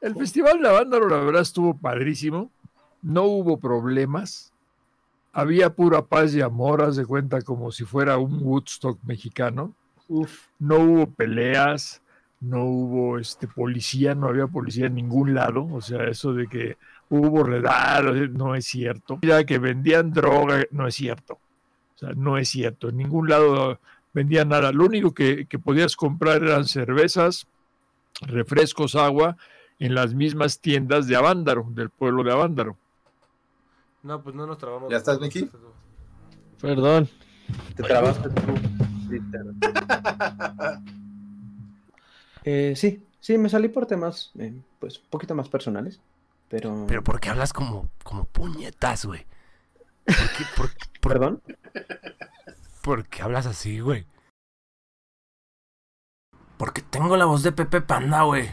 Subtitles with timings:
[0.00, 2.50] El Festival de Avándaro, la verdad, estuvo padrísimo.
[3.02, 4.52] No hubo problemas.
[5.32, 9.74] Había pura paz y amor, haz de cuenta como si fuera un Woodstock mexicano.
[10.58, 12.00] No hubo peleas,
[12.40, 15.68] no hubo este, policía, no había policía en ningún lado.
[15.72, 16.76] O sea, eso de que
[17.10, 19.18] hubo redar, no es cierto.
[19.22, 21.34] Ya que vendían droga, no es cierto.
[21.96, 22.88] O sea, no es cierto.
[22.88, 23.80] En ningún lado
[24.14, 24.70] vendían nada.
[24.70, 27.48] Lo único que, que podías comprar eran cervezas,
[28.22, 29.36] refrescos, agua
[29.78, 32.76] en las mismas tiendas de Avándaro, del pueblo de Avándaro.
[34.02, 34.90] No, pues no nos trabamos.
[34.90, 35.50] ¿Ya estás, Miki?
[36.60, 37.08] Perdón.
[37.76, 38.54] Te trabaste tú.
[42.44, 46.00] eh, sí, sí, me salí por temas, eh, pues, un poquito más personales.
[46.48, 46.84] Pero.
[46.88, 49.26] Pero ¿por qué hablas como, como puñetas, güey?
[50.06, 51.42] ¿Por qué, por, por- ¿Perdón?
[52.82, 54.06] por qué hablas así, güey?
[56.56, 58.48] Porque tengo la voz de Pepe Panda, güey.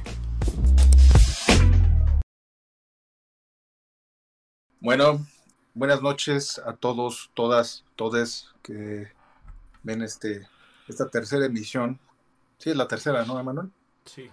[4.80, 5.26] Bueno,
[5.74, 9.08] buenas noches a todos, todas, todes que
[9.84, 10.48] ven este
[10.88, 12.00] esta tercera emisión.
[12.58, 13.70] Sí, es la tercera, ¿no, Emanuel?
[14.06, 14.30] Sí.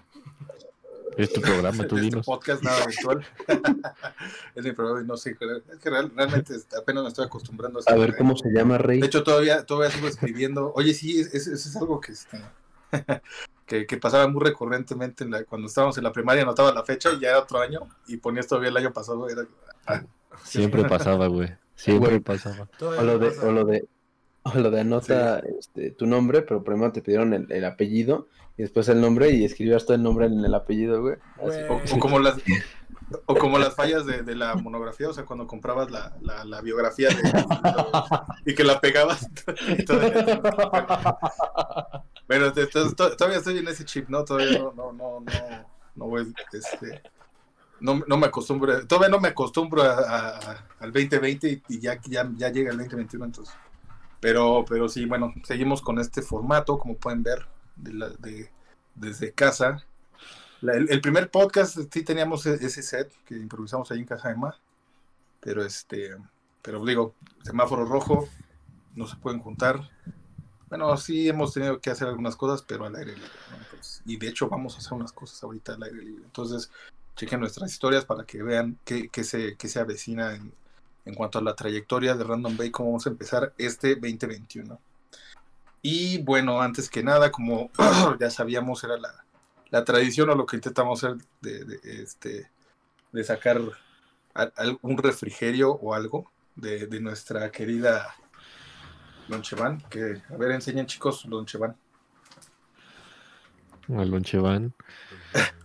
[1.16, 2.26] Es tu programa, tú este dinos.
[2.26, 3.26] podcast nada virtual.
[4.54, 7.94] es mi programa y no sé, es que real- realmente apenas me estoy acostumbrando A
[7.94, 9.00] ver cómo se llama, Rey.
[9.00, 10.72] De hecho, todavía, todavía sigo escribiendo.
[10.74, 12.42] Oye, sí, es- es- eso es, algo que, este,
[13.66, 17.10] que, que pasaba muy recurrentemente en la- cuando estábamos en la primaria, anotaba la fecha
[17.12, 19.28] y ya era otro año y ponías todavía el año pasado.
[19.28, 19.42] Era,
[20.44, 21.50] Siempre pasaba, güey.
[21.74, 22.20] Siempre Güey.
[22.20, 22.68] pasaba.
[22.80, 23.46] O lo de, pasa.
[23.46, 23.84] o lo de,
[24.44, 28.62] o lo de anota este, tu nombre, pero primero te pidieron el, el apellido y
[28.62, 31.16] después el nombre y escribías todo el nombre en el apellido, güey.
[31.38, 31.48] O,
[31.94, 32.36] o como las,
[33.26, 36.60] o como las fallas de, de la monografía, o sea, cuando comprabas la, la, la
[36.60, 37.16] biografía de,
[38.46, 39.28] y que la pegabas.
[42.96, 44.24] to- todavía estoy en ese chip, ¿no?
[44.24, 45.30] Todavía no, no, no, no,
[45.94, 47.02] no voy, este,
[47.82, 52.00] no, no me acostumbro, todavía no me acostumbro a, a- al 2020 y, y ya,
[52.04, 53.54] ya, ya llega el 2021, entonces.
[54.20, 58.50] Pero, pero sí, bueno, seguimos con este formato, como pueden ver, de la- de-
[58.94, 59.84] desde casa.
[60.60, 64.28] La- el, el primer podcast sí teníamos e- ese set que improvisamos ahí en casa
[64.28, 64.54] de Ma,
[65.40, 66.16] pero este,
[66.62, 68.28] pero digo, semáforo rojo,
[68.94, 69.90] no se pueden juntar.
[70.68, 73.28] Bueno, sí hemos tenido que hacer algunas cosas, pero al aire libre.
[73.50, 73.56] ¿no?
[73.58, 76.24] Entonces, y de hecho vamos a hacer unas cosas ahorita al aire libre.
[76.24, 76.70] Entonces,
[77.16, 80.52] chequen nuestras historias para que vean qué, qué se, qué se avecina en,
[81.04, 84.80] en cuanto a la trayectoria de Random Bay, cómo vamos a empezar este 2021.
[85.82, 87.70] Y bueno, antes que nada, como
[88.20, 89.24] ya sabíamos, era la,
[89.70, 92.50] la tradición o lo que intentamos hacer de, de, este,
[93.10, 93.60] de sacar
[94.34, 98.14] a- algún refrigerio o algo de, de nuestra querida
[99.28, 99.80] Lonchevan.
[99.90, 101.76] Que, a ver, enseñen chicos Lonchevan.
[103.88, 104.72] Al lonche van.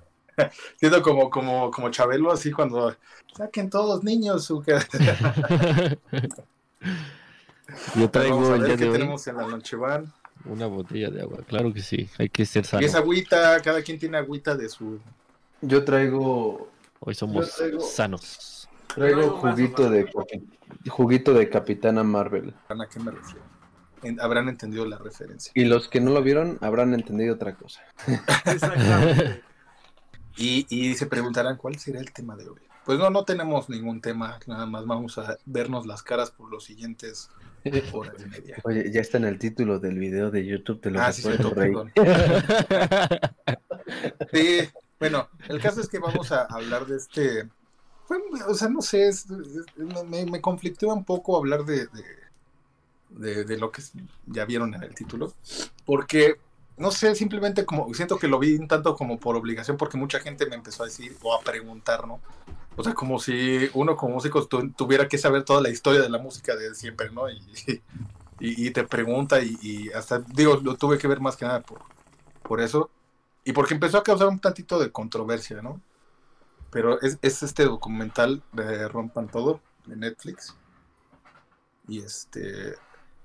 [0.78, 2.96] Siento como, como, como Chabelo, así cuando
[3.36, 4.64] saquen todos niños su
[7.96, 10.14] Yo traigo Vamos a el ver día qué de hoy tenemos en la Lonchevan.
[10.46, 11.40] una botella de agua.
[11.48, 12.10] Claro que sí.
[12.18, 12.86] Hay que ser Y sano.
[12.86, 15.00] es agüita, cada quien tiene agüita de su.
[15.62, 16.70] Yo traigo,
[17.00, 18.70] Hoy somos traigo- sanos.
[18.96, 20.08] traigo juguito de
[20.88, 22.54] juguito de Capitana Marvel.
[22.70, 23.42] ¿A qué me refiero?
[24.04, 25.52] En- habrán entendido la referencia.
[25.56, 27.82] Y los que no lo vieron habrán entendido otra cosa.
[28.46, 29.42] Exactamente.
[30.38, 32.60] Y, y se preguntarán cuál será el tema de hoy.
[32.86, 36.64] Pues no, no tenemos ningún tema, nada más vamos a vernos las caras por los
[36.64, 37.30] siguientes
[37.92, 38.58] horas y media.
[38.64, 41.50] Oye, ya está en el título del video de YouTube, te lo Ah, sí, cierto,
[41.54, 41.74] Rey.
[41.74, 41.92] perdón.
[44.32, 44.60] Sí,
[45.00, 47.50] bueno, el caso es que vamos a hablar de este.
[48.48, 52.04] o sea, no sé, es- es- me, me, me conflictúa un poco hablar de, de,
[53.10, 53.82] de- de lo que
[54.28, 55.34] ya vieron en el título,
[55.86, 56.36] porque
[56.78, 60.20] no sé, simplemente como siento que lo vi un tanto como por obligación, porque mucha
[60.20, 62.22] gente me empezó a decir o a preguntar, ¿no?
[62.76, 66.10] O sea, como si uno como músico tu- tuviera que saber toda la historia de
[66.10, 67.24] la música de siempre, ¿no?
[68.40, 71.82] Y, te pregunta y, y hasta, digo, lo tuve que ver más que nada por,
[72.44, 72.92] por eso.
[73.46, 75.82] Y porque empezó a causar un tantito de controversia, ¿no?
[76.72, 80.56] Pero es, es este documental de Rompan Todo, de Netflix.
[81.88, 82.76] Y este,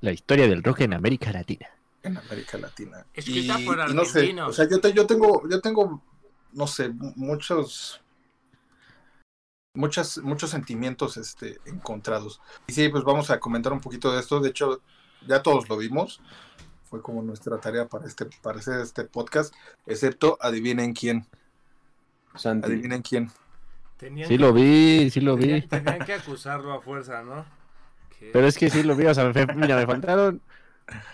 [0.00, 1.66] La historia del rock en América Latina.
[2.02, 3.06] En América Latina.
[3.14, 6.02] Escrita y, por y no sé, o sea, yo, te- yo tengo, yo tengo,
[6.52, 8.00] no sé, mu- muchos,
[9.74, 12.40] muchas, muchos sentimientos este, encontrados.
[12.66, 14.40] Y sí, pues vamos a comentar un poquito de esto.
[14.40, 14.80] De hecho,
[15.26, 16.20] ya todos lo vimos.
[16.84, 19.54] Fue como nuestra tarea para este, para hacer este podcast,
[19.86, 21.26] excepto adivinen quién.
[22.34, 22.66] Santi.
[22.66, 23.30] Adivinen quién.
[23.96, 25.62] Tenían Sí que- lo vi, sí lo vi.
[25.62, 27.46] tenían, tenían que acusarlo a fuerza, ¿no?
[28.32, 29.06] Pero es que sí lo vi.
[29.06, 30.40] O sea, me, mira, me faltaron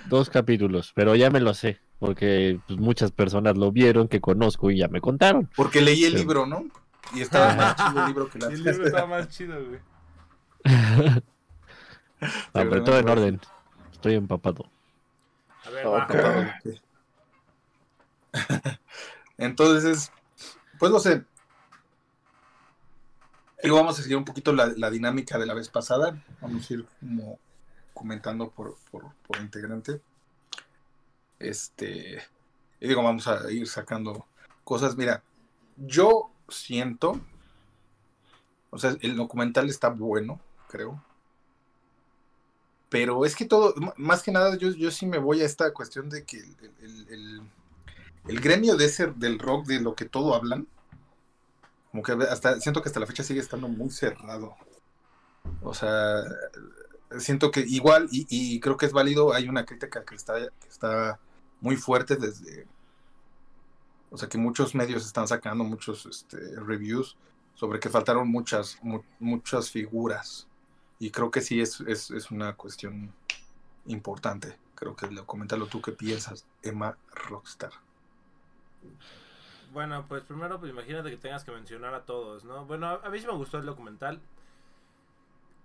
[0.08, 1.80] dos capítulos, pero ya me lo sé.
[1.98, 5.50] Porque pues, muchas personas lo vieron, que conozco y ya me contaron.
[5.56, 6.18] Porque leí el Sí.
[6.18, 6.64] libro, ¿no?
[7.12, 9.80] Y estaba más chido el libro que la el libro estaba más chido, güey.
[12.52, 13.40] Pero todo en orden.
[13.92, 14.70] Estoy empapado.
[15.66, 16.50] A ver, cabrón.
[19.38, 20.12] Entonces,
[20.78, 21.24] pues no sé.
[23.62, 26.16] Y vamos a seguir un poquito la, la dinámica de la vez pasada.
[26.40, 27.38] Vamos a ir como
[27.98, 30.00] comentando por, por, por integrante.
[31.38, 32.22] Este.
[32.80, 34.26] Y digo, vamos a ir sacando
[34.64, 34.96] cosas.
[34.96, 35.22] Mira,
[35.76, 37.20] yo siento.
[38.70, 41.02] O sea, el documental está bueno, creo.
[42.90, 46.08] Pero es que todo, más que nada, yo, yo sí me voy a esta cuestión
[46.08, 47.42] de que el, el- el-
[48.28, 50.66] el gremio de ese, del rock, de lo que todo hablan,
[51.90, 54.54] como que hasta siento que hasta la fecha sigue estando muy cerrado.
[55.62, 56.22] O sea,
[57.18, 60.34] siento que igual, y, y creo que es válido, hay una crítica que está,
[60.68, 61.18] está
[61.60, 62.66] muy fuerte desde,
[64.10, 67.16] o sea, que muchos medios están sacando muchos este, reviews
[67.54, 70.46] sobre que faltaron muchas, mu- muchas figuras.
[71.00, 73.12] Y creo que sí es, es, es una cuestión
[73.86, 74.58] importante.
[74.74, 77.72] Creo que lo coméntalo tú qué piensas, Emma Rockstar.
[79.72, 82.64] Bueno, pues primero, pues imagínate que tengas que mencionar a todos, ¿no?
[82.64, 84.20] Bueno, a, a mí sí me gustó el documental.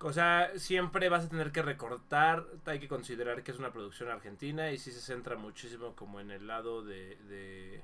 [0.03, 4.09] O sea, siempre vas a tener que recortar, hay que considerar que es una producción
[4.09, 7.17] argentina y sí se centra muchísimo como en el lado de...
[7.29, 7.83] de-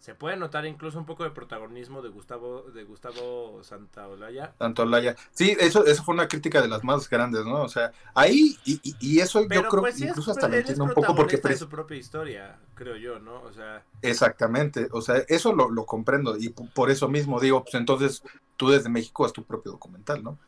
[0.00, 4.54] Se puede notar incluso un poco de protagonismo de Gustavo de Gustavo Santaolalla.
[4.56, 5.14] Tanto Laya.
[5.32, 7.62] Sí, eso, eso fue una crítica de las más grandes, ¿no?
[7.62, 10.30] O sea, ahí, y, y- y eso Pero yo creo pues que sí es, incluso
[10.30, 13.42] hasta lo es entiendo un poco porque pres- su propia historia, creo yo, ¿no?
[13.42, 17.74] O sea, Exactamente, o sea, eso lo, lo comprendo y por eso mismo digo, pues
[17.74, 18.22] entonces
[18.56, 20.38] tú desde México haz tu propio documental, ¿no?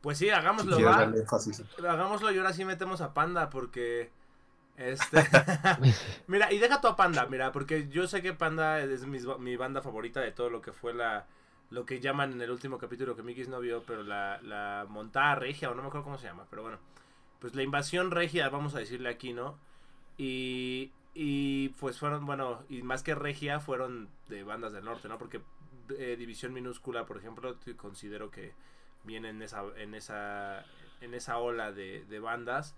[0.00, 1.62] Pues sí, Si hagámoslo, darle énfasis.
[1.78, 4.10] Hagámoslo y ahora sí metemos a Panda porque...
[4.76, 5.18] Este...
[6.26, 9.82] mira, y deja tú a Panda, mira, porque yo sé que Panda es mi banda
[9.82, 11.26] favorita de todo lo que fue la...
[11.70, 15.34] Lo que llaman en el último capítulo que Mikis no vio, pero la, la montada
[15.34, 16.78] regia, o no me acuerdo cómo se llama, pero bueno.
[17.40, 19.58] Pues la invasión regia, vamos a decirle aquí, ¿no?
[20.16, 25.18] Y, y pues fueron, bueno, y más que regia, fueron de bandas del norte, ¿no?
[25.18, 25.42] Porque
[25.98, 28.54] eh, División Minúscula, por ejemplo, considero que
[29.04, 30.64] viene en esa, en esa,
[31.00, 32.74] en esa ola de, de bandas.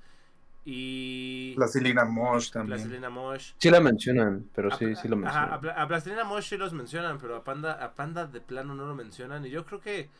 [0.64, 2.78] Y Plastilina Mosh también.
[2.78, 3.52] Plastilina Mosh.
[3.58, 5.78] Sí la mencionan, pero A- sí, sí lo ajá, mencionan.
[5.78, 8.86] a, a Plastilina Mosh sí los mencionan, pero a Panda, a Panda de plano no
[8.86, 9.44] lo mencionan.
[9.46, 10.10] Y yo creo que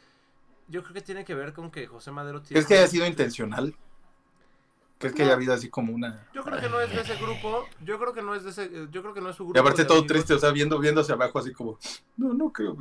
[0.69, 2.55] yo creo que tiene que ver con que José Madero tiene.
[2.55, 3.75] ¿Crees que haya sido intencional?
[5.00, 5.29] ¿Crees que No.
[5.29, 6.29] haya habido así como una...
[6.35, 7.64] Yo creo que no es de ese grupo.
[7.82, 8.70] Yo creo que no es de ese.
[8.91, 9.58] Yo creo que no es su grupo.
[9.58, 10.12] Y aparte todo amigos.
[10.12, 11.79] triste, o sea, viendo, viendo hacia abajo así como,
[12.19, 12.76] no, no creo.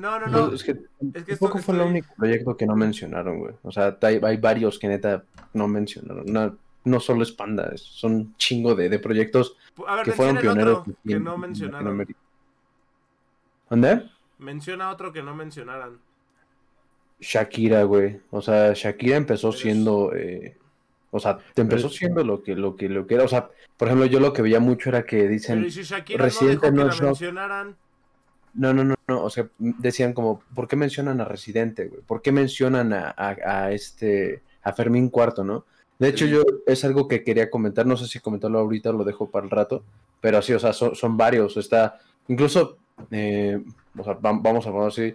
[0.00, 0.54] No, no, No, no.
[0.54, 3.54] es que Es que tampoco fue el único proyecto que no mencionaron, güey.
[3.62, 6.24] O sea, hay, hay varios que neta no mencionaron.
[6.24, 9.54] No, no solo es Panda, es- son un chingo de, de proyectos
[9.86, 12.06] A ver, que fueron pioneros otro que en- no en mencionaron.
[13.68, 14.08] ¿Dónde?
[14.38, 15.98] Menciona otro que no mencionaran.
[17.20, 18.20] Shakira, güey.
[18.30, 20.56] O sea, Shakira empezó Pero es- siendo, eh,
[21.14, 23.24] o sea, te empezó Pero- siendo lo que, lo que, lo que era.
[23.24, 25.82] O sea, por ejemplo, yo lo que veía mucho era que Pero dicen, y si
[25.82, 27.76] Shakira Residente no no dejó la mencionaran.
[28.54, 29.22] no, no, no, no.
[29.24, 32.00] O sea, decían como, ¿por qué mencionan a Residente, güey?
[32.02, 35.64] ¿Por qué mencionan a, a, a este, a Fermín Cuarto, no?
[35.98, 36.32] De hecho, Sí.
[36.32, 39.44] yo es algo que quería comentar, no sé si comentarlo ahorita o lo dejo para
[39.44, 39.84] el rato,
[40.20, 41.56] pero sí, o sea, son, son varios.
[41.58, 41.98] Está,
[42.28, 42.78] incluso,
[43.10, 43.62] eh,
[43.96, 45.14] o sea, vam- vamos a poner así,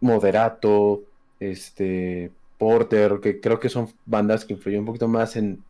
[0.00, 1.02] Moderato,
[1.40, 5.64] este, Porter, que creo que son bandas que influyen un poquito más en,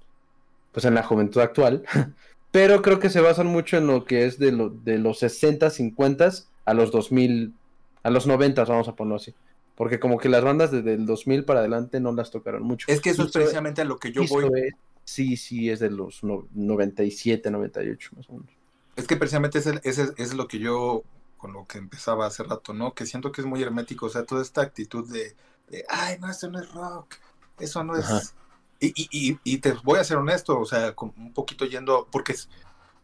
[0.73, 1.85] pues en la juventud actual,
[2.51, 5.71] pero creo que se basan mucho en lo que es de, lo, de los 60,
[5.71, 6.31] 50
[6.65, 7.55] a los 2000,
[8.03, 9.35] a los 90, vamos a ponerlo así.
[9.77, 12.87] Porque como que las bandas desde el 2000 para adelante no las tocaron mucho.
[12.91, 14.51] Es que eso es precisamente a lo que yo voy.
[14.55, 18.49] es- sí, sí, es de los no- 97, 98 más o menos.
[18.97, 21.05] Es que precisamente ese, ese es lo que yo,
[21.37, 22.93] con lo que empezaba hace rato, ¿no?
[22.95, 25.37] Que siento que es muy hermético, o sea, toda esta actitud de,
[25.71, 27.15] de, ay, no, eso no es rock,
[27.59, 28.19] eso no Ajá.
[28.19, 28.35] es...
[28.81, 32.07] Y, y, y, y te voy a ser honesto, o sea, con un poquito yendo,
[32.13, 32.37] porque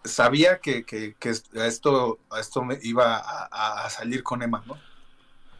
[0.04, 4.22] sabía que, que, que es- a esto, a esto me iba a, a- a salir
[4.22, 4.78] con Emma, ¿no?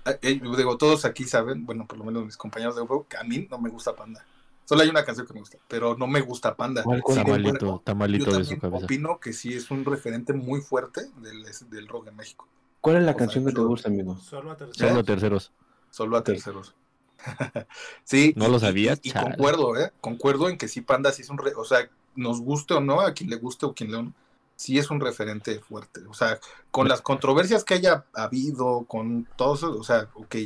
[0.07, 3.17] Eh, eh, digo, todos aquí saben, bueno, por lo menos mis compañeros de grupo, que
[3.17, 4.25] a mí no me gusta Panda.
[4.67, 6.83] Solo hay una canción que me gusta, pero no me gusta Panda.
[6.85, 7.19] ¿Cuál, cuál?
[7.19, 8.87] Sin Está embargo, malito, está yo malito de su también cabeza.
[8.87, 12.47] opino que sí es un referente muy fuerte del, del rock en México.
[12.81, 14.17] ¿Cuál es la O sea, canción que te gusta, amigo?
[14.19, 14.91] Solo a tercera.
[14.91, 15.53] Solo terceros.
[15.91, 16.75] Solo a terceros.
[18.05, 18.33] sí.
[18.37, 19.01] ¿No lo sabías?
[19.03, 19.93] Y, y concuerdo, ¿eh?
[20.01, 21.39] Concuerdo en que sí, Panda sí es un.
[21.39, 24.13] re- o sea, nos guste o no, a quien le guste o quien le.
[24.57, 26.03] Sí es un referente fuerte.
[26.09, 26.39] O sea,
[26.71, 30.37] con las controversias que haya habido, con todo eso, o sea, ok.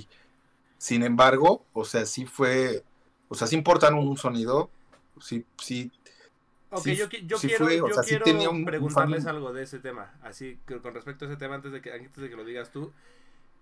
[0.79, 2.85] Sin embargo, o sea, sí fue.
[3.29, 4.71] O sea, sí importan un sonido.
[5.21, 5.91] Sí, sí.
[6.71, 9.25] Ok, Sí, yo, yo sí quiero, fue, yo sea, sí quiero tenía un- un preguntarles
[9.25, 10.15] fan- algo de ese tema.
[10.23, 12.71] Así que con respecto a ese tema, antes de que, antes de que lo digas
[12.71, 12.93] tú.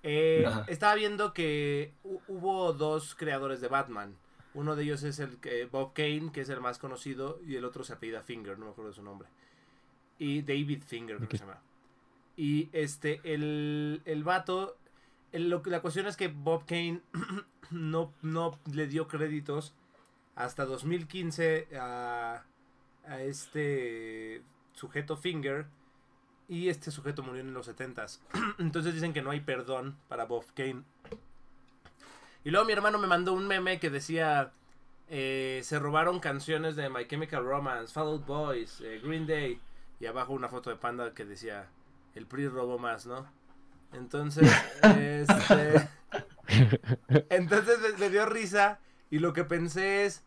[0.08, 4.16] Eh, estaba viendo que hu- hubo dos creadores de Batman.
[4.54, 7.64] Uno de ellos es el que- Bob Kane, que es el más conocido, y el
[7.64, 9.28] otro se apellida Finger, no me acuerdo de su nombre.
[10.18, 11.60] Y David Finger, creo que se llama.
[12.36, 14.76] Y este, el, el vato,
[15.32, 17.00] el- lo la cuestión es que Bob Kane
[17.70, 19.74] no, no le dio créditos
[20.36, 22.44] hasta 2015 a,
[23.06, 25.66] a este sujeto Finger
[26.48, 28.20] y este sujeto murió en los 70s.
[28.58, 30.82] Entonces dicen que no hay perdón para Bob Kane.
[32.44, 34.52] Y luego mi hermano me mandó un meme que decía
[35.08, 39.60] eh, se robaron canciones de My Chemical Romance, Fall Out Boys, eh, Green Day
[40.00, 41.68] y abajo una foto de Panda que decía
[42.14, 43.26] el PRI robó más, ¿no?
[43.92, 44.50] Entonces,
[44.82, 45.88] este
[47.28, 50.24] entonces me, me dio risa y lo que pensé es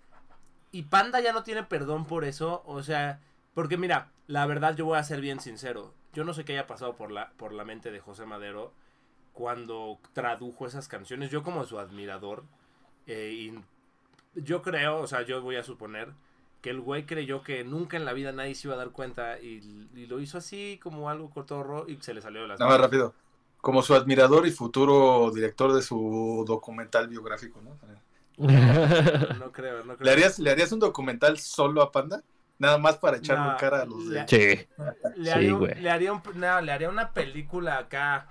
[0.72, 3.20] y Panda ya no tiene perdón por eso, o sea,
[3.54, 6.68] porque mira, la verdad yo voy a ser bien sincero, yo no sé qué haya
[6.68, 8.74] pasado por la por la mente de José Madero
[9.34, 12.44] cuando tradujo esas canciones, yo como su admirador
[13.08, 13.60] eh, y
[14.36, 16.10] yo creo, o sea, yo voy a suponer
[16.62, 19.39] que el güey creyó que nunca en la vida nadie se iba a dar cuenta
[19.39, 22.72] y, y lo hizo así como algo cotorro y se le salió de las Nada
[22.72, 23.13] más rápido.
[23.62, 27.78] Como su admirador y futuro director de su documental biográfico, ¿no?
[29.39, 30.06] No creo, no creo.
[30.06, 32.24] ¿Le harías, ¿Le harías un documental solo a Panda?
[32.60, 34.16] Nada más para echarle No, cara a los de...
[34.22, 34.68] le- sí.
[35.16, 35.75] Le Sí, haría, un- güey.
[35.82, 38.28] le, haría un- no, le haría una película acá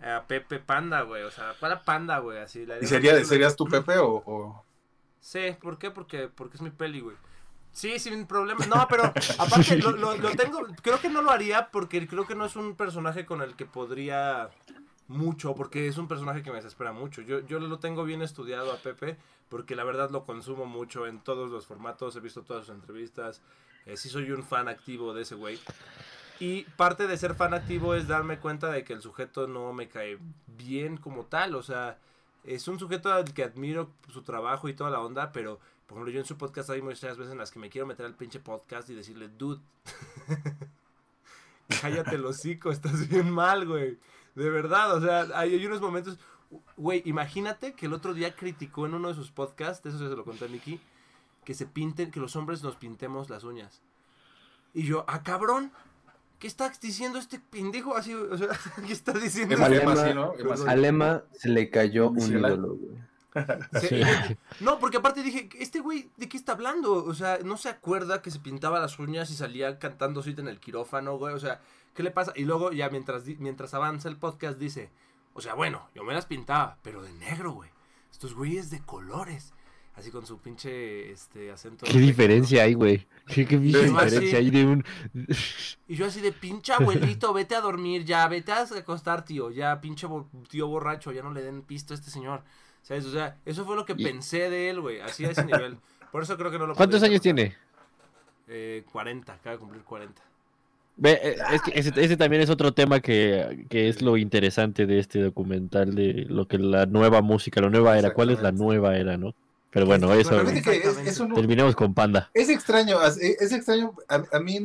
[0.00, 1.22] a Pepe Panda, güey.
[1.22, 2.38] O sea, para Panda, güey.
[2.38, 4.22] Así, le haría ¿Y sería, película- serías tú, Pepe, o...?
[4.26, 4.64] o-
[5.20, 5.90] Sí, ¿por qué?
[5.90, 7.16] Porque, porque es mi peli, güey.
[7.72, 8.64] Sí, sin problema.
[8.66, 9.04] No, pero
[9.38, 10.66] aparte lo, lo- lo tengo.
[10.82, 13.66] Creo que no lo haría porque creo que no es un personaje con el que
[13.66, 14.48] podría
[15.06, 17.20] mucho, porque es un personaje que me desespera mucho.
[17.22, 19.16] Yo, yo lo tengo bien estudiado a Pepe
[19.48, 22.14] porque la verdad lo consumo mucho en todos los formatos.
[22.16, 23.42] He visto todas sus entrevistas.
[23.88, 25.58] Eh, sí soy un fan activo de ese güey.
[26.40, 29.88] Y parte de ser fan activo es darme cuenta de que el sujeto no me
[29.88, 31.54] cae bien como tal.
[31.54, 31.98] O sea,
[32.44, 36.12] es un sujeto al que admiro su trabajo y toda la onda, pero por ejemplo
[36.12, 38.40] yo en su podcast hay muchas veces en las que me quiero meter al pinche
[38.40, 39.62] podcast y decirle, dude,
[41.80, 43.98] cállate el hocico, estás bien mal, güey.
[44.34, 46.18] De verdad, o sea, hay, unos momentos,
[46.76, 50.24] güey, imagínate que el otro día criticó en uno de sus podcasts, eso se lo
[50.24, 50.78] conté a Miki,
[51.48, 53.80] que se pinten, que los hombres nos pintemos las uñas.
[54.74, 55.72] Y yo, ah, cabrón,
[56.38, 57.96] ¿qué está diciendo este pendejo?
[57.96, 58.48] Así, o sea,
[58.86, 59.54] ¿qué está diciendo?
[59.54, 60.70] Emma, Alema- Emma, sí, ¿no?
[60.70, 62.98] A Lema se le cayó un ídolo, güey.
[63.80, 64.36] Sí, Sí.
[64.60, 67.02] No, porque aparte dije, este güey, ¿de qué está hablando?
[67.02, 70.48] O sea, no se acuerda que se pintaba las uñas y salía cantando suite en
[70.48, 71.32] el quirófano, güey.
[71.34, 71.62] O sea,
[71.94, 72.34] ¿qué le pasa?
[72.36, 74.90] Y luego ya mientras, mientras avanza el podcast dice,
[75.32, 77.70] o sea, bueno, yo me las pintaba, pero de negro, güey.
[78.10, 79.54] Estos güeyes de colores.
[79.98, 81.84] Así con su pinche este, acento.
[81.84, 83.04] ¿Qué diferencia hay, güey?
[83.26, 84.84] ¿Qué, qué pinche Pero así- diferencia hay de un...
[85.88, 89.50] Y yo así de pinche abuelito, vete a dormir ya, vete a acostar, tío.
[89.50, 92.42] Ya, pinche bo- tío borracho, ya no le den pisto a este señor.
[92.82, 93.04] ¿Sabes?
[93.06, 95.00] O sea, eso fue lo que Y- pensé de él, güey.
[95.00, 95.78] Así a ese nivel.
[96.12, 97.56] Por eso creo que no lo ¿Cuántos años tiene?
[98.46, 100.22] Eh, 40, acaba de cumplir 40.
[100.96, 104.86] Ve, eh, es que ese, ese también es otro tema que, que es lo interesante
[104.86, 108.12] de este documental, de lo que la nueva música, la nueva era.
[108.14, 109.34] ¿Cuál es la nueva era, no?
[109.70, 110.30] Pero bueno, eso...
[110.30, 112.30] Pero fíjate que es, eso no- Terminemos con Panda.
[112.34, 114.58] es extraño, es es extraño, a, a mí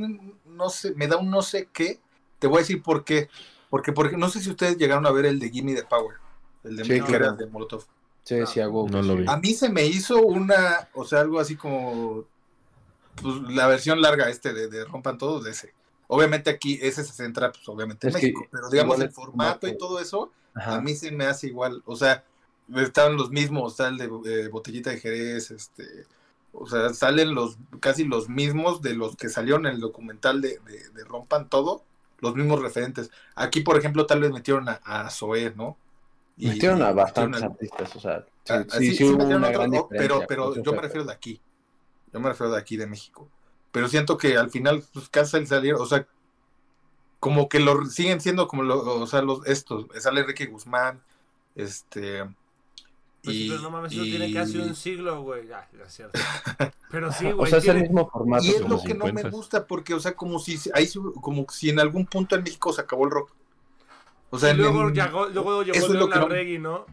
[0.46, 2.00] no sé, me da un no sé qué,
[2.40, 3.30] te voy a decir por qué,
[3.70, 6.18] porque, porque no sé si ustedes llegaron a ver el de Gimme the Power,
[6.64, 7.36] el de, Sí, que era claro.
[7.36, 7.84] de Molotov.
[8.24, 8.88] Sí, sí, hago.
[8.88, 9.26] No lo vi.
[9.28, 12.24] A mí se me hizo una, o sea, algo así como
[13.22, 15.74] pues, la versión larga este de, de Rompan Todos de ese.
[16.08, 19.68] Obviamente aquí ese se centra, pues obviamente en Es que México, pero digamos el formato
[19.68, 20.76] y todo eso, Ajá.
[20.76, 22.24] a mí se me hace igual, o sea,
[22.76, 24.06] estaban los mismos, está el de
[24.46, 26.06] eh, Botellita de Jerez, este,
[26.54, 30.60] o sea, salen los casi los mismos de los que salieron en el documental de,
[30.60, 31.84] de- de Rompan Todo,
[32.20, 33.12] los mismos referentes.
[33.36, 35.78] Aquí, por ejemplo, tal vez metieron a, a Zoé, ¿no?
[36.38, 39.24] Y- Metieron a bastantes metieron artistas, o sea, sí, Ah, sí, sí, sí sí hubo
[39.26, 41.40] una otro, gran oh, pero, pero yo me refiero de aquí.
[42.12, 43.28] Yo me refiero de aquí, de México.
[43.72, 46.06] Pero siento que al final, pues casi salieron, o sea,
[47.20, 51.02] como que lo siguen siendo como los, o sea, los estos, sale Enrique Guzmán,
[51.56, 52.24] este
[53.24, 55.50] Pues sí, y, pero no mames, eso y- tiene casi un siglo, güey.
[55.54, 56.20] Ah, es cierto.
[56.92, 57.50] Pero sí, O güey.
[57.50, 58.44] sea, es el mismo formato.
[58.44, 59.30] y es lo que no me 50.
[59.30, 60.88] gusta, porque, o sea, como si ahí
[61.22, 63.32] como si en algún punto en México se acabó el rock.
[64.30, 66.28] O sea, y en- luego en- llegó, luego llegó eso es lo León que no-
[66.28, 66.86] Larregui, ¿no?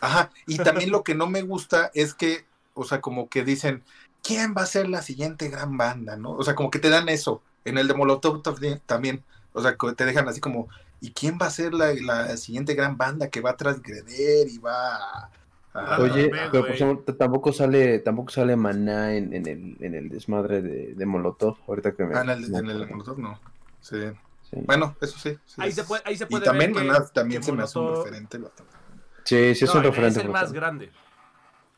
[0.00, 3.84] Ajá, y también lo que no me gusta es que, o sea, como que dicen,
[4.22, 6.32] ¿quién va a ser la siguiente gran banda, no?
[6.32, 7.42] O sea, como que te dan eso.
[7.66, 9.22] En el de Molotov también- también,
[9.52, 10.68] o sea, que te dejan así como,
[11.00, 14.58] ¿y quién va a ser la, la siguiente gran banda que va a transgreder y
[14.58, 15.30] va a...
[15.74, 20.62] a- Oye, pero por tampoco sale, tampoco sale Maná en, en el, en el desmadre
[20.62, 22.16] de, de Molotov, ahorita que me...
[22.16, 22.88] Ah, en el, en.
[22.90, 23.40] Molotov no.
[23.80, 23.96] Sí.
[24.66, 25.38] Bueno, eso sí.
[25.46, 27.52] sí, Ahí es- se puede, ahí se y puede también ver que- también que se
[27.52, 28.38] me hace un referente.
[28.38, 28.72] bastante.
[29.24, 30.18] Sí, sí es No, un referente.
[30.20, 30.90] Es el más grande.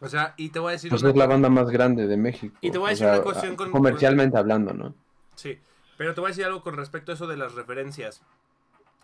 [0.00, 0.88] O sea, y te voy a decir.
[0.91, 2.57] Pues una es la banda más grande de México.
[2.61, 4.95] Y te voy a o decir sea, una cuestión con- Comercialmente hablando, ¿no?
[5.37, 5.59] Sí,
[5.99, 8.23] pero te voy a decir algo con respecto a eso de las referencias.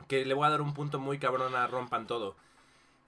[0.07, 2.37] Que le voy a dar un punto muy cabrón a Rompan Todo.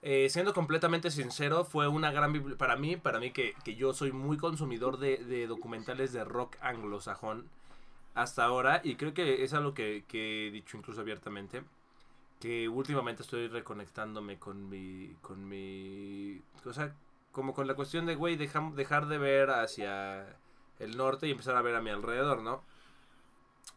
[0.03, 4.13] Eh, siendo completamente sincero, fue una gran para mí, para mí que, que yo soy
[4.13, 7.49] muy consumidor de, de documentales de rock anglosajón
[8.15, 11.63] hasta ahora, y creo que es algo que, he dicho incluso abiertamente,
[12.41, 16.95] que últimamente estoy reconectándome con mi, con mi, o sea,
[17.33, 20.37] como con la cuestión de, güey, dejar de ver hacia
[20.79, 22.63] el norte y empezar a ver a mi alrededor, ¿no?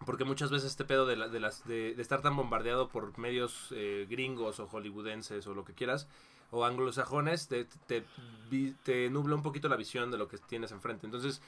[0.06, 4.08] Porque muchas veces este pedo de, de las, de, estar tan bombardeado por medios eh,
[4.10, 6.08] gringos o hollywoodenses o lo que quieras,
[6.52, 7.66] o anglosajones, te,
[8.84, 11.08] te nubla un poquito la visión de lo que tienes enfrente.
[11.08, 11.42] Entonces,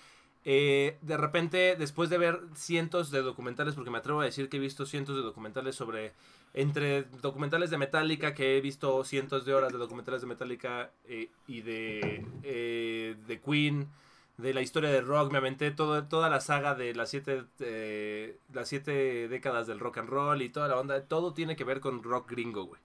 [0.48, 4.58] eh, de repente, después de ver cientos de documentales, porque me atrevo a decir que
[4.58, 6.14] he visto cientos de documentales sobre,
[6.54, 11.30] entre documentales de Metallica, que he visto cientos de horas de documentales de Metallica eh,
[11.48, 13.88] y de, eh, de Queen,
[14.38, 18.38] de la historia del rock, me aventé todo, toda la saga de las siete, eh,
[18.54, 21.80] las siete décadas del rock and roll y toda la onda, todo tiene que ver
[21.80, 22.82] con rock gringo, güey.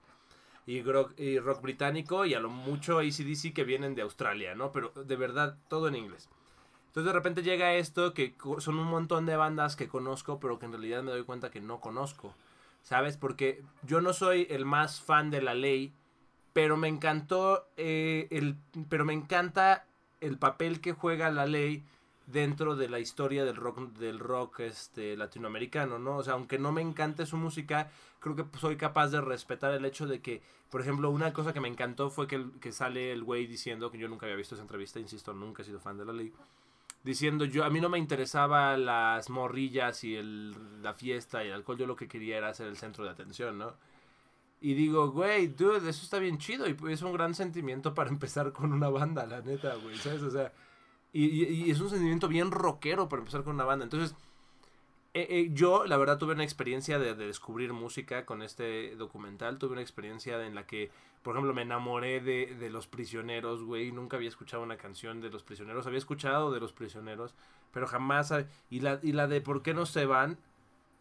[0.65, 4.71] Y rock, y rock británico y a lo mucho ACDC que vienen de Australia, ¿no?
[4.71, 6.29] Pero de verdad, todo en inglés.
[6.87, 10.65] Entonces de repente llega esto que son un montón de bandas que conozco, pero que
[10.65, 12.33] en realidad me doy cuenta que no conozco.
[12.83, 13.17] ¿Sabes?
[13.17, 15.93] Porque yo no soy el más fan de la ley,
[16.53, 18.57] pero me encantó eh, el,
[18.89, 19.85] pero me encanta
[20.21, 21.83] el papel que juega la ley
[22.27, 26.17] dentro de la historia del rock del rock este latinoamericano, ¿no?
[26.17, 29.85] O sea, aunque no me encante su música, creo que soy capaz de respetar el
[29.85, 33.23] hecho de que, por ejemplo, una cosa que me encantó fue que, que sale el
[33.23, 36.05] güey diciendo que yo nunca había visto esa entrevista, insisto, nunca he sido fan de
[36.05, 36.31] la ley.
[37.03, 41.53] Diciendo yo, a mí no me interesaba las morrillas y el, la fiesta y el
[41.53, 43.73] alcohol, yo lo que quería era ser el centro de atención, ¿no?
[44.61, 48.53] Y digo, güey, dude, eso está bien chido y es un gran sentimiento para empezar
[48.53, 50.21] con una banda, la neta, güey, ¿sabes?
[50.21, 50.53] O sea,
[51.11, 53.85] y, es un sentimiento bien rockero para empezar con una banda.
[53.85, 54.15] Entonces,
[55.15, 59.57] eh, eh, yo, la verdad, tuve una experiencia de, de descubrir música con este documental.
[59.57, 60.91] Tuve una experiencia en la que,
[61.23, 63.91] por ejemplo, me enamoré de, de Los Prisioneros, güey.
[63.91, 65.87] Nunca había escuchado una canción de Los Prisioneros.
[65.87, 67.33] Había escuchado de Los Prisioneros,
[67.73, 68.31] pero jamás...
[68.69, 70.37] Y la, y la de ¿Por qué no se van?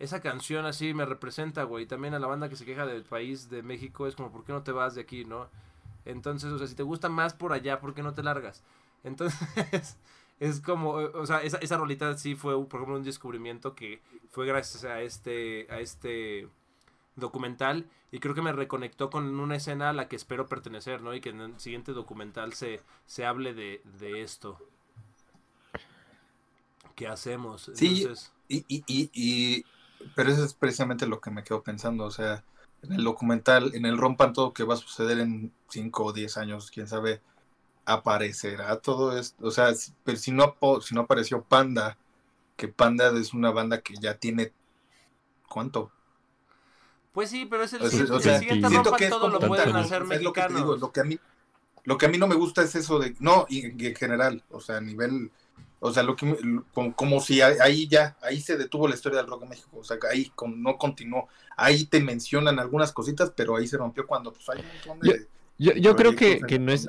[0.01, 1.87] Esa canción así me representa, güey.
[1.87, 4.53] También a la banda que se queja del país de México es como, ¿por qué
[4.53, 5.49] no te vas de aquí, no?
[6.07, 8.65] Entonces, o sea, si te gusta más por allá, ¿por qué no te largas?
[9.05, 9.99] Entonces,
[10.41, 14.47] es como, o sea, esa, esa rolita sí fue, por ejemplo, un descubrimiento que fue
[14.47, 16.49] gracias a este, a este
[17.17, 21.15] documental y creo que me reconectó con una escena a la que espero pertenecer, ¿no?
[21.15, 24.59] Y que en el siguiente documental se, se hable de, de esto.
[26.95, 27.71] ¿Qué hacemos?
[27.75, 28.03] Sí.
[28.03, 29.65] Entonces, Y, y, y, y-
[30.15, 32.45] pero eso es precisamente lo que me quedo pensando, o sea,
[32.83, 36.37] en el documental, en el rompan todo que va a suceder en 5 o 10
[36.39, 37.21] años, quién sabe,
[37.87, 41.99] aparecerá todo esto, o sea, si- pero si no, si no apareció Panda,
[42.57, 44.53] que Panda es una banda que ya tiene,
[45.49, 45.93] ¿cuánto?
[47.13, 49.11] pues sí, pero es el, O sea, siguiente- o sea, el siguiente rompan que es
[49.11, 50.81] todo lo pueden hacer es lo que te digo, mexicanos.
[50.81, 51.19] lo que a mí
[51.85, 54.45] lo que a mí no me gusta es eso de no y, y en general
[54.51, 55.31] o sea a nivel
[55.81, 56.37] o sea lo que
[56.73, 59.85] como, como si ahí- ya ahí se detuvo la historia del rock en México o
[59.85, 64.33] sea ahí con- no continuó ahí te mencionan algunas cositas pero ahí se rompió cuando
[64.33, 65.27] pues hay un montón de
[65.59, 66.89] Yo, yo creo que, que no es,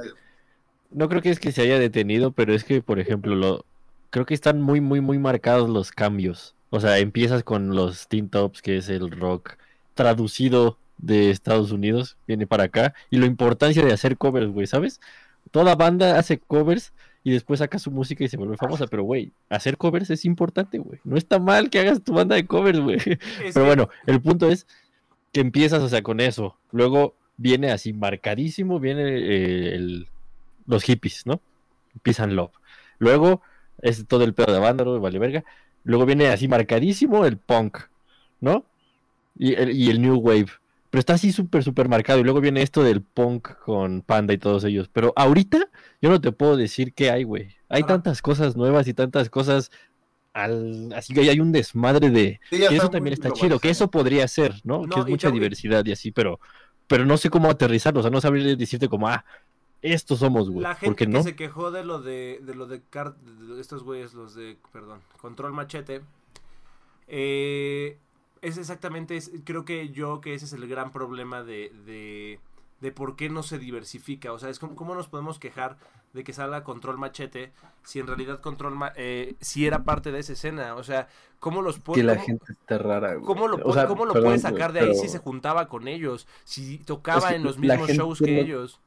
[0.91, 3.65] no creo que es que se haya detenido, pero es que, por ejemplo, lo,
[4.09, 6.55] creo que están muy, muy, muy marcados los cambios.
[6.69, 9.57] O sea, empiezas con los Teen Tops, que es el rock
[9.93, 15.01] traducido de Estados Unidos, viene para acá, y la importancia de hacer covers, güey, ¿sabes?
[15.51, 19.31] Toda banda hace covers y después saca su música y se vuelve famosa, pero, güey,
[19.49, 20.99] hacer covers es importante, güey.
[21.03, 22.97] No está mal que hagas tu banda de covers, güey.
[23.53, 24.65] Pero bueno, el punto es
[25.31, 26.57] que empiezas, o sea, con eso.
[26.71, 30.07] Luego viene así marcadísimo, viene eh, el-
[30.65, 31.41] los hippies, ¿no?
[31.95, 32.51] Empiezan Love.
[32.99, 33.41] Luego
[33.81, 35.43] es todo el pedo de Vándalo, vale verga.
[35.83, 37.79] Luego viene así marcadísimo el punk,
[38.39, 38.65] ¿no?
[39.37, 40.47] Y el, y el New Wave.
[40.91, 42.19] Pero está así súper, súper marcado.
[42.19, 44.87] Y luego viene esto del punk con Panda y todos ellos.
[44.93, 45.57] Pero ahorita
[46.01, 47.55] yo no te puedo decir qué hay, güey.
[47.69, 49.71] Hay Ahora- tantas cosas nuevas y tantas cosas...
[50.33, 50.93] Al...
[50.93, 54.25] Así que hay un desmadre de, Sí, que eso también está chido, que eso podría
[54.29, 54.83] ser, ¿no?
[54.85, 56.39] No, que es mucha diversidad y así, pero,
[56.87, 59.25] pero no sé cómo aterrizarlo, o sea, no sabría decirte como, ah,
[59.81, 60.61] estos somos, güey.
[60.63, 61.21] La ¿Por gente que no?
[61.23, 65.01] se quejó de lo de, de lo de, car- de estos güeyes, los de, perdón,
[65.19, 65.99] Control Machete,
[67.09, 67.97] eh,
[68.41, 72.39] es exactamente, es- creo que yo que ese es el gran problema de, de,
[72.79, 74.33] de por qué no se diversifica.
[74.33, 75.77] O sea, es como, ¿cómo nos podemos quejar
[76.13, 77.51] de que salga Control Machete
[77.83, 80.75] si en realidad Control eh, si era parte de esa escena?
[80.75, 81.07] O sea,
[81.39, 83.25] ¿cómo los Que la cómo- gente está rara, güey.
[83.25, 85.87] ¿Cómo lo, O sea, cómo lo perdón, puede sacar de ahí si se juntaba con
[85.87, 86.27] ellos?
[86.43, 88.79] Si tocaba que en los mismos shows que no- ellos.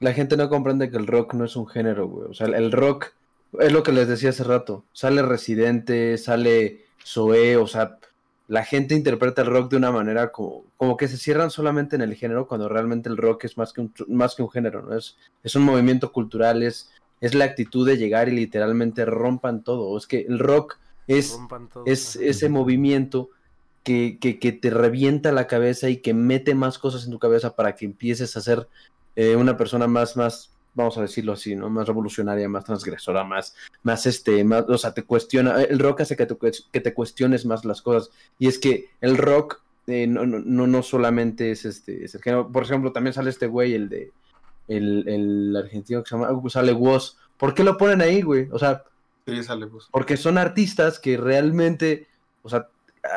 [0.00, 2.28] La gente no comprende que el rock no es un género, güey.
[2.28, 3.12] O sea, el rock
[3.60, 4.84] es lo que les decía hace rato.
[4.92, 7.96] Sale Residente, sale Zoé, o sea,
[8.48, 12.02] la gente interpreta el rock de una manera como, como que se cierran solamente en
[12.02, 14.96] el género cuando realmente el rock es más que un, más que un género, ¿no?
[14.96, 19.96] Es, es un movimiento cultural, es, es la actitud de llegar y literalmente rompan todo.
[19.96, 21.38] Es que el rock es,
[21.86, 23.30] es ese movimiento
[23.82, 27.54] que, que, que te revienta la cabeza y que mete más cosas en tu cabeza
[27.54, 28.68] para que empieces a ser
[29.16, 31.68] eh, una persona más, más, vamos a decirlo así, ¿no?
[31.70, 36.16] Más revolucionaria, más transgresora, más, más este, más, o sea, te cuestiona, el rock hace
[36.16, 36.36] que te,
[36.70, 38.10] que te cuestiones más las cosas.
[38.38, 42.22] Y es que el rock eh, no, no, no, no solamente es este, es el
[42.22, 44.12] género, por ejemplo, también sale este güey, el de,
[44.68, 47.16] el, el argentino que se llama, uh, sale Woz.
[47.38, 48.48] ¿Por qué lo ponen ahí, güey?
[48.52, 48.84] O sea,
[49.26, 49.88] Sí, sale, pues.
[49.90, 52.06] porque son artistas que realmente,
[52.42, 52.68] o sea,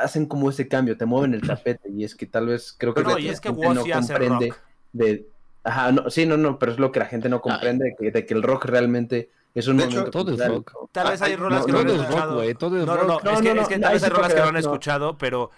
[0.02, 3.02] hacen como ese cambio, te mueven el tapete y es que tal vez creo que
[3.02, 4.58] Pero no, la y es que gente Woz no sí hace comprende rock.
[4.94, 5.30] de
[5.70, 8.12] ajá, no, sí, no, no, pero es lo que la gente no comprende de que,
[8.12, 10.74] de que el rock realmente es un De hecho, momento todo es rock.
[10.92, 12.36] Tal vez hay rolas que no, han todo es rock, escuchado.
[12.36, 13.08] güey, todo es no, no, rock.
[13.08, 14.58] no, No, es que, no, es que no, tal vez hay rolas que no han
[14.58, 15.52] escuchado, pero,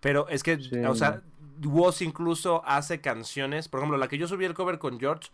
[0.00, 0.76] pero es que, Sí.
[0.84, 1.22] o sea,
[1.64, 5.30] Woz incluso hace canciones, por ejemplo, la que yo subí el cover con George,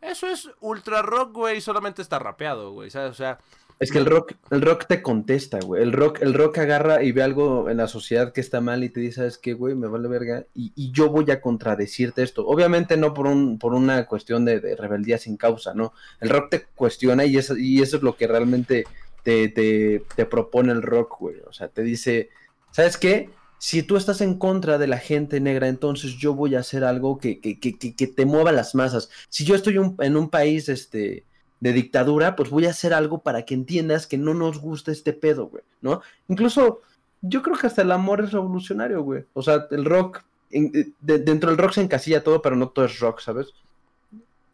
[0.00, 3.10] eso es ultra rock, güey, solamente está rapeado, güey, ¿sabes?
[3.12, 3.38] O sea,
[3.82, 5.82] Es que el rock, el rock te contesta, güey.
[5.82, 8.90] El rock, el rock agarra y ve algo en la sociedad que está mal y
[8.90, 9.74] te dice, ¿sabes qué, güey?
[9.74, 10.46] Me vale verga.
[10.54, 12.46] Y, y yo voy a contradecirte esto.
[12.46, 15.92] Obviamente no por un, por una cuestión de, rebeldía sin causa, ¿no?
[16.20, 18.84] El rock te cuestiona y eso, y eso es lo que realmente
[19.24, 21.36] te, te, te propone el rock, güey.
[21.48, 22.28] O sea, te dice,
[22.70, 23.30] ¿sabes qué?
[23.58, 27.18] Si tú estás en contra de la gente negra, entonces yo voy a hacer algo
[27.18, 29.10] que, que, que, que- te mueva las masas.
[29.28, 31.24] Si yo estoy en un país, este,
[31.62, 35.12] de dictadura, pues voy a hacer algo para que entiendas que no nos gusta este
[35.12, 36.02] pedo, güey, ¿no?
[36.26, 36.80] Incluso
[37.20, 39.24] yo creo que hasta el amor es revolucionario, güey.
[39.32, 42.68] O sea, el rock, en- eh, de- dentro del rock se encasilla todo, pero no
[42.70, 43.54] todo es rock, ¿sabes?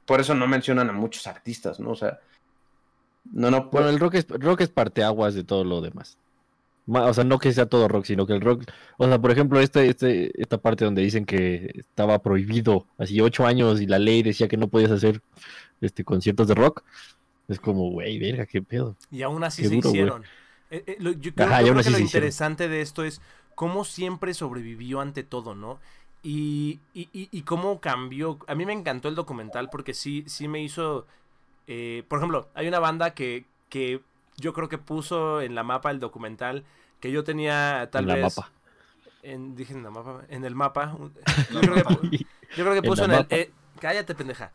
[0.05, 1.93] Por eso no mencionan a muchos artistas, ¿no?
[1.93, 2.19] O sea,
[3.33, 6.19] no, no, Bueno, el rock es, rock es parteaguas de todo lo demás.
[6.91, 8.65] O sea, no que sea todo rock, sino que el rock,
[8.99, 13.47] o sea, por ejemplo, este, este, esta parte donde dicen que estaba prohibido, así ocho
[13.47, 15.23] años y la ley decía que no podías hacer
[15.81, 16.85] este conciertos de rock,
[17.49, 18.97] es como, güey, verga, qué pedo.
[19.11, 20.27] y aún así Qué se duro, hicieron.
[20.71, 22.01] Eh, eh, lo- yo creo, Ajá, yo que lo hicieron.
[22.03, 23.21] interesante de esto es
[23.55, 25.81] cómo siempre sobrevivió ante todo, ¿no?
[26.23, 28.39] Y, y, y- y cómo cambió.
[28.49, 31.07] A mí me encantó el documental porque sí, sí me hizo.
[31.67, 34.03] eh, por ejemplo, hay una banda que, que
[34.39, 36.65] yo creo que puso en la mapa el documental
[37.01, 38.17] que yo tenía tal en la vez.
[38.17, 38.51] mapa.
[39.23, 40.25] En, dije en la mapa.
[40.29, 40.97] En el mapa.
[41.49, 42.07] Yo creo que, pu-
[42.55, 43.27] yo creo que En puso en el.
[43.31, 44.53] eh, cállate, pendeja.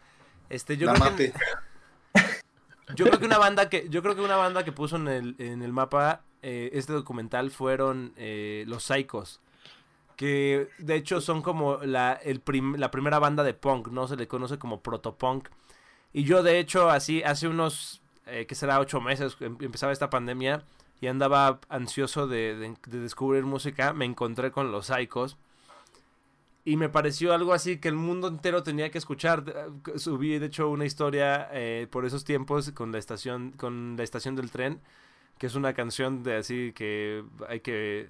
[0.50, 1.28] Este, yo La creo que.
[1.30, 1.34] mate.
[2.96, 5.36] Yo creo que una banda que yo creo que una banda que puso en el,
[5.40, 9.40] en el mapa eh, este documental fueron eh, los Psychos
[10.18, 14.16] que de hecho son como la, el prim- la primera banda de punk, no se
[14.16, 15.48] le conoce como protopunk.
[16.12, 20.10] Y yo de hecho así hace unos eh, que será ocho meses em- empezaba esta
[20.12, 20.64] pandemia
[21.02, 25.38] y andaba ansioso de, de- de descubrir música, me encontré con los Psychos.
[26.66, 29.44] Y me pareció algo así que el mundo entero tenía que escuchar.
[29.94, 34.04] Eh, Subí, de hecho, una historia eh, por esos tiempos con la estación, con la
[34.04, 34.80] estación del tren,
[35.38, 38.08] que es una canción de así que hay que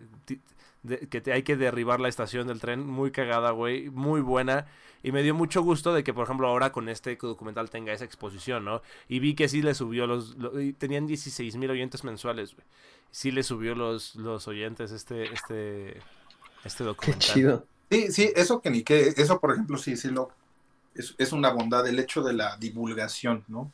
[0.84, 4.68] de- que te- hay que derribar la estación del tren, muy cagada, güey, muy buena.
[5.02, 8.06] Y me dio mucho gusto de que, por ejemplo, ahora con este documental tenga esa
[8.06, 8.82] exposición, ¿no?
[9.10, 10.36] Y vi que sí le subió los...
[10.38, 12.66] lo- tenían 16 mil oyentes mensuales, güey.
[13.12, 15.98] Sí le subió los, los oyentes este, este,
[16.66, 17.20] este Qué documental.
[17.20, 17.68] chido.
[17.94, 20.30] Sí, sí, eso que ni que, eso por ejemplo, sí, sí lo,
[20.96, 23.72] es, es una bondad el hecho de la divulgación, ¿no?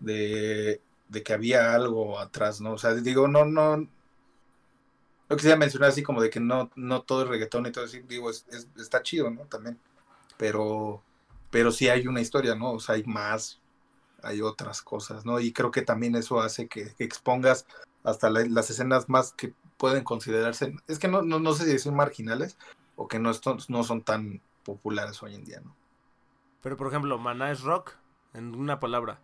[0.00, 2.72] De, de que había algo atrás, ¿no?
[2.72, 7.22] O sea, digo, no, no, no quisiera mencionar así como de que no, no todo
[7.22, 9.42] es reggaetón y todo así, digo, es, es- está chido, ¿no?
[9.42, 9.78] También,
[10.36, 11.02] pero,
[11.50, 12.72] pero sí hay una historia, ¿no?
[12.72, 13.60] O sea, hay más,
[14.22, 15.40] hay otras cosas, ¿no?
[15.40, 17.66] Y creo que también eso hace que, expongas
[18.04, 21.78] hasta la- las escenas más que pueden considerarse, es que no, no, no sé si
[21.78, 22.56] son marginales,
[22.98, 23.30] o que no,
[23.68, 25.74] no son tan populares hoy en día, ¿no?
[26.62, 27.92] Pero, por ejemplo, Maná es rock,
[28.34, 29.18] en una palabra.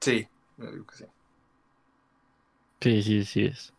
[0.00, 1.04] Sí, yo digo que sí.
[2.80, 3.72] Sí, sí, sí es.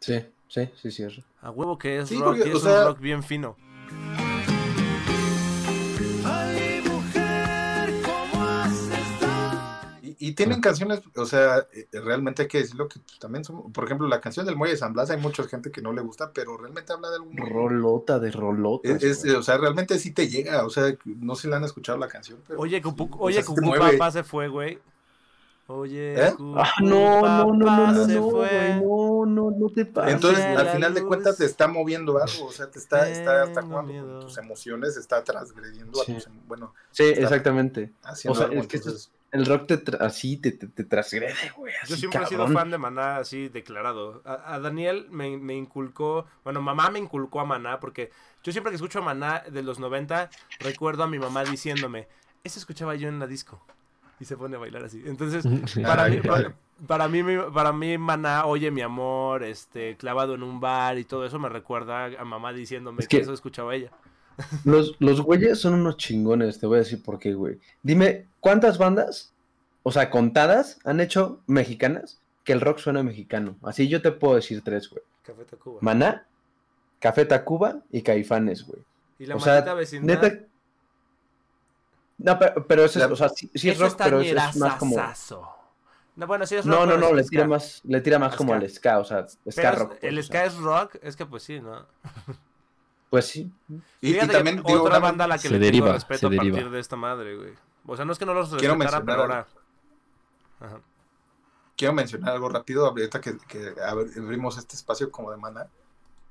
[0.00, 1.02] Sí, sí, sí, sí.
[1.04, 1.20] es.
[1.42, 3.56] A huevo que es Sí, rock, porque, y o es sea- un rock bien fino.
[10.22, 13.84] Y, tienen canciones, o sea, eh, realmente hay que decirlo que pues, también son, por
[13.84, 16.30] ejemplo, la canción del Muelle de San Blas, hay mucha gente que no le gusta,
[16.32, 17.36] pero realmente habla de algún...
[17.36, 18.88] Rolota de rolota.
[18.88, 21.64] Es, es- o sea, realmente sí te llega, o sea, no sé si le han
[21.64, 22.60] escuchado la canción, pero...
[22.60, 23.70] Oye, sí, Cupu, o oye, sea, Cucu.
[23.78, 24.78] Papá se fue, güey.
[25.68, 26.32] Oye, ¿Eh?
[26.32, 28.48] Cucu Ah, no, no, no, no, no, se no, fue.
[28.48, 30.14] güey, no, no, no te pases.
[30.14, 33.44] Entonces, al la final de cuentas te está moviendo algo, o sea, te está, está,
[33.44, 34.18] está Tengo jugando miedo.
[34.18, 36.10] con tus emociones, está transgrediendo Sí.
[36.12, 37.92] a tus, em- bueno, Sí, exactamente.
[38.02, 40.66] haciendo O sea, algo, es que esto entonces, El rock te tra- así te, te,
[40.66, 41.72] te transgrede, güey.
[41.88, 44.22] Yo siempre he sido fan de Maná, así declarado.
[44.24, 48.10] A, a Daniel me, me inculcó, bueno, mamá me inculcó a Maná, porque
[48.42, 52.08] yo siempre que escucho a Maná de los 90, recuerdo a mi mamá diciéndome,
[52.42, 53.64] ese escuchaba yo en la disco.
[54.18, 55.02] Y se pone a bailar así.
[55.06, 55.44] Entonces,
[55.82, 56.52] para, mí, para,
[56.86, 61.04] para mí, mi- para mí, Maná, oye mi amor, este, clavado en un bar y
[61.04, 63.90] todo eso me recuerda a mamá diciéndome Es que, que- eso escuchaba ella.
[64.64, 67.58] Los, los güeyes son unos chingones, te voy a decir por qué, güey.
[67.82, 69.32] Dime, ¿cuántas bandas,
[69.82, 73.56] o sea, contadas, han hecho mexicanas que el rock suena mexicano?
[73.62, 75.02] Así yo te puedo decir tres, güey.
[75.22, 75.78] Café Tacuba.
[75.82, 76.26] Maná,
[76.98, 78.82] Café Tacuba y Caifanes, güey.
[79.18, 80.22] y la o sea, maldita vecindad.
[80.22, 80.44] Neta.
[82.18, 84.56] No, pero, pero eso es, La- o sea, sí, sí es rock, pero eso es
[84.56, 84.96] más como.
[86.16, 88.36] No, bueno, sí es No, rock, no, no, es le tira más, le tira más
[88.36, 89.88] como al ska, o sea, ska Pero rock.
[89.92, 90.44] pues, el o ska sea.
[90.44, 91.86] es rock, es que pues sí, ¿no?
[93.10, 93.50] Pues sí.
[93.68, 95.86] y, y Fíjate que también digo, otra una- banda a la que Se le deriva,
[95.86, 96.70] tengo respeto se a partir deriva.
[96.70, 97.52] de esta madre, güey.
[97.86, 99.46] O sea, no es que no los Quiero respetara, pero mencionar
[100.60, 100.74] ahora...
[100.74, 100.80] Ajá.
[101.76, 105.66] quiero mencionar algo rápido, ahorita que, que abr- abrimos este espacio como de mana.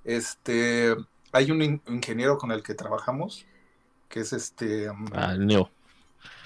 [0.05, 0.95] Este,
[1.31, 3.45] hay un in- ingeniero con el que trabajamos,
[4.07, 5.69] que es este, um, Ah, el Neo.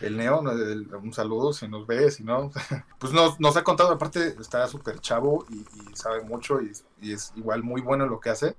[0.01, 0.41] el Neo.
[0.51, 2.51] El- un saludo si nos ve, si no,
[2.99, 7.11] pues nos, nos ha contado, aparte está súper chavo y, y sabe mucho y, y
[7.13, 8.55] es igual muy bueno en lo que hace.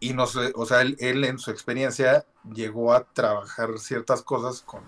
[0.00, 4.62] Y nos, eh, o sea, él, él en su experiencia llegó a trabajar ciertas cosas
[4.62, 4.82] con,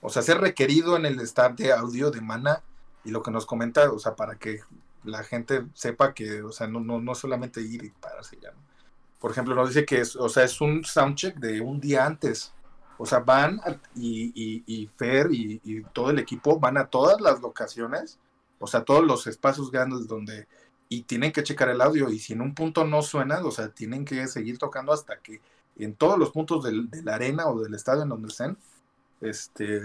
[0.00, 2.62] o sea, ser requerido en el staff de audio de Mana
[3.04, 4.60] y lo que nos comenta, o sea, para que
[5.04, 8.58] la gente sepa que, o sea, no, no, no solamente ir y pararse ya, ¿no?
[9.18, 12.52] Por ejemplo, nos dice que es, o sea, es un soundcheck de un día antes.
[12.98, 16.86] O sea, van a- y, y, y Fer y, y todo el equipo van a
[16.86, 18.18] todas las locaciones,
[18.58, 20.46] o sea, todos los espacios grandes donde,
[20.88, 23.70] y tienen que checar el audio, y si en un punto no suena, o sea,
[23.70, 25.40] tienen que seguir tocando hasta que
[25.76, 28.58] en todos los puntos del- de la arena o del estadio en donde estén,
[29.20, 29.82] este,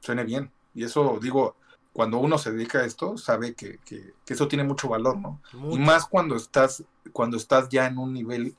[0.00, 0.50] suene bien.
[0.74, 1.56] Y eso, digo,
[1.92, 5.40] cuando uno se dedica a esto, sabe que, que- que eso tiene mucho valor, ¿no?
[5.68, 8.56] Y más cuando estás, cuando estás ya en un nivel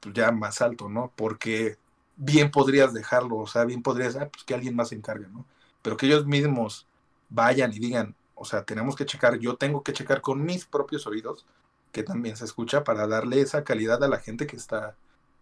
[0.00, 1.12] pues, ya más alto, ¿no?
[1.16, 1.78] Porque
[2.16, 5.46] bien podrías dejarlo, o sea, bien podrías, ah, pues que alguien más se encargue, ¿no?
[5.82, 6.86] Pero que ellos mismos
[7.28, 11.06] vayan y digan, o sea, tenemos que checar, yo tengo que checar con mis propios
[11.06, 11.46] oídos,
[11.92, 14.96] que también se escucha, para darle esa calidad a la gente que está,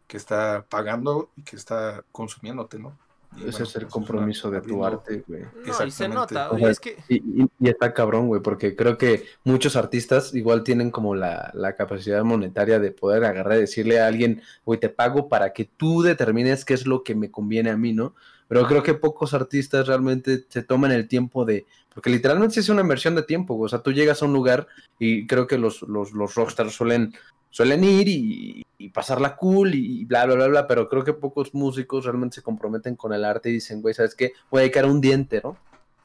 [0.07, 2.96] que está pagando y que está consumiéndote, ¿no?
[3.37, 5.44] Y Ese bueno, es el compromiso de tu arte, güey.
[5.64, 6.96] No, y se nota, O sea, es que...
[7.09, 11.53] Y, y- y está cabrón, güey, porque creo que muchos artistas igual tienen como la,
[11.55, 15.64] la capacidad monetaria de poder agarrar y decirle a alguien, güey, te pago para que
[15.64, 18.16] tú determines qué es lo que me conviene a mí, ¿no?
[18.50, 22.80] Pero creo que pocos artistas realmente se toman el tiempo de, porque literalmente es una
[22.80, 24.66] inversión de tiempo, o sea, tú llegas a un lugar
[24.98, 27.14] y creo que los, los, los rockstars suelen,
[27.48, 31.54] suelen ir y, y pasarla cool y bla, bla, bla, bla, pero creo que pocos
[31.54, 34.32] músicos realmente se comprometen con el arte y dicen, güey, ¿sabes qué?
[34.50, 35.56] Voy a dedicar un día entero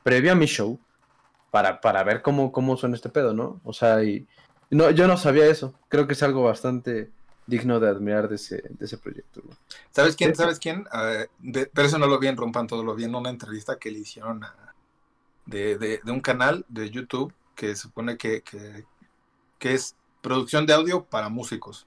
[0.03, 0.79] previo a mi show
[1.49, 3.59] para, para ver cómo, cómo suena este pedo, ¿no?
[3.63, 4.27] O sea, y
[4.69, 5.73] no, yo no sabía eso.
[5.89, 7.09] Creo que es algo bastante
[7.47, 9.41] digno de admirar de ese, de ese proyecto.
[9.43, 9.57] güey.
[9.91, 10.35] ¿Sabes quién?
[10.35, 10.85] ¿Sabes quién?
[11.39, 13.91] De- pero eso no lo vi en Rompan Todo, lo vi en una entrevista que
[13.91, 14.73] le hicieron a-
[15.45, 18.85] de, de- de un canal de YouTube que supone que, que,
[19.59, 21.85] que es producción de audio para músicos.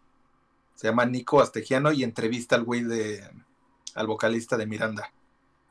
[0.77, 3.29] Se llama Nico Astegiano y entrevista al güey de,
[3.95, 5.13] al vocalista de Miranda,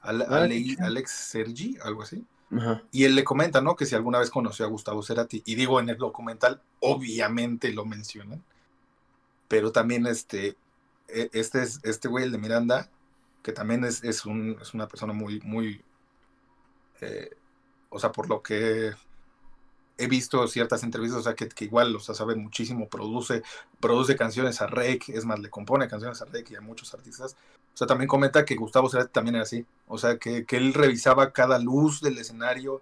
[0.01, 0.75] al, Ah, Ale-.
[0.81, 2.25] Alex Sergi, algo así.
[2.51, 2.83] Ajá.
[2.91, 3.75] Y él le comenta, ¿no?
[3.75, 5.41] Que si alguna vez conoció a Gustavo Cerati.
[5.45, 8.43] Y digo, en el documental, obviamente lo mencionan.
[9.47, 10.55] Pero también este,
[11.07, 12.89] e- este es este güey, el de Miranda,
[13.43, 15.81] que también es, es, un, es una persona muy, muy,
[17.01, 17.29] eh,
[17.89, 18.93] o sea, por lo que
[19.97, 23.41] he visto ciertas entrevistas, o sea, que, que igual, o sea, sabe muchísimo, produce,
[23.79, 27.35] produce canciones a Rek, es más, le compone canciones a Rek y a muchos artistas.
[27.73, 29.65] O sea, también comenta que Gustavo Cerati también era así.
[29.87, 32.81] O sea, que, que él revisaba cada luz del escenario,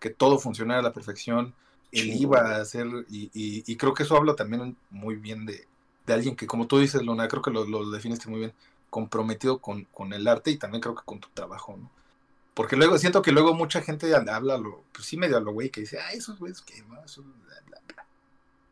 [0.00, 1.54] que todo funcionara a la perfección.
[1.92, 5.66] Él iba a hacer, y, y- y creo que eso habla también muy bien de,
[6.06, 8.54] de alguien que, como tú dices, Luna, creo que lo, lo definiste muy bien,
[8.90, 11.90] comprometido con, con el arte y también creo que con tu trabajo, ¿no?
[12.54, 15.68] Porque luego siento que luego mucha gente habla, lo, pues sí, medio a lo güey,
[15.68, 18.06] que dice, ah, esos güeyes que no, eso, bla, bla, bla".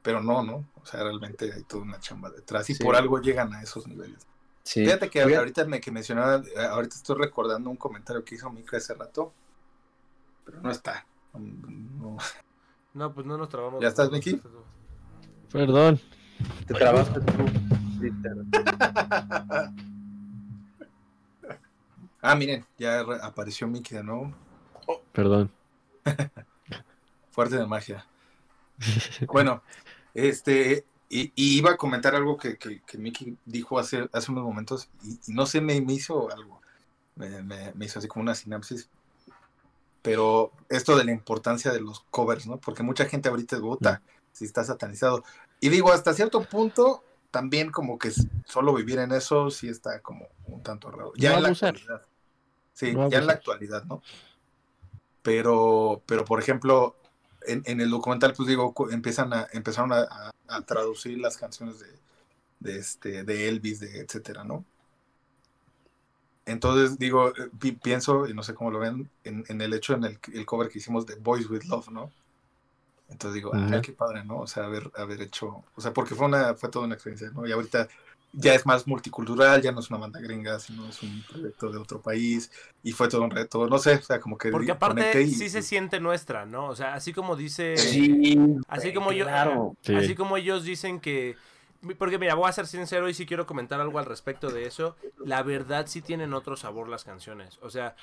[0.03, 0.65] Pero no, ¿no?
[0.83, 2.83] O sea, realmente hay toda una chamba detrás y Sí.
[2.83, 4.27] por algo llegan a esos niveles.
[4.63, 4.85] Sí.
[4.85, 8.49] Fíjate que Fíjate- ahorita me que mencionaba, eh, ahorita estoy recordando un comentario que hizo
[8.51, 9.35] Mika hace rato,
[10.47, 11.05] pero no está.
[11.35, 12.17] No.
[12.95, 13.83] No, pues no nos trabamos.
[13.83, 14.41] ¿Ya estás, Miki?
[15.53, 16.01] Perdón.
[16.67, 17.45] Te trabaste tú.
[22.27, 24.33] Ah, miren, ya re- apareció Mickey de nuevo.
[25.13, 25.51] Perdón.
[27.31, 28.07] Fuerte de magia.
[29.27, 29.63] Bueno,
[30.15, 34.45] este, y, y iba a comentar algo que, que, que Mickey dijo hace, hace unos
[34.45, 36.63] momentos y, y no sé, me, me hizo algo,
[37.15, 38.89] me, me- me hizo así como una sinapsis,
[40.01, 42.57] pero esto de la importancia de los covers, ¿no?
[42.59, 44.01] Porque mucha gente ahorita es puta,
[44.33, 45.25] si está satanizado.
[45.65, 48.13] Y digo, hasta cierto punto, también como que
[48.45, 51.15] solo vivir en eso sí está como un tanto raro.
[51.17, 52.03] Ya No en la actualidad.
[52.75, 54.03] Sí, No ya en la actualidad, ¿no?
[55.23, 56.95] Pero, pero por ejemplo,
[57.47, 61.81] en, en el documental, pues digo, empiezan a, empezaron a, a- a traducir las canciones
[61.81, 61.87] de,
[62.61, 64.67] de, este, de Elvis, de etcétera, ¿no?
[66.45, 69.95] Entonces, digo, eh, pi- pienso, y no sé cómo lo ven, en, en el hecho
[69.95, 72.11] en el, el cover que hicimos de Boys with Love, ¿no?
[73.09, 74.41] Entonces digo, ay, qué padre, ¿no?
[74.41, 77.47] O sea, haber, haber hecho, o sea, porque fue una, fue toda una experiencia, ¿no?
[77.47, 77.89] Y ahorita
[78.33, 81.79] ya es más multicultural, ya no es una banda gringa, sino es un proyecto de
[81.79, 82.51] otro país,
[82.83, 85.49] y fue todo un reto, no sé, o sea, como que Porque aparte y- sí
[85.49, 86.69] se siente nuestra, ¿no?
[86.69, 87.77] O sea, así como dice...
[87.77, 88.39] Sí,
[88.69, 89.77] Así como yo, claro.
[89.83, 89.95] Sí.
[89.95, 91.37] así como ellos dicen que,
[91.99, 94.97] porque mira, voy a ser sincero y sí quiero comentar algo al respecto de eso.
[95.25, 97.59] La verdad sí tienen otro sabor las canciones.
[97.61, 97.95] O sea,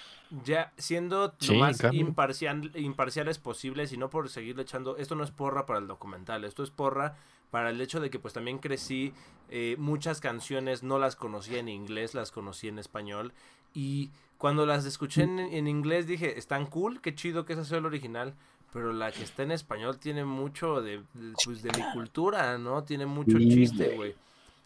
[0.44, 5.24] ya siendo Sí, lo más imparcial, imparciales posibles y no por seguirle echando, esto no
[5.24, 7.18] es porra para el documental, esto es porra
[7.50, 9.14] para el hecho de que pues también crecí,
[9.50, 13.34] eh, muchas canciones no las conocía en inglés, las conocí en español
[13.74, 17.80] y cuando las escuché en, en inglés dije, están cool, qué chido que esa sea
[17.80, 18.36] el original,
[18.72, 22.84] pero la que está en español tiene mucho de, de, pues, de mi cultura, ¿no?
[22.84, 24.16] Tiene mucho Sí, chiste, güey.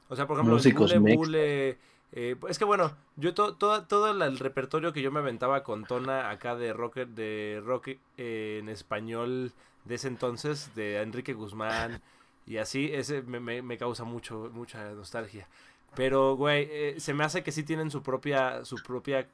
[0.09, 0.99] O sea, por ejemplo, Músicos Bule.
[0.99, 1.79] Bule,
[2.11, 5.63] eh, es que bueno, yo to- todo, todo el, el repertorio que yo me aventaba
[5.63, 9.53] con Tona acá de rock, de rock eh, en español
[9.85, 12.01] de ese entonces, de Enrique Guzmán
[12.45, 15.47] y así, ese me, me- me causa mucho, mucha nostalgia.
[15.93, 19.27] Pero, güey, eh, se me hace que sí tienen su propia, su propia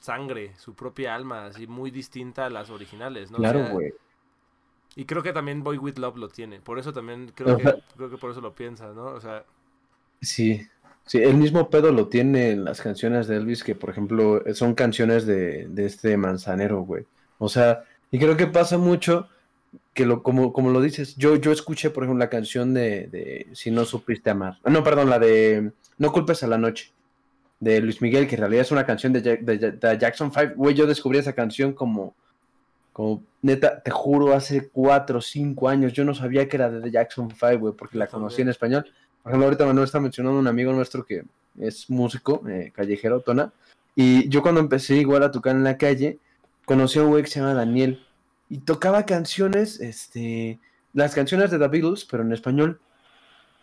[0.00, 3.40] sangre, su propia alma, así muy distinta a las originales, ¿no?
[3.42, 3.92] O Claro, sea, güey.
[4.96, 6.60] Y creo que también Boy With Love lo tiene.
[6.60, 9.06] Por eso también creo que, creo que por eso lo piensa, ¿no?
[9.06, 9.44] O sea,
[10.20, 10.60] Sí,
[11.04, 14.74] sí, el mismo pedo lo tiene en las canciones de Elvis, que por ejemplo son
[14.74, 17.06] canciones de, de este manzanero, güey.
[17.38, 19.28] O sea, y creo que pasa mucho
[19.94, 23.48] que lo, como, como lo dices, yo, yo escuché, por ejemplo, la canción de, de
[23.54, 24.58] Si no supiste amar.
[24.64, 26.92] No, perdón, la de No culpes a la noche,
[27.60, 30.54] de Luis Miguel, que en realidad es una canción de, Jack- de, de Jackson 5.
[30.56, 32.14] Güey, yo descubrí esa canción como,
[32.92, 36.80] como, neta, te juro, hace cuatro o cinco años, yo no sabía que era de
[36.80, 38.84] The Jackson 5, güey, porque la conocí en español.
[39.22, 41.24] Por ejemplo, ahorita Manuel está mencionando un amigo nuestro que
[41.58, 43.52] es músico, eh, callejero, Tona.
[43.94, 46.18] Y yo cuando empecé igual a tocar en la calle,
[46.64, 48.04] conocí a un güey que se llama Daniel.
[48.48, 50.58] Y tocaba canciones, este,
[50.92, 52.80] las canciones de The Beatles, pero en español.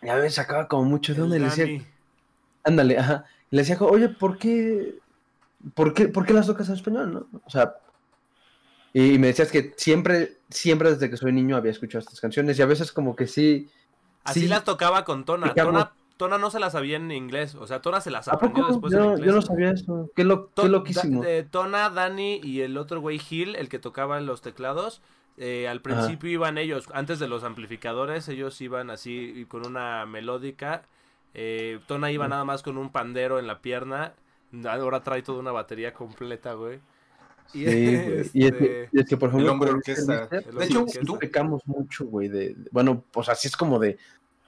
[0.02, 1.86] Y a veces sacaba como mucho de el donde le decía,
[2.64, 3.24] ándale, ajá.
[3.50, 4.96] Le decía, oye, ¿por qué,
[5.74, 7.40] por qué, por qué las tocas en español, no?
[7.44, 7.74] O sea,
[8.92, 12.62] y me decías que siempre, siempre desde que soy niño había escuchado estas canciones y
[12.62, 13.68] a veces como que sí.
[14.24, 15.54] Así sí, las tocaba con Tona.
[15.54, 15.92] Tona.
[16.16, 17.54] Tona no se las sabía en inglés.
[17.54, 19.26] O sea, Tona se las ¿A aprendió después en Yo, inglés.
[19.26, 20.10] yo no sabía eso.
[20.14, 21.24] Qué, lo, qué Da- loquísimo.
[21.24, 25.00] eh, Tona, Dani y el otro güey Gil, el que tocaba en los teclados,
[25.38, 30.82] eh, al principio iban ellos, antes de los amplificadores, ellos iban así con una melódica.
[31.32, 34.12] eh, Tona iba nada más con un pandero en la pierna.
[34.68, 36.80] Ahora trae toda una batería completa, güey.
[37.54, 38.30] Y, Sí, güey.
[38.32, 40.28] Y, es que, este, y es que, por ejemplo, El hombre con orquesta.
[40.30, 40.44] Mr.
[40.48, 41.00] El De hecho, orquesta.
[41.04, 43.98] tú, pecamos mucho, güey, de, de- bueno, pues así es como de,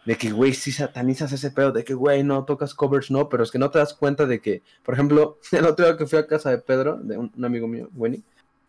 [0.05, 3.43] de que, güey, sí satanizas ese pedo, de que, güey, no tocas covers, no, pero
[3.45, 6.19] es que no te das cuenta de que, por ejemplo, el otro día que fui
[6.19, 8.23] a casa de Pedro, de un, un amigo mío, Wenny,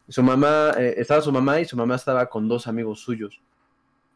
[0.09, 3.39] su mamá, eh, estaba su mamá y su mamá estaba con dos amigos suyos.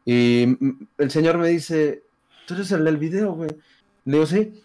[0.04, 0.56] Y
[0.98, 2.02] el señor me dice,
[2.46, 3.50] tú eres el del video, güey.
[4.04, 4.62] Le digo, sí.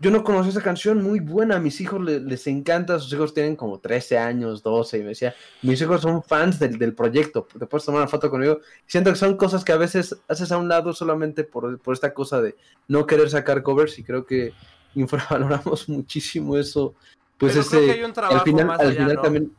[0.00, 3.34] Yo no conocí esa canción, muy buena, a mis hijos le- les encanta, sus hijos
[3.34, 7.46] tienen como 13 años, 12, y me decía, mis hijos son fans del, del proyecto,
[7.58, 8.60] te puedes tomar una foto conmigo.
[8.86, 12.14] Siento que son cosas que a veces haces a un lado solamente por, por esta
[12.14, 12.56] cosa de
[12.88, 14.54] no querer sacar covers y creo que
[14.94, 16.94] infravaloramos muchísimo eso.
[17.38, 19.22] Pues Pero creo ese, que hay un trabajo al final, más al final ¿no?
[19.22, 19.52] también,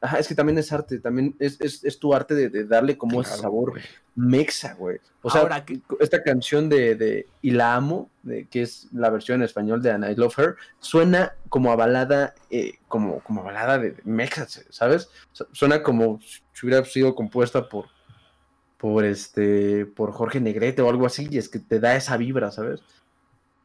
[0.00, 2.96] ajá, es que también es arte, también es, es, es tu arte de, de darle
[2.98, 3.82] como ese Claro, sabor güey.
[4.16, 4.98] mexa, güey.
[5.22, 9.10] O sea, Ahora que- esta canción de, de Y la amo, de, que es la
[9.10, 13.40] versión en español de And I Love Her, suena como a balada, eh, como, como
[13.40, 15.08] a balada de, de mexa, ¿sabes?
[15.32, 16.20] Su- Suena como
[16.52, 17.86] si hubiera sido compuesta por,
[18.78, 22.50] por este, por Jorge Negrete o algo así, y es que te da esa vibra,
[22.50, 22.80] ¿sabes?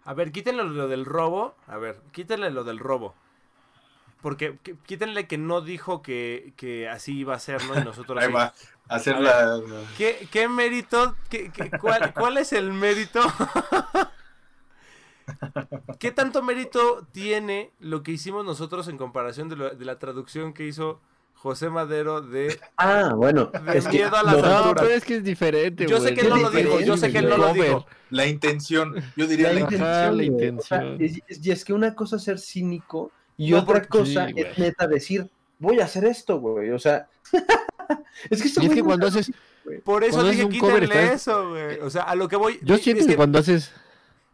[0.04, 1.56] A ver, quítenle lo del robo.
[1.68, 3.16] A ver, quítenle lo del robo.
[4.26, 7.80] Porque qu- quítenle que no dijo que, que así iba a ser, ¿no?
[7.80, 8.56] Y nosotros Ahí va.
[8.90, 9.62] a Hacer la.
[10.00, 11.16] ¿Qué, qué mérito?
[11.30, 13.22] qué- qué- cuál, cuál es el mérito?
[16.00, 20.54] ¿Qué tanto mérito tiene lo que hicimos nosotros en comparación de, lo- de la traducción
[20.54, 21.02] que hizo
[21.36, 22.60] José Madero de...
[22.78, 23.52] Ah, bueno.
[23.64, 24.74] De es que miedo a las No, alturas.
[24.86, 27.20] pero es que es diferente, Yo sé que él no lo dijo, yo sé que
[27.20, 27.86] él no lo dijo.
[28.10, 28.96] La intención.
[29.16, 30.60] Yo diría la la, intención, la.
[30.60, 33.86] O sea, es- es- y es que una cosa es ser cínico y No, otra
[33.86, 35.30] cosa Sí, es neta decir,
[35.60, 36.72] voy a hacer esto, güey.
[36.72, 37.08] O sea,
[38.30, 39.32] es que, Y es que cuando haces.
[39.84, 41.80] Por eso Cuando dije haces un cover, quítenle eso, güey.
[41.80, 42.60] O sea, a lo que voy...
[42.62, 43.72] yo es siento que que cuando haces,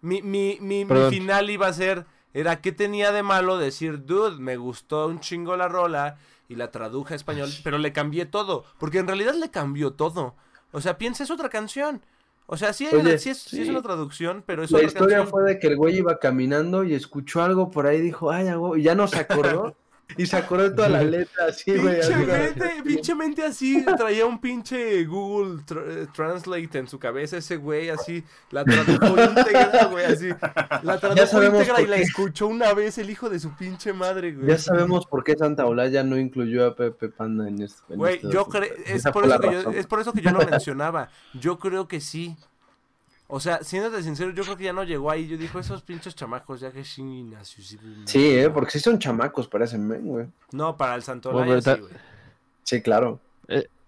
[0.02, 2.06] mi, mi, mi, mi final iba a ser...
[2.34, 6.72] Era qué tenía de malo decir, dude, me gustó un chingo la rola y la
[6.72, 8.66] traduje a español, pero le cambié todo.
[8.78, 10.36] Porque en realidad le cambió todo.
[10.72, 12.02] O sea, piensa, es otra canción.
[12.54, 14.80] O sea, sí, hay Oye, una- sí es, sí es una traducción, pero es La
[14.80, 15.32] otra historia canción.
[15.32, 18.49] fue de que el güey iba caminando y escuchó algo por ahí y dijo, ay,
[18.49, 19.76] a huevo", y ya no se acordó.
[20.18, 21.99] y se acordó toda la letra así, güey.
[22.01, 27.89] Pinchemente, pinchemente así, traía un pinche Google Tr- eh, Translate en su cabeza ese güey,
[27.89, 30.30] así, la tradujo íntegra, güey, así,
[30.84, 34.47] la tradujo íntegra y la escuchó una vez el hijo de su pinche madre, güey.
[34.47, 37.84] Ya sabemos por qué Santa Olaya no incluyó a Pepe Panda en esto.
[37.89, 41.88] en Güey, este yo creo, es es por eso que yo lo mencionaba, yo creo
[41.88, 42.36] que sí.
[43.34, 45.25] O sea, siéndote sincero, yo creo que ya no llegó ahí.
[45.27, 47.77] Yo dijo, esos pinches chamacos ya que chinguen a su- Sí,
[48.13, 50.27] eh, porque sí son chamacos, parecen men, güey.
[50.51, 51.93] No, para el Santo Bueno, Olaya pero sí, güey.
[52.63, 53.19] Sí, claro.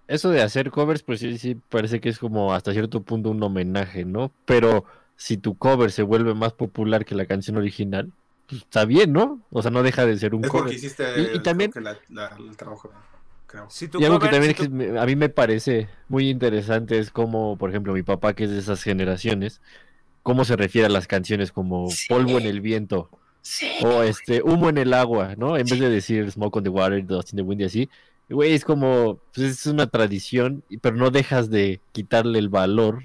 [0.07, 3.43] eso de hacer covers, pues sí, sí, parece que es como hasta cierto punto un
[3.43, 4.31] homenaje, ¿no?
[4.45, 4.85] Pero
[5.17, 8.11] si tu cover se vuelve más popular que la canción original,
[8.47, 9.41] pues está bien, ¿no?
[9.51, 10.75] O sea, no deja de ser un Es porque cover.
[10.75, 12.91] hiciste Y- y creo también- que la- la- el trabajo,
[13.53, 13.67] creo.
[13.69, 16.97] Si tu Y algo que también si es que a mí me parece muy interesante
[16.97, 19.61] es como, por ejemplo, mi papá, que es de esas generaciones,
[20.23, 23.09] cómo se refiere a las canciones como polvo en el viento
[23.83, 25.57] o este humo en el agua, ¿no?
[25.57, 27.89] En vez de decir smoke on the water, dust in the wind y así.
[28.29, 33.03] Güey, es como, pues es una tradición, pero no dejas de quitarle el valor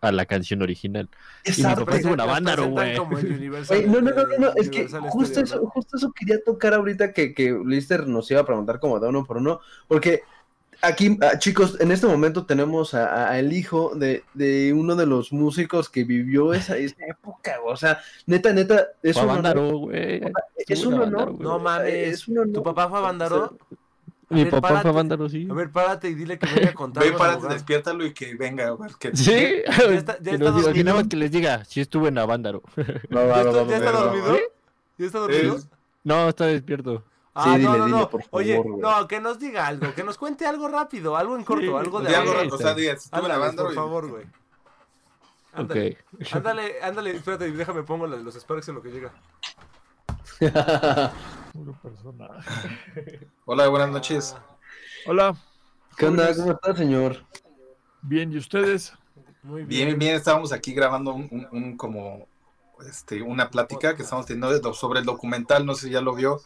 [0.00, 1.08] a la canción original.
[1.44, 1.84] Y mi Exacto.
[1.84, 2.96] papá es una banda, güey.
[2.96, 5.60] como el Universal, Güey, no, no, no, no, no, el es que justo Studio, eso,
[5.62, 5.70] ¿no?
[5.70, 9.24] justo eso quería tocar ahorita que, que Lister nos iba a preguntar como de uno
[9.24, 10.22] por uno, porque
[10.80, 15.06] aquí, ah, chicos, en este momento tenemos a- a- al hijo de, de uno de
[15.06, 19.44] los músicos que vivió esa, esa época, o sea, neta, neta, es Fue a un
[19.46, 20.30] honor, es
[20.68, 21.40] Estuvo un honor.
[21.40, 21.92] No mames.
[22.20, 22.52] es un honor.
[22.52, 23.58] ¿Tu papá fue a Vándaro?
[24.30, 24.88] A Mi ver, papá fue párate.
[24.88, 25.48] a Vándaro, sí.
[25.50, 27.02] A ver, párate y dile que venga a contar.
[27.02, 28.90] Ve, párate, despiértalo y que venga, güey.
[28.98, 29.32] Que, Sí,
[29.66, 30.72] está- ya que está diga, dormido.
[30.74, 32.62] que nada más que les diga, si estuve en Avándaro.
[32.76, 33.06] ¿Ya está,
[33.66, 34.38] ya dormido?
[34.98, 35.56] ¿Ya está dormido?
[35.56, 35.68] Es-
[36.04, 37.02] No, está despierto.
[37.34, 40.44] Ah, Sí, no, dile, no, dile, Oye, no, que nos diga algo, que nos cuente
[40.44, 42.56] algo rápido, algo en corto, Sí, algo de Di algo, algo.
[42.56, 44.24] o sea, diga, estuve Ándale, grabando por favor, güey.
[45.54, 46.26] Ándale, Ok.
[46.34, 49.12] ándale, ándale, espérate, déjame pongo la de los Sparks en lo que llega.
[51.58, 52.70] Puro personaje.
[53.46, 54.36] Hola, buenas noches.
[55.06, 55.34] Hola,
[55.96, 56.34] ¿Qué onda?
[56.36, 57.26] ¿Cómo está, señor?
[58.02, 58.92] bien, ¿y ustedes?
[59.42, 59.98] muy Bien, bien.
[59.98, 62.26] bien, estábamos aquí grabando un, un- un como
[62.86, 66.40] este, una plática que estamos teniendo sobre el documental, no sé si ya lo vio,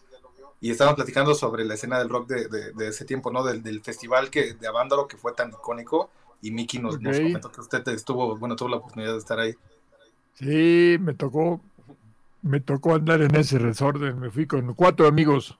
[0.60, 3.44] y estábamos platicando sobre la escena del rock de, de- de ese tiempo, ¿no?
[3.44, 6.10] Del, del festival que, de Avándaro que fue tan icónico,
[6.42, 7.22] y Miki nos, nos Ok.
[7.22, 9.54] comentó que usted estuvo, bueno, tuvo la oportunidad de estar ahí.
[10.34, 11.60] Sí, me tocó,
[12.42, 15.58] me tocó andar en ese resorden, me fui con cuatro amigos.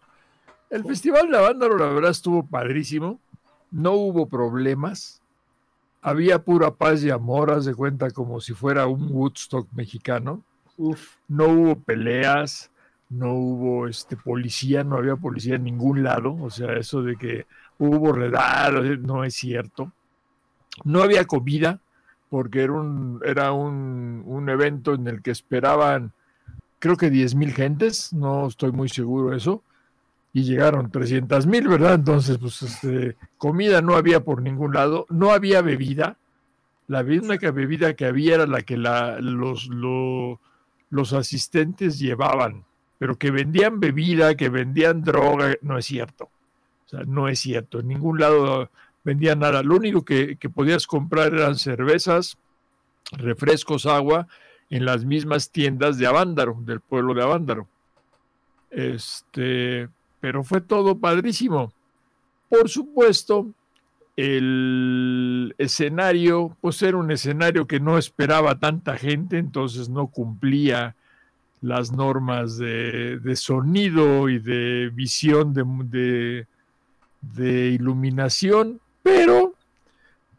[0.69, 3.21] El Festival de Avándaro, la verdad, estuvo padrísimo,
[3.71, 5.23] no hubo problemas,
[6.03, 10.43] había pura paz y amor, haz de cuenta como si fuera un Woodstock mexicano.
[11.29, 12.73] No hubo peleas,
[13.09, 17.47] no hubo este policía, no había policía en ningún lado, o sea, eso de que
[17.79, 19.93] hubo redar, no es cierto.
[20.85, 21.81] No había comida,
[22.31, 26.13] porque era un, era un, un evento en el que esperaban,
[26.83, 29.63] creo que 10 mil gentes, no estoy muy seguro de eso,
[30.33, 31.95] y llegaron 300 mil, ¿verdad?
[31.95, 36.19] Entonces, pues, este, comida no había por ningún lado, no había bebida,
[36.89, 40.41] la única bebida que había era la que la, los, lo-
[40.91, 42.65] los asistentes llevaban,
[42.99, 46.31] pero que vendían bebida, que vendían droga, no es cierto.
[46.87, 47.81] O sea, no es cierto.
[47.81, 48.71] En ningún lado
[49.05, 49.63] vendían nada.
[49.63, 52.37] Lo único que, que podías comprar eran cervezas,
[53.13, 54.29] refrescos, agua,
[54.73, 57.69] en las mismas tiendas de Avándaro, del pueblo de Avándaro.
[58.71, 61.73] Este, pero fue todo padrísimo.
[62.49, 63.47] Por supuesto,
[64.17, 70.97] el escenario, pues era un escenario que no esperaba tanta gente, entonces no cumplía
[71.61, 76.47] las normas de, de sonido y de visión de, de-
[77.21, 79.52] de iluminación, pero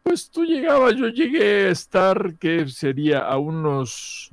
[0.04, 4.30] pues tú llegabas, yo llegué a estar, que sería a unos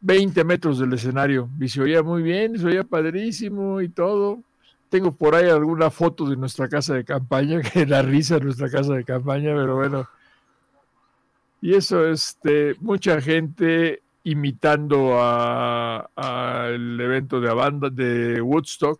[0.00, 4.42] 20 metros del escenario, y se oía muy bien, se oía padrísimo y todo.
[4.88, 8.94] tengo por ahí alguna foto de nuestra casa de campaña, que da risa nuestra casa
[8.94, 10.08] de campaña, pero bueno.
[11.60, 18.98] Y eso, este, mucha gente imitando al evento de banda de Woodstock,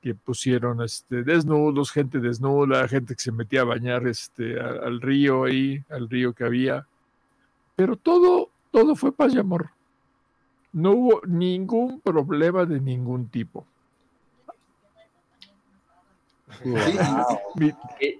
[0.00, 5.44] que pusieron este, desnudos, gente desnuda, gente que se metía a bañar este, al río
[5.44, 6.86] ahí, al río que había.
[7.76, 9.70] Pero todo, todo fue paz y amor.
[10.72, 13.66] No hubo ningún problema de ningún tipo.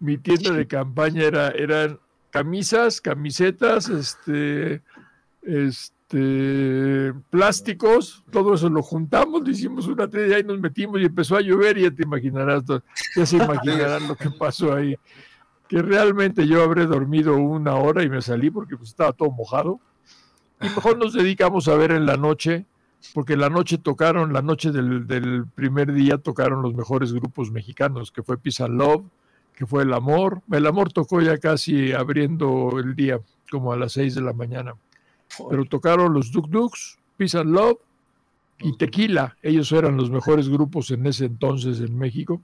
[0.00, 1.98] Mi, tienda de campaña era, eran
[2.30, 4.82] camisas, camisetas, este,
[5.42, 5.97] este,
[7.30, 11.42] plásticos, todo eso lo juntamos, le hicimos una tienda y nos metimos y empezó a
[11.42, 12.64] llover ya te imaginarás,
[13.14, 14.96] ya se imaginarán lo que pasó ahí.
[15.68, 19.80] Que realmente yo habré dormido una hora y me salí porque pues, estaba todo mojado.
[20.62, 22.64] Y mejor nos dedicamos a ver en la noche
[23.14, 28.22] porque la noche tocaron, la noche del, primer día tocaron los mejores grupos mexicanos, que
[28.22, 29.04] fue and Love,
[29.54, 30.42] que fue El Amor.
[30.50, 34.74] El Amor tocó ya casi abriendo el día, como a las 6 de la mañana.
[35.50, 37.78] Pero tocaron los Duk Duks, Peace and Love
[38.60, 39.36] y Tequila.
[39.42, 42.40] Ellos eran los mejores grupos en ese entonces en México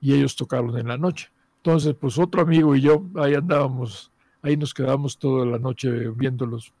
[0.00, 1.30] y ellos tocaron en la noche.
[1.58, 4.10] Entonces, pues otro amigo y yo, ahí andábamos,
[4.42, 6.72] ahí nos quedamos toda la noche viéndolos.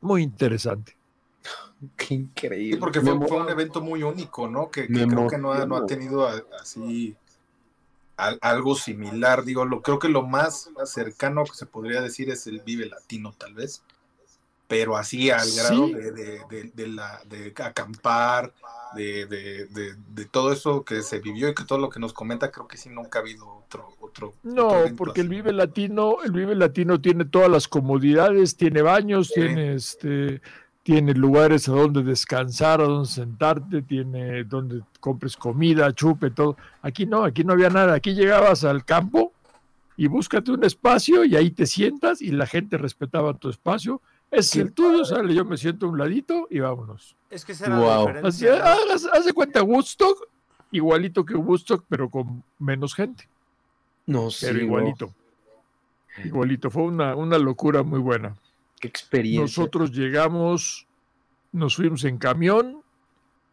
[0.00, 0.94] Muy interesante.
[1.96, 2.78] Qué increíble.
[2.78, 4.70] porque fue, un evento muy único, ¿no?
[4.70, 6.28] Que, creo que no ha, tenido
[6.60, 7.16] así
[8.16, 9.44] algo similar.
[9.44, 13.32] Digo, lo, creo que lo más cercano que se podría decir es el Vive Latino,
[13.36, 13.82] tal vez.
[14.72, 18.54] Pero así al grado de, la, de acampar,
[18.96, 22.66] de, de, todo eso que se vivió y que todo lo que nos comenta, creo
[22.66, 23.90] que sí nunca ha habido otro.
[24.00, 29.30] otro no, porque el Vive Latino, el Vive Latino tiene todas las comodidades, tiene baños,
[29.34, 30.40] tiene este
[30.82, 36.56] tiene lugares a donde descansar, a donde sentarte, tiene donde compres comida, chupe, todo.
[36.80, 37.92] Aquí no, aquí no había nada.
[37.92, 39.34] Aquí llegabas al campo
[39.98, 44.00] y búscate un espacio y ahí te sientas y la gente respetaba tu espacio.
[44.32, 47.14] Es el tuyo, sale, yo me siento a un ladito y vámonos.
[47.30, 48.08] Es que será wow.
[48.24, 50.26] Así, haz, de cuenta Woodstock,
[50.72, 53.28] igualito que Woodstock, pero con menos gente.
[54.06, 54.48] No sé.
[54.48, 55.14] Pero igualito.
[56.24, 58.34] Igualito, fue una, una locura muy buena
[58.80, 59.42] experiencia.
[59.42, 60.86] Nosotros llegamos,
[61.52, 62.82] nos fuimos en camión,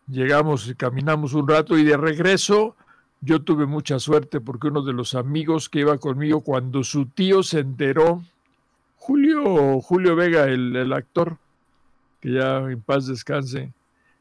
[0.07, 2.75] llegamos y caminamos un rato y de regreso
[3.21, 7.43] yo tuve mucha suerte porque uno de los amigos que iba conmigo cuando su tío
[7.43, 8.23] se enteró,
[9.09, 11.39] Julio, Julio Vega, el, actor,
[12.21, 13.73] que ya en paz descanse,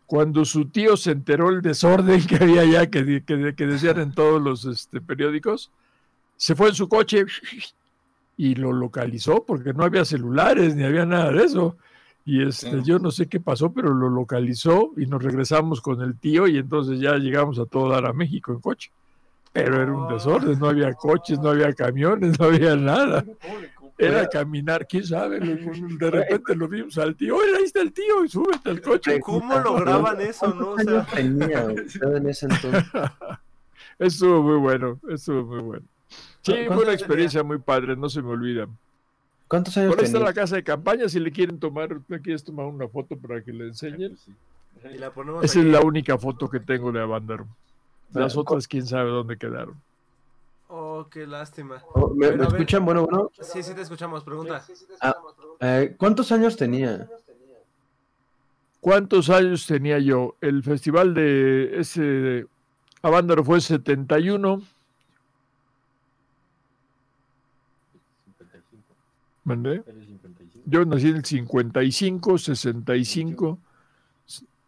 [0.07, 4.15] cuando su tío se enteró el desorden que había allá, que, que, que decían en
[4.15, 5.71] todos los este, periódicos,
[6.39, 7.27] se fue en su coche
[8.39, 11.77] y lo localizó porque no había celulares ni había nada de eso.
[12.25, 16.17] Y este, yo no sé qué pasó, pero lo localizó y nos regresamos con el
[16.17, 18.91] tío y entonces ya llegamos a todo dar a México en coche.
[19.53, 23.23] Pero era un desorden, no había coches, no había camiones, no había nada.
[23.99, 28.25] Era caminar, quién sabe, de repente lo vimos al tío, oye, ahí está el tío,
[28.25, 29.19] y súbete al coche.
[29.21, 30.71] ¿Cómo lograban eso, no?
[30.71, 31.05] O sea...
[31.05, 32.85] tenía en ese entonces?
[33.99, 35.87] Estuvo muy bueno, estuvo muy bueno.
[36.43, 38.69] Sí, fue una experiencia muy padre, no se me olvida.
[39.49, 42.67] ¿Cuántos años Por está la casa de campaña, si le quieren tomar, ¿me quieres tomar
[42.67, 44.17] una foto para que le enseñen?
[45.43, 47.49] Esa es la única foto que tengo de Abandaro.
[48.13, 49.75] Las otras, quién sabe dónde quedaron.
[50.69, 51.83] Oh, qué lástima.
[51.95, 52.85] Oh, ¿Me, escuchan?
[52.85, 53.31] Bueno, bueno.
[53.41, 54.23] Sí, sí te escuchamos.
[54.23, 54.63] Pregunta.
[55.01, 55.15] Ah,
[55.61, 57.09] eh, ¿Cuántos años tenía?
[58.81, 60.37] ¿Cuántos años tenía yo?
[60.41, 62.47] El festival de ese
[63.03, 64.63] Avándaro fue 71.
[70.67, 73.59] Yo nací en el 55, 65.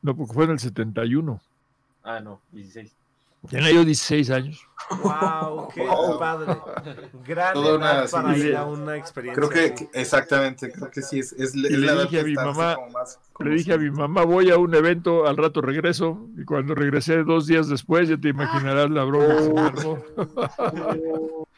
[0.03, 1.41] No, porque fue en el 71.
[2.03, 3.00] Ah, no, 16.
[3.49, 4.67] Tenía yo 16 años.
[5.03, 5.69] ¡Wow!
[5.73, 5.87] ¡Qué
[6.19, 6.59] padre!
[7.25, 7.55] Gran
[8.11, 9.49] para ir a una experiencia.
[9.49, 12.77] Creo que exactamente, creo que sí es, es, le dije a mi mamá,
[13.39, 17.23] le dije a mi mamá, voy a un evento, al rato regreso, y cuando regresé
[17.23, 19.63] dos días después, ya te imaginarás la broma.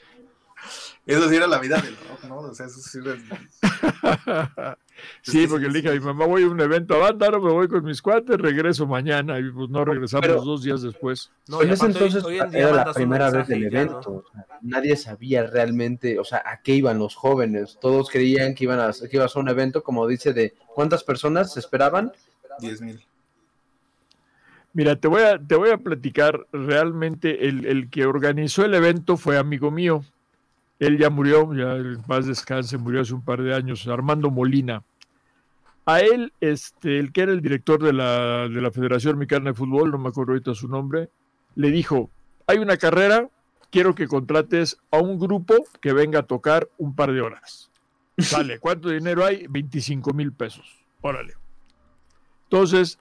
[1.04, 2.38] Eso sí era la vida del rock, ¿no?
[2.38, 4.78] O sea, eso sí era...
[5.22, 7.66] sí, porque le dije a mi mamá, voy a un evento a Bándaro, me voy
[7.66, 11.32] con mis cuates, regreso mañana, y pues no regresamos dos días después.
[11.48, 14.24] No, en ese entonces era la primera vez del evento.
[14.60, 17.78] nadie sabía realmente, o sea, a qué iban los jóvenes.
[17.80, 21.02] Todos creían que iban a, que iba a ser un evento, como dice, de ¿cuántas
[21.02, 22.12] personas se esperaban?
[22.60, 23.04] Diez mil.
[24.72, 29.16] Mira, te voy a, te voy a platicar, realmente el, el que organizó el evento
[29.16, 30.04] fue amigo mío,
[30.82, 31.76] él ya murió, ya
[32.08, 34.82] más descanse, murió hace un par de años, Armando Molina.
[35.86, 39.54] A él, este, el que era el director de la, de la Federación Mexicana de
[39.54, 41.08] Fútbol, no me acuerdo ahorita su nombre,
[41.54, 42.10] le dijo,
[42.48, 43.28] hay una carrera,
[43.70, 47.70] quiero que contrates a un grupo que venga a tocar un par de horas.
[48.18, 49.46] Sale, ¿cuánto dinero hay?
[49.48, 50.84] 25 mil pesos.
[51.00, 51.34] Órale.
[52.44, 52.98] Entonces,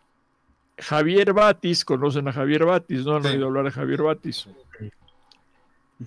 [0.78, 4.48] Javier Batis, conocen a Javier Batis, ¿no han oído hablar de Javier Batis?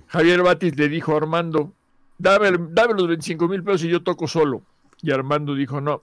[0.09, 1.73] Javier Batis le dijo a Armando,
[2.19, 4.63] dame, dame los 25 mil pesos y yo toco solo.
[5.03, 6.01] Y Armando dijo, no,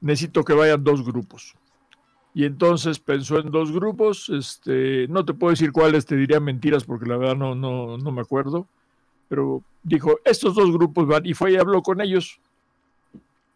[0.00, 1.54] necesito que vayan dos grupos.
[2.34, 6.84] Y entonces pensó en dos grupos, este, no te puedo decir cuáles, te diría mentiras
[6.84, 8.66] porque la verdad no, no, no me acuerdo,
[9.28, 12.38] pero dijo, estos dos grupos van, y fue y habló con ellos.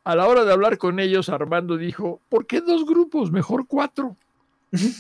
[0.05, 3.32] A la hora de hablar con ellos, Armando dijo, ¿por qué dos grupos?
[3.32, 4.16] Mejor cuatro.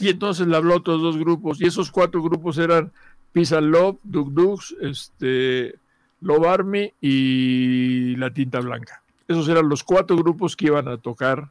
[0.00, 2.92] Y entonces le habló a otros dos grupos, y esos cuatro grupos eran
[3.36, 5.74] Pizza Love, Duk Duks, este,
[6.22, 9.02] Love Army y La Tinta Blanca.
[9.28, 11.50] Esos eran los cuatro grupos que iban a tocar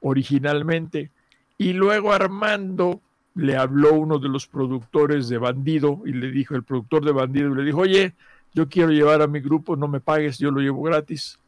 [0.00, 1.10] originalmente.
[1.56, 3.00] Y luego Armando
[3.34, 7.52] le habló uno de los productores de Bandido y le dijo, el productor de Bandido
[7.52, 8.14] le dijo, oye,
[8.54, 11.40] yo quiero llevar a mi grupo, no me pagues, yo lo llevo gratis.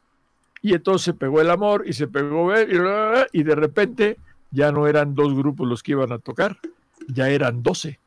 [0.61, 2.51] Y entonces se pegó el amor y se pegó
[3.31, 4.17] y de repente
[4.51, 6.57] ya no eran dos grupos los que iban a tocar,
[7.07, 8.00] ya eran doce.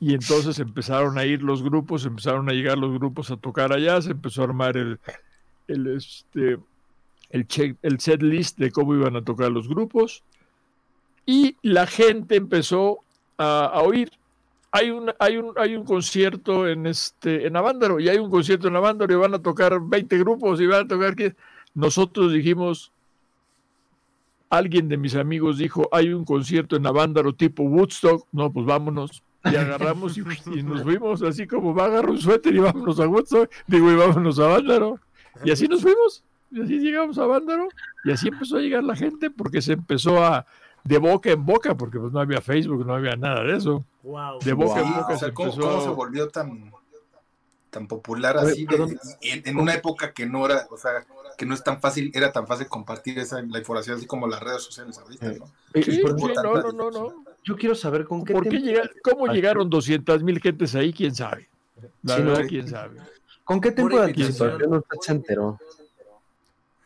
[0.00, 4.00] Y entonces empezaron a ir los grupos, empezaron a llegar los grupos a tocar allá,
[4.00, 4.98] se empezó a armar el,
[5.68, 6.58] el, este,
[7.30, 10.22] el, check, el set list de cómo iban a tocar los grupos
[11.24, 13.00] y la gente empezó
[13.36, 14.10] a, a oír.
[14.70, 18.68] Hay un, hay, un, hay un concierto en, este, en Avándaro y hay un concierto
[18.68, 21.34] en Avándaro y van a tocar 20 grupos y van a tocar que
[21.74, 22.92] nosotros dijimos,
[24.50, 29.22] alguien de mis amigos dijo, hay un concierto en Avándaro tipo Woodstock, no, pues vámonos.
[29.50, 30.22] Y agarramos y,
[30.54, 33.90] y nos fuimos, así como va a agarrar un suéter y vámonos a Woodstock, digo,
[33.90, 34.98] y vámonos a Avándaro.
[35.44, 37.68] Y así nos fuimos, y así llegamos a Avándaro,
[38.04, 40.46] y así empezó a llegar la gente porque se empezó a,
[40.84, 43.84] de boca en boca, porque pues no había Facebook, no había nada de eso.
[44.02, 44.38] Wow.
[44.40, 45.68] De boca en Sí, boca o sea, se ¿cómo, empezó.
[45.68, 46.72] cómo se volvió tan,
[47.70, 48.64] tan popular ver, así?
[48.66, 51.04] de- en, en una época que no era, o sea,
[51.36, 54.40] que no es tan fácil, era tan fácil compartir esa, la información así como las
[54.40, 55.44] redes sociales ahorita, ¿no?
[55.74, 57.24] Eh, Sí, por- sí, no, no, no, no.
[57.46, 60.92] Yo quiero saber con qué, ¿Por qué tem- llega- ¿Cómo llegaron 200 mil gentes ahí?
[60.92, 61.48] ¿Quién sabe?
[62.02, 62.34] La Sí, no.
[62.48, 62.98] quién sabe.
[63.44, 65.58] con qué tiempo de anticipación usted se enteró.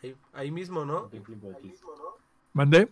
[0.03, 1.09] Ahí, ahí mismo, ¿no?
[2.53, 2.87] ¿Mandé?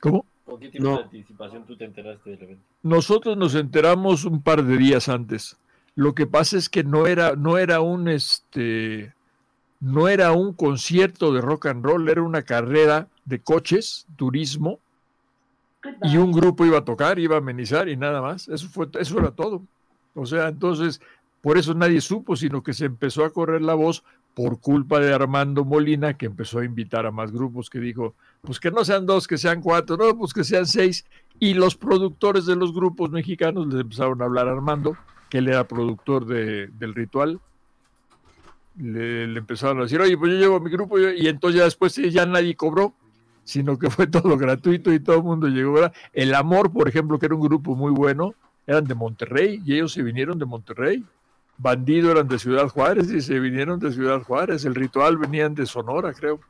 [0.00, 0.24] ¿Cómo?
[0.46, 0.96] ¿Con qué tiempo No.
[0.96, 2.62] de anticipación tú te enteraste del evento?
[2.82, 5.58] Nosotros nos enteramos un par de días antes.
[5.94, 9.12] Lo que pasa es que no era, no era un este,
[9.80, 14.78] no era un concierto de rock and roll, era una carrera de coches, turismo,
[16.02, 18.48] y un grupo iba a tocar, iba a amenizar y nada más.
[18.48, 19.62] Eso fue, eso era todo.
[20.14, 21.00] O sea, entonces,
[21.40, 24.02] por eso nadie supo, sino que se empezó a correr la voz
[24.34, 28.60] por culpa de Armando Molina, que empezó a invitar a más grupos, que dijo, pues
[28.60, 31.04] que no sean dos, que sean cuatro, no, pues que sean seis.
[31.38, 34.96] Y los productores de los grupos mexicanos les empezaron a hablar a Armando,
[35.28, 37.40] que él era productor de- del ritual.
[38.78, 41.12] Le, le empezaron a decir, oye, pues yo llevo a mi grupo, yo-".
[41.12, 42.94] y entonces ya después ya nadie cobró,
[43.50, 45.90] sino que fue todo gratuito y todo el mundo llegó.
[46.12, 48.34] El Amor, por ejemplo, que era un grupo muy bueno,
[48.66, 51.04] eran de Monterrey y ellos se vinieron de Monterrey.
[51.58, 54.64] Bandido eran de Ciudad Juárez y se vinieron de Ciudad Juárez.
[54.64, 56.40] El Ritual venían de Sonora, creo.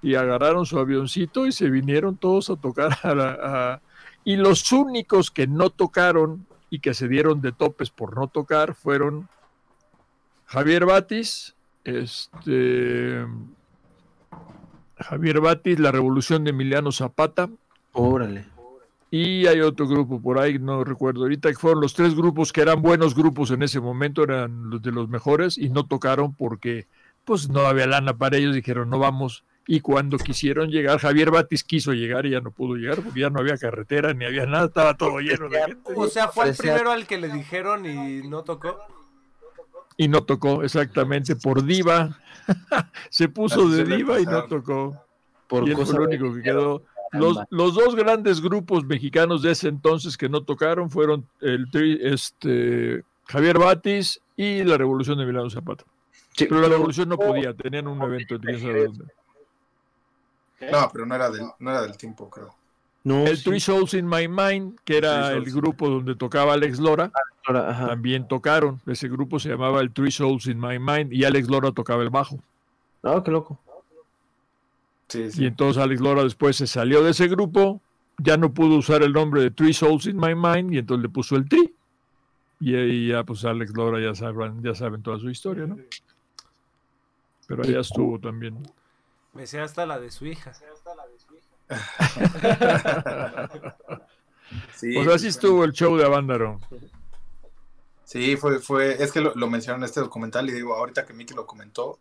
[0.00, 2.96] Y agarraron su avioncito y se vinieron todos a tocar.
[3.02, 3.80] A la-
[4.24, 8.74] Y los únicos que no tocaron y que se dieron de topes por no tocar
[8.74, 9.28] fueron
[10.46, 11.54] Javier Batis,
[11.84, 13.24] este,
[14.96, 17.48] Javier Batis, La Revolución de Emiliano Zapata,
[17.92, 18.46] Órale.
[19.10, 22.62] y hay otro grupo por ahí, no recuerdo ahorita, que fueron los tres grupos que
[22.62, 26.86] eran buenos grupos en ese momento, eran los de los mejores, y no tocaron porque
[27.24, 29.44] pues no había lana para ellos, dijeron no vamos.
[29.68, 33.30] Y cuando quisieron llegar, Javier Batis quiso llegar y ya no pudo llegar porque ya
[33.30, 35.92] no había carretera ni había nada, estaba todo lleno de gente.
[35.96, 38.78] O sea, fue el primero al que le dijeron y no tocó.
[39.96, 42.18] Y no tocó, exactamente, por diva.
[43.10, 45.02] Se puso de diva y no tocó.
[45.48, 46.82] Por y él fue de- único que quedó.
[47.12, 51.98] Los, los dos grandes grupos mexicanos de ese entonces que no tocaron fueron el tri-
[52.02, 55.84] este, Javier Batis y la Revolución de Milano Zapata.
[56.36, 59.04] Sí, Pero la Revolución no podía, tenían un evento en quién sabe dónde.
[60.72, 62.54] No, pero no era del, no era del tiempo, creo.
[63.06, 66.80] No, El sí, Three Souls in My Mind, que era el grupo donde tocaba Alex
[66.80, 67.12] Lora,
[67.46, 67.86] ajá.
[67.86, 68.80] también tocaron.
[68.84, 72.10] Ese grupo se llamaba el Three Souls in My Mind y Alex Lora tocaba el
[72.10, 72.40] bajo.
[73.04, 73.60] Ah, qué loco.
[75.06, 77.80] Sí, Y entonces Alex Lora después se salió de ese grupo,
[78.18, 81.08] ya no pudo usar el nombre de Three Souls in My Mind y entonces le
[81.08, 81.72] puso el Tri.
[82.58, 85.78] Y ahí ya pues Alex Lora ya saben, ya saben toda su historia, ¿no?
[87.46, 88.58] Pero allá estuvo también.
[89.32, 90.52] Me sé hasta la de su hija.
[94.76, 96.60] Sí, O sea, así estuvo el show de Avándaro.
[98.04, 101.12] Sí, fue, fue, es que lo, lo mencionaron en este documental y digo, ahorita que
[101.12, 101.98] Miki lo comentó,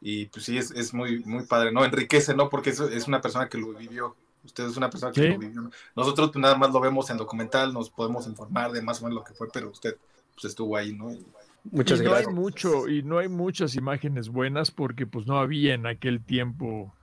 [0.00, 1.84] y, y pues sí, es, es muy, muy padre, ¿no?
[1.84, 2.48] Enriquece, ¿no?
[2.48, 4.14] Porque es, es una persona que lo vivió.
[4.44, 5.28] Usted es una persona que Sí.
[5.28, 5.70] lo vivió.
[5.96, 9.18] Nosotros pues, nada más lo vemos en documental, nos podemos informar de más o menos
[9.18, 9.96] lo que fue, pero usted
[10.34, 11.10] pues estuvo ahí, ¿no?
[11.12, 11.26] Y-
[11.64, 12.28] Muchas y no gracias.
[12.28, 16.94] hay mucho, y no hay muchas imágenes buenas porque pues no había en aquel tiempo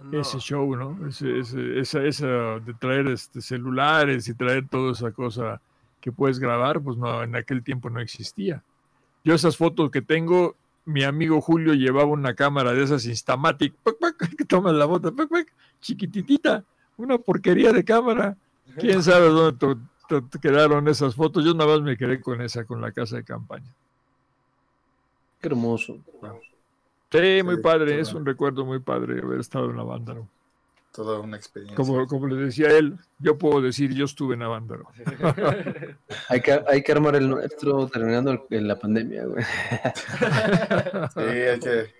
[0.00, 0.20] No.
[0.20, 1.06] ese show, ¿no?
[1.08, 2.26] Ese, ese- esa, esa
[2.60, 5.60] de traer este, celulares y traer toda esa cosa
[6.00, 8.62] que puedes grabar, pues no, en aquel tiempo no existía.
[9.24, 13.96] Yo esas fotos que tengo, mi amigo Julio llevaba una cámara de esas Instamatic, pac,
[13.98, 15.48] pac, que tomas la foto, pac, pac,
[15.80, 16.62] chiquititita,
[16.96, 18.36] una porquería de cámara.
[18.78, 19.76] ¿Quién sabe dónde
[20.40, 21.44] quedaron esas fotos?
[21.44, 23.72] Yo nada más me quedé con esa, con la casa de campaña.
[25.40, 25.98] Qué hermoso.
[27.10, 28.00] Sí, muy Sí, padre, todo.
[28.02, 30.26] es un recuerdo muy padre haber estado en la Vándaro.
[30.92, 31.76] toda una experiencia.
[31.76, 34.84] Como, como le decía él, yo puedo decir, yo estuve en la Vándaro.
[36.28, 39.44] Hay que, hay que armar el nuestro terminando el- en la pandemia, güey.
[41.14, 41.98] Sí, hay que...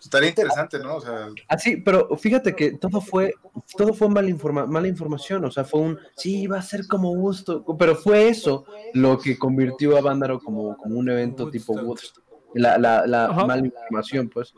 [0.00, 0.96] Estaría interesante, ¿no?
[0.96, 3.34] O sea, Ah, sí, pero fíjate que todo fue,
[3.76, 7.10] todo fue mala, informa- mala información, o sea, fue un, sí, va a ser como
[7.16, 12.22] gusto, pero fue eso lo que convirtió a Vándaro como, como un evento tipo Woodstock.
[12.54, 14.54] La, la, la mala información, pues.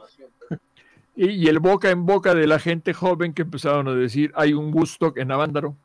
[1.16, 4.52] Y, y el boca en boca de la gente joven que empezaron a decir, hay
[4.52, 5.76] un Woodstock en Avándaro.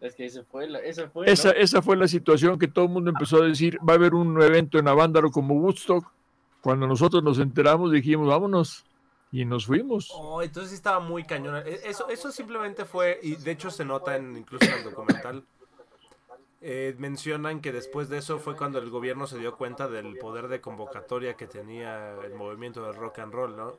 [0.00, 2.90] Es que esa fue la, esa fue, Esa, esa fue la situación que todo el
[2.90, 6.10] mundo empezó a decir, va a haber un evento en Avándaro como Woodstock.
[6.60, 8.84] Cuando nosotros nos enteramos dijimos, vámonos.
[9.34, 10.10] Y nos fuimos.
[10.14, 11.56] Oh, entonces estaba muy cañón.
[11.66, 15.42] E- Eso, eso simplemente fue, y de hecho se nota en, incluso en el documental.
[16.62, 20.48] Eh, mencionan que después de eso fue cuando el gobierno se dio cuenta del poder
[20.48, 23.76] de convocatoria que tenía el movimiento del rock and roll, ¿no?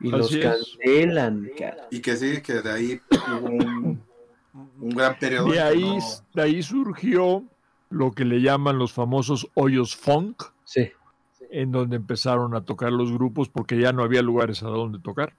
[0.00, 1.88] Y los cancelan, cara.
[1.90, 4.02] y que sí, que de ahí hubo un,
[4.80, 5.50] un gran periodo.
[5.50, 6.04] De ahí, no-
[6.34, 7.42] de ahí surgió
[7.90, 10.90] lo que le llaman los famosos hoyos funk, Sí.
[11.50, 15.34] en donde empezaron a tocar los grupos porque ya no había lugares a donde tocar.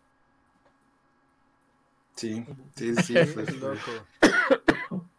[2.16, 3.14] Sí, sí, sí.
[3.34, 3.56] pues.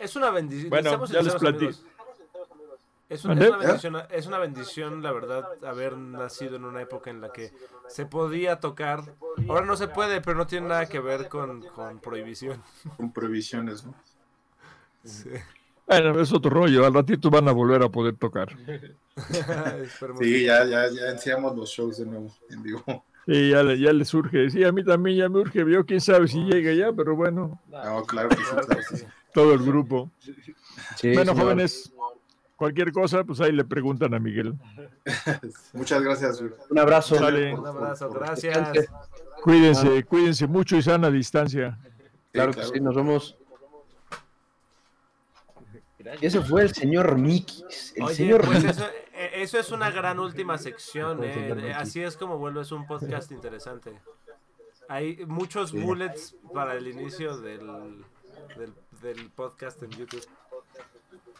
[0.01, 0.71] Es una bendición.
[0.71, 1.85] Bueno, ya les amigos.
[3.11, 7.21] Es, es una bendición, es una bendición, la verdad, haber nacido en una época en
[7.21, 7.53] la que
[7.87, 9.03] se podía tocar.
[9.49, 12.63] Ahora no se puede, pero no tiene nada que ver con, con prohibición.
[12.97, 13.95] con prohibiciones, ¿no?
[15.05, 15.31] Sí.
[15.87, 16.87] Bueno, es otro rollo.
[16.87, 18.49] Al ratito van a volver a poder tocar.
[20.19, 22.83] Sí, ya, ya, ya enseñamos los shows de nuevo en vivo.
[23.27, 24.49] Sí, ya le, ya le surge.
[24.49, 25.63] Sí, a mí también ya me urge.
[25.71, 28.95] Yo quién sabe si llega ya, pero bueno, No, claro que sí, Claro claro que
[28.95, 29.07] que sí.
[29.33, 30.11] Todo el grupo.
[30.97, 31.37] Sí, bueno, señor.
[31.37, 31.93] jóvenes,
[32.57, 34.55] cualquier cosa, pues ahí le preguntan a Miguel.
[35.73, 36.41] Muchas gracias.
[36.69, 37.17] Un abrazo.
[37.17, 38.87] Un abrazo, gracias.
[39.43, 41.79] Cuídense, cuídense mucho y sana distancia.
[42.33, 43.37] Claro que sí, nos vemos.
[46.21, 47.93] Y ese fue el señor Mikis.
[47.97, 51.23] El Oye, señor pues eso, eh, eso es una gran última sección.
[51.23, 53.93] eh, eh, Así es como vuelves un podcast interesante.
[54.89, 58.05] Hay muchos bullets para el inicio del,
[58.57, 60.27] del, del podcast en YouTube.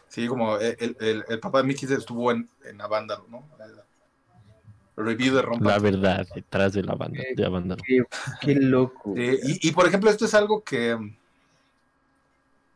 [0.07, 3.47] Sí, como el, el, el, papá de Mickey estuvo en, en Avándaro, ¿no?
[4.97, 5.71] Review de Rompa.
[5.71, 7.77] La verdad, detrás de la banda, de la banda.
[7.85, 8.03] Qué,
[8.41, 9.13] qué loco.
[9.15, 10.97] Y, y, por ejemplo, esto es algo que,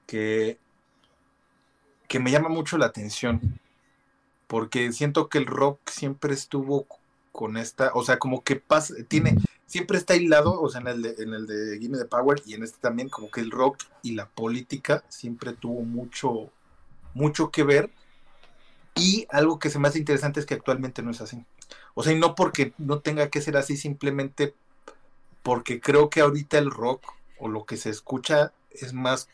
[0.08, 0.58] que,
[2.08, 3.60] que me llama mucho la atención,
[4.48, 6.88] porque siento que el rock siempre estuvo
[7.36, 11.02] con esta, o sea, como que pasa, tiene, siempre está hilado, o sea, en el
[11.02, 13.84] de, en el de Gimme the Power y en este también, como que el rock
[14.02, 16.50] y la política siempre tuvo mucho,
[17.14, 17.92] mucho que ver.
[18.96, 21.44] Y algo que se me hace interesante es que actualmente no es así.
[21.94, 24.56] O sea, y no porque no tenga que ser así, simplemente
[25.44, 27.04] porque creo que ahorita el rock
[27.38, 29.28] o lo que se escucha es más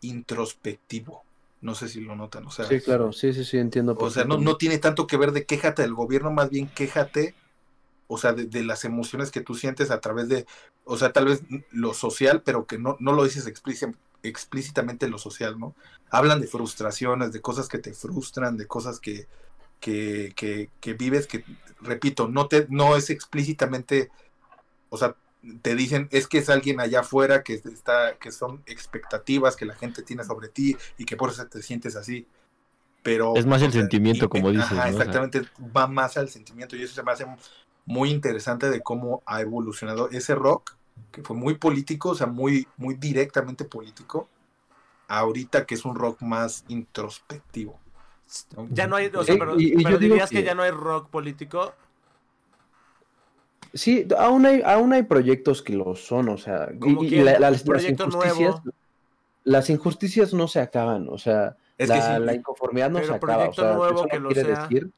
[0.00, 1.25] introspectivo.
[1.60, 3.96] No sé si lo notan, o sea, Sí, claro, sí, sí, sí, entiendo.
[3.98, 7.34] o sea, no, no tiene tanto que ver de quéjate del gobierno, más bien quéjate,
[8.08, 10.46] o sea, de, de las emociones que tú sientes a través de,
[10.84, 11.42] o sea, tal vez
[11.72, 15.74] lo social, pero que no, no lo dices explíci- explícitamente lo social, ¿no?
[16.10, 19.26] Hablan de frustraciones, de cosas que te frustran, de cosas que,
[19.80, 21.44] que, que, que vives, que,
[21.80, 24.10] repito, no, te, no es explícitamente,
[24.90, 25.16] o sea,
[25.62, 29.74] te dicen es que es alguien allá afuera que está que son expectativas que la
[29.74, 32.26] gente tiene sobre ti y que por eso te sientes así
[33.02, 35.42] pero Es más el sea, sentimiento, y- como dices, ajá, exactamente
[35.76, 37.26] va más al sentimiento y eso se me hace
[37.84, 40.76] muy interesante de cómo ha evolucionado ese rock
[41.12, 44.28] que fue muy político o sea muy muy directamente político
[45.08, 47.80] ahorita que es un rock más introspectivo.
[48.70, 50.38] Ya no hay, o sea, Eh, pero, y- y yo pero digo dirías que...
[50.40, 51.74] que- ya no hay rock político.
[53.76, 57.24] Sí, aún hay, aún hay proyectos que lo son, o sea, y- ¿Cómo y, quién?
[57.24, 58.56] la- la- las injusticias,
[59.44, 62.24] las injusticias no se acaban, o sea, Es la, que sí.
[62.24, 63.48] la inconformidad no Pero se acaba.
[63.48, 64.62] O sea, nuevo eso que no quiere sea.
[64.62, 64.90] decir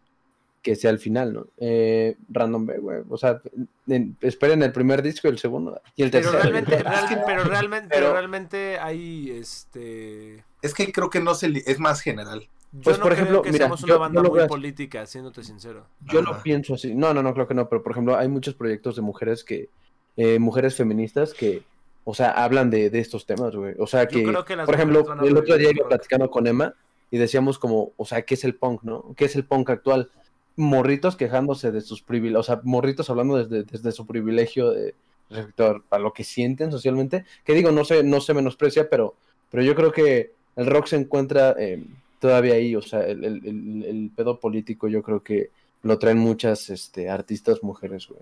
[0.63, 1.47] que sea el final, ¿no?
[1.59, 2.99] Eh, Random B, güey.
[3.09, 3.41] O sea,
[3.87, 6.43] en- esperen el primer disco y el segundo y el Pero tercero.
[6.43, 6.91] realmente, yo creo.
[6.91, 10.45] real- pero realmente, pero Pero- realmente hay este.
[10.63, 12.49] Es que creo que no se li- es más general.
[12.73, 15.07] Yo Pues, no por creo ejemplo, que mira, seamos una yo banda lo muy política,
[15.07, 15.87] siéndote sincero.
[16.13, 16.43] Yo lo Ajá.
[16.43, 16.95] pienso así.
[16.95, 17.69] No, no, no, creo que no.
[17.69, 19.69] Pero, por ejemplo, hay muchos proyectos de mujeres que...
[20.17, 21.63] eh, mujeres feministas que,
[22.05, 23.75] o sea, hablan de, de estos temas, güey.
[23.79, 24.23] O sea, que,
[24.67, 26.75] por ejemplo, el otro día iba platicando con Emma
[27.11, 29.15] y decíamos como, o sea, ¿qué es el punk, no?
[29.17, 30.11] ¿Qué es el punk actual?
[30.57, 34.95] Morritos quejándose de sus privilegios, o sea, morritos hablando desde, desde su privilegio de,
[35.31, 37.25] respecto a, a lo que sienten socialmente.
[37.45, 39.15] Que digo, no se, no se menosprecia, pero,
[39.53, 41.85] pero yo creo que el rock se encuentra eh,
[42.19, 45.51] todavía ahí, o sea, el, el- el- el pedo político yo creo que
[45.83, 48.21] lo traen muchas este, artistas mujeres, güey.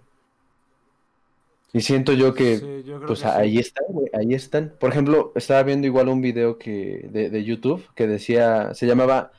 [1.72, 3.32] Y siento yo que, Sí, yo creo pues que sí.
[3.34, 4.72] ahí están, güey, ahí están.
[4.78, 9.32] Por ejemplo, estaba viendo igual un video que de, de YouTube que decía, se llamaba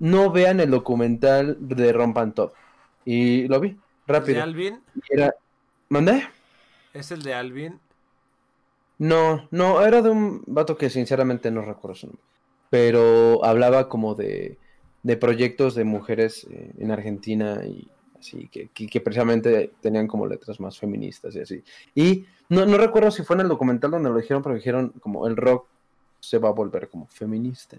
[0.00, 2.52] No vean el documental de Rompan Todo.
[3.04, 4.42] Y lo vi, ¿Es de rápido.
[4.42, 4.80] Alvin?
[5.10, 5.34] Era,
[5.88, 6.24] ¿mandé?
[6.94, 7.78] ¿Es el de Alvin?
[8.98, 12.22] No, no, era de un vato que sinceramente no recuerdo su nombre.
[12.70, 14.58] Pero hablaba como de,
[15.02, 17.88] de proyectos de mujeres eh, en Argentina y
[18.18, 21.62] así, que, que, precisamente tenían como letras más feministas y así.
[21.94, 25.26] Y no, no recuerdo si fue en el documental donde lo dijeron, pero dijeron como
[25.26, 25.68] el rock
[26.20, 27.78] se va a volver como feminista.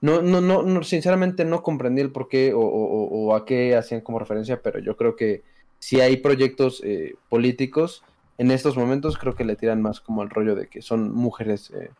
[0.00, 4.02] No, no, no, no, sinceramente no comprendí el por qué o- o a qué hacían
[4.02, 5.42] como referencia, pero yo creo que
[5.78, 8.02] si hay proyectos eh, políticos
[8.38, 11.70] en estos momentos creo que le tiran más como al rollo de que son mujeres
[11.70, 11.90] eh,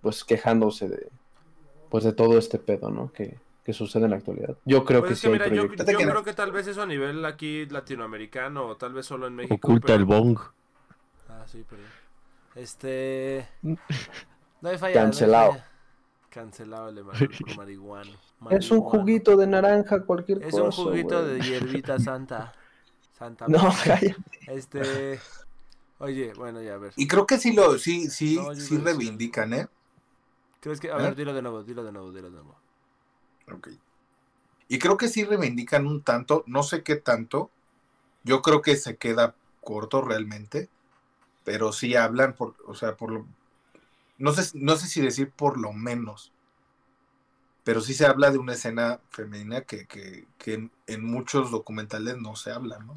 [0.00, 1.08] pues quejándose de
[1.92, 3.12] pues de todo este pedo, ¿no?
[3.12, 4.56] Que, que sucede en la actualidad.
[4.64, 5.86] Yo creo Pues que es sí que hay mira, yo, proyectos.
[5.92, 6.10] yo que no.
[6.10, 9.54] creo que tal vez eso a nivel aquí latinoamericano o tal vez solo en México.
[9.54, 10.38] Oculta pero- el bong.
[11.28, 11.86] Ah, sí, perdón.
[12.56, 13.46] Este.
[13.62, 13.76] No
[14.68, 14.80] hay falla.
[14.80, 15.52] no hay Cancelado.
[15.52, 15.66] falla.
[16.30, 18.10] Cancelado el de mar- por marihuano.
[18.50, 18.82] Es un Marihuano.
[18.90, 20.62] juguito de naranja, cualquier Es cosa.
[20.64, 22.52] un juguito de hierbita santa.
[23.18, 23.46] Santa.
[23.48, 24.16] No, cállate.
[24.48, 25.20] Este.
[25.98, 26.92] Oye, bueno, ya a ver.
[26.96, 29.68] Y creo que sí lo, sí, sí, No, sí reivindican, ¿eh?
[30.62, 30.90] ¿Crees que.?
[30.90, 31.02] A ¿Eh?
[31.04, 32.54] ver, dilo de nuevo, dilo de nuevo, dilo de nuevo.
[33.52, 33.68] Ok.
[34.68, 37.50] Y creo que sí reivindican un tanto, no sé qué tanto.
[38.24, 40.70] Yo creo que se queda corto realmente,
[41.44, 43.28] pero sí hablan por, o sea, por lo,
[44.18, 46.34] no sé, no sé si decir por lo menos,
[47.64, 52.16] pero sí se habla de una escena femenina que, que, que en, en muchos documentales
[52.18, 52.94] no se habla, ¿no?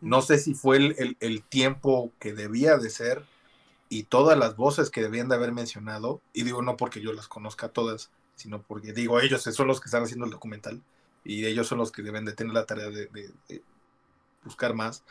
[0.00, 3.31] No sé si fue el, el- el tiempo que debía de ser
[3.92, 7.28] y todas las voces que debían de haber mencionado, y digo no porque yo las
[7.28, 10.80] conozca todas, sino porque digo ellos son los que están haciendo el documental
[11.24, 13.10] y ellos son los que deben de tener la tarea de,
[14.42, 15.04] buscar más.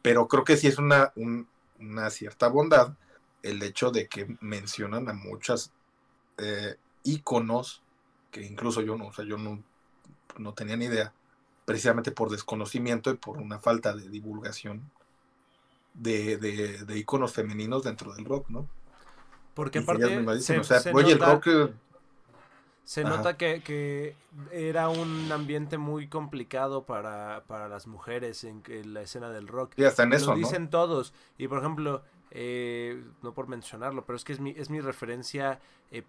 [0.00, 1.46] Pero creo que sí es una, un-
[1.78, 2.94] una cierta bondad
[3.42, 5.70] el hecho de que mencionan a muchas
[6.38, 7.82] eh, íconos
[8.30, 9.62] que incluso yo no, o sea, yo no,
[10.38, 11.12] no tenía ni idea,
[11.66, 14.90] precisamente por desconocimiento y por una falta de divulgación
[15.94, 18.68] de, de, de íconos femeninos dentro del rock, ¿no?
[19.54, 20.16] Porque Y aparte.
[20.16, 21.68] mismas dicen, Se, o sea, se oye, el rock eh,
[22.84, 23.10] Se Ajá.
[23.10, 24.16] nota que, que
[24.50, 28.62] era un ambiente muy complicado para, para las mujeres en,
[28.92, 29.74] la escena del rock.
[29.76, 30.48] sí, hasta en Lo eso, ¿no?
[30.48, 31.14] dicen todos.
[31.38, 35.60] Y por ejemplo, eh, no por mencionarlo, pero es que es mi, es mi referencia
[35.92, 36.02] eh,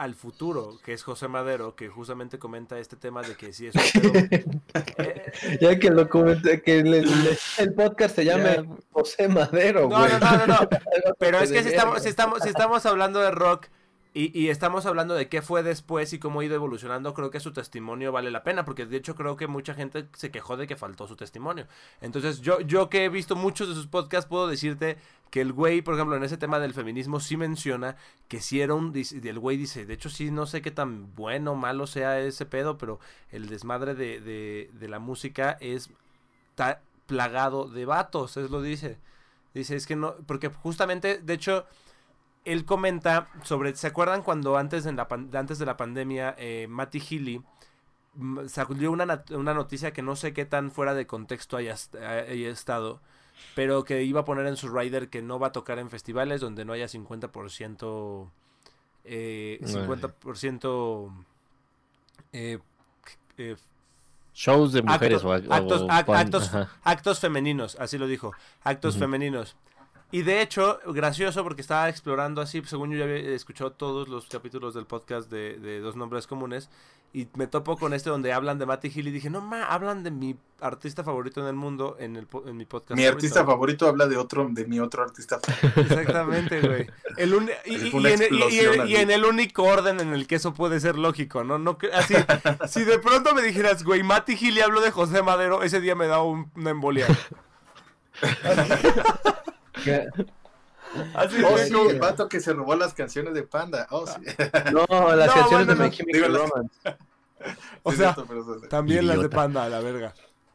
[0.00, 3.74] al futuro, que es José Madero, que justamente comenta este tema de que si es
[3.96, 4.62] un
[4.96, 9.98] Eh, Ya que lo comenté, que le- le- el podcast se llame José Madero, No,
[9.98, 10.10] güey.
[10.12, 10.68] no, no, no, no.
[11.18, 13.66] Pero es que si estamos, si estamos, si estamos hablando de rock
[14.14, 17.40] y, y estamos hablando de qué fue después y cómo ha ido evolucionando, creo que
[17.40, 20.66] su testimonio vale la pena, porque de hecho creo que mucha gente se quejó de
[20.66, 21.66] que faltó su testimonio.
[22.00, 24.96] Entonces, yo, yo que he visto muchos de sus podcasts, puedo decirte
[25.30, 27.96] que el güey, por ejemplo, en ese tema del feminismo, sí menciona
[28.28, 28.92] que si era un...
[28.94, 32.46] El güey dice, de hecho sí, no sé qué tan bueno o malo sea ese
[32.46, 32.98] pedo, pero
[33.30, 35.90] el desmadre de, de, de la música es
[36.50, 38.98] está plagado de vatos, es lo dice.
[39.54, 41.66] Dice, es que no, porque justamente, de hecho,
[42.44, 46.66] él comenta sobre, ¿se acuerdan cuando antes de la, pan- antes de la pandemia, eh,
[46.68, 47.42] Matty Healy
[48.14, 51.94] mm, salió una, una noticia que no sé qué tan fuera de contexto haya, est-
[51.96, 53.00] haya estado,
[53.54, 56.40] pero que iba a poner en su rider que no va a tocar en festivales
[56.40, 58.30] donde no haya 50%,
[59.04, 60.02] eh, Órale.
[60.02, 61.10] 50%
[62.32, 62.58] eh,
[63.38, 63.56] eh,
[64.32, 68.32] Shows de mujeres Actos- o, o- actos- o ac- pan- actos- femeninos, así lo dijo,
[68.62, 69.56] actos femeninos.
[70.12, 74.26] Y de hecho, gracioso porque estaba explorando así, según yo ya había escuchado todos los
[74.26, 76.68] capítulos del podcast de, de Dos Nombres Comunes,
[77.12, 80.02] y me topo con este donde hablan de Matty Hill y dije, no, ma, hablan
[80.04, 82.96] de mi artista favorito en el mundo en, el, en mi podcast.
[82.98, 85.80] Mi artista favorito habla de otro, de mi otro artista favorito.
[85.94, 86.86] Exactamente, güey.
[87.16, 87.32] El
[87.66, 91.58] y, en, y- el único orden en el que eso puede ser lógico, ¿no?
[91.58, 92.14] no así,
[92.68, 95.94] si de pronto me dijeras, güey, Matty Hill y hablo de José Madero, ese día
[95.96, 97.06] me da un- una embolia.
[101.14, 103.86] Así, Oh, güey, sí, como- el vato que se robó las canciones de Panda.
[103.90, 104.14] Oh, sí.
[104.72, 105.90] No, las No, canciones bueno, de My.
[105.90, 106.80] Chemical las- Romance.
[107.84, 110.12] o Sí, sea, cierto, También las de panda, a la verga.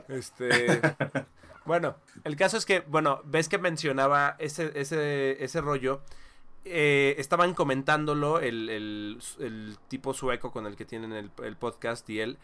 [0.07, 0.81] Este.
[1.65, 6.01] bueno, el caso es que, bueno, ves que mencionaba ese, ese, ese rollo.
[6.67, 12.09] Eh, estaban comentándolo el, el- el tipo sueco con el que tienen el, el podcast
[12.09, 12.37] y él.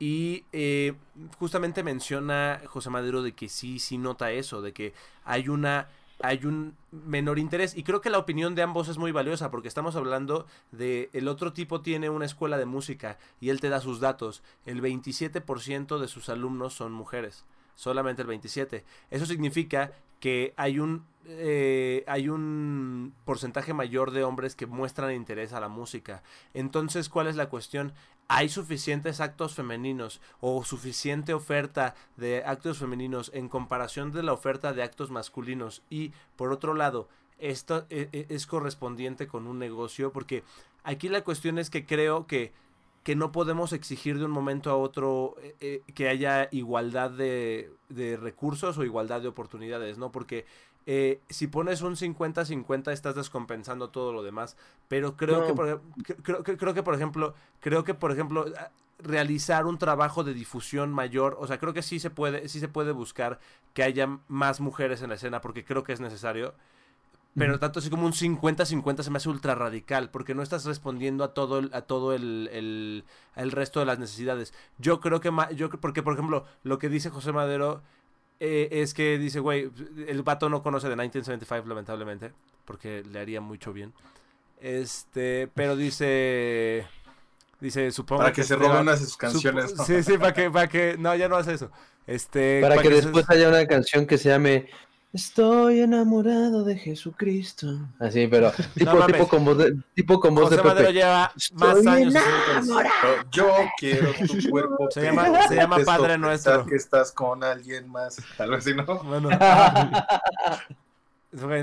[0.00, 0.94] Y eh,
[1.38, 4.92] justamente menciona José Madero de que sí, sí nota eso, de que
[5.24, 5.88] hay una
[6.20, 9.68] hay un menor interés y creo que la opinión de ambos es muy valiosa porque
[9.68, 13.80] estamos hablando de el otro tipo tiene una escuela de música y él te da
[13.80, 14.42] sus datos.
[14.66, 17.44] El 27% de sus alumnos son mujeres,
[17.74, 18.84] solamente el 27.
[19.10, 25.52] Eso significa que hay un eh, hay un porcentaje mayor de hombres que muestran interés
[25.52, 26.22] a la música.
[26.54, 27.92] Entonces, ¿cuál es la cuestión?
[28.30, 34.74] ¿Hay suficientes actos femeninos o suficiente oferta de actos femeninos en comparación de la oferta
[34.74, 35.82] de actos masculinos?
[35.88, 37.08] Y por otro lado,
[37.38, 40.44] esto e- e- es correspondiente con un negocio porque
[40.84, 42.52] aquí la cuestión es que creo que
[43.04, 47.70] que no podemos exigir de un momento a otro eh, eh, que haya igualdad de,
[47.88, 50.12] de recursos o igualdad de oportunidades, ¿no?
[50.12, 50.44] Porque
[50.90, 54.56] eh, si pones un 50-50 estás descompensando todo lo demás.
[54.88, 55.46] Pero creo, No.
[55.46, 55.82] que, por,
[56.22, 58.70] creo, que, creo que, por ejemplo, creo que, por ejemplo, a-
[59.00, 62.68] realizar un trabajo de difusión mayor, o sea, creo que sí se puede, sí se
[62.68, 63.38] puede buscar
[63.74, 66.54] que haya más mujeres en la escena, porque creo que es necesario.
[67.36, 71.22] Pero tanto así como un 50-50 se me hace ultra radical, porque no estás respondiendo
[71.22, 73.04] a todo el, a todo el, el,
[73.36, 74.52] el resto de las necesidades.
[74.78, 77.82] Yo creo que, yo, porque por ejemplo, lo que dice José Madero
[78.40, 79.70] eh, es que dice, güey,
[80.06, 82.32] el vato no conoce de 1975, lamentablemente,
[82.64, 83.92] porque le haría mucho bien.
[84.60, 86.86] Este, pero dice,
[87.60, 89.74] dice, supongo Para que se este robe va- unas de sus canciones.
[89.76, 89.84] ¿no?
[89.84, 91.70] Sí, sí, para que, para que, no, ya no hace eso.
[92.06, 94.68] Este, Para que se- después haya una canción que se llame
[95.12, 97.66] Estoy enamorado de Jesucristo.
[97.98, 99.06] Así, pero tipo, mames.
[99.16, 100.92] tipo con voz de, tipo con voz José de Madero Pepe.
[100.98, 102.90] lleva Estoy más años haciendo eso.
[103.00, 103.48] Pero Yo
[103.78, 104.90] quiero tu cuerpo.
[104.90, 106.66] Se llama- se llama Padre Nuestro.
[106.66, 108.18] que estás con alguien más.
[108.38, 108.84] Algo así, ¿no?
[109.02, 109.38] Bueno, ok,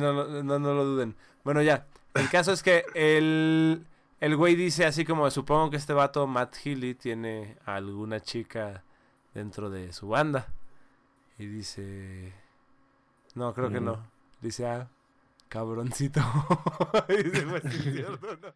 [0.02, 1.16] no, no, no, no lo duden.
[1.44, 1.86] Bueno, ya.
[2.16, 3.86] El caso es que el,
[4.22, 8.84] el güey dice así como, supongo que este vato, Matt Healy, tiene a alguna chica
[9.34, 10.48] dentro de su banda.
[11.38, 12.34] Y dice...
[13.36, 13.86] No, creo que Mm.
[13.86, 13.98] no.
[14.42, 14.88] Dice, ah,
[15.50, 16.22] cabroncito.
[17.10, 18.54] y dice, pues es cierto, ¿no?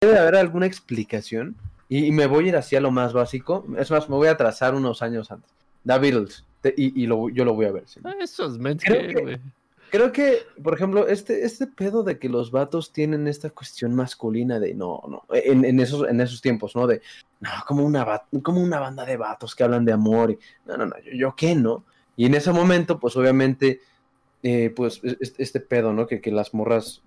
[0.00, 1.56] Debe haber alguna explicación.
[1.88, 3.64] Y, y me voy a ir hacia lo más básico.
[3.78, 5.50] Es más, me voy a atrasar unos años antes.
[5.86, 6.44] The Beatles.
[6.60, 7.84] Te- y y lo- yo lo voy a ver.
[7.86, 8.00] sí.
[8.04, 9.40] Ah, Esos men Creo que, que- güey.
[9.94, 14.58] Creo que, por ejemplo, este, este pedo de que los vatos tienen esta cuestión masculina
[14.58, 16.88] de no, no, en, en esos, en esos tiempos, ¿no?
[16.88, 17.00] De
[17.38, 20.86] no, como una, como una banda de vatos que hablan de amor y no, no,
[20.86, 21.84] no, yo, yo qué, ¿no?
[22.16, 23.82] Y en ese momento, pues obviamente,
[24.42, 26.08] eh, pues es- es- este pedo, ¿no?
[26.08, 27.00] Que, que las morras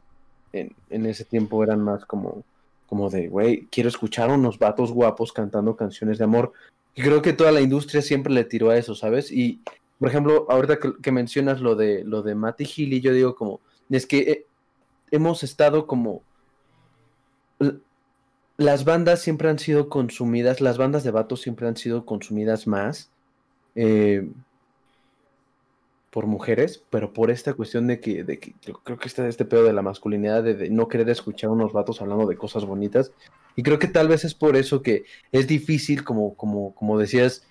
[0.53, 2.45] en, en ese tiempo eran más como,
[2.87, 6.53] como de, güey, quiero escuchar a unos vatos guapos cantando canciones de amor.
[6.95, 9.29] Y creo que toda la industria siempre le tiró a eso, ¿sabes?
[9.29, 9.61] Y,
[9.99, 14.05] por ejemplo, ahorita que, mencionas lo de lo de Matty Healy, yo digo como, es
[14.05, 14.45] que eh,
[15.11, 16.21] hemos estado como
[18.57, 23.11] las bandas siempre han sido consumidas, las bandas de vatos siempre han sido consumidas más
[23.75, 24.27] eh,
[26.11, 29.45] por mujeres, pero por esta cuestión de que, de que yo creo que está este
[29.45, 32.65] pedo de la masculinidad, de, de no querer escuchar a unos vatos hablando de cosas
[32.65, 33.11] bonitas.
[33.55, 37.45] Y creo que tal vez es por eso que es difícil, como, como, como decías,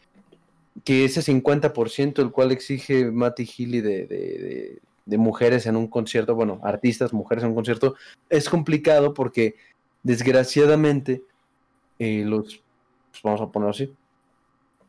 [0.84, 5.86] que ese 50% el cual exige Matty Healy de, de, de- de mujeres en un
[5.86, 7.94] concierto, bueno, artistas, mujeres en un concierto,
[8.28, 9.54] es complicado porque
[10.02, 11.22] desgraciadamente
[12.00, 12.60] eh, los,
[13.12, 13.92] pues vamos a ponerlo así,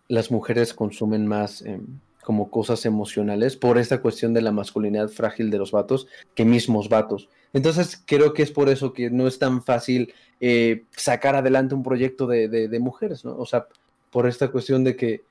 [0.07, 1.85] las mujeres consumen más em,
[2.23, 6.89] como cosas emocionales por esta cuestión de la masculinidad frágil de los vatos que mismos
[6.89, 7.29] vatos.
[7.53, 11.83] Entonces creo que es por eso que no es tan fácil eh, sacar adelante un
[11.83, 13.37] proyecto de, de- de mujeres, ¿no?
[13.37, 13.67] O sea,
[14.09, 15.21] por esta cuestión de que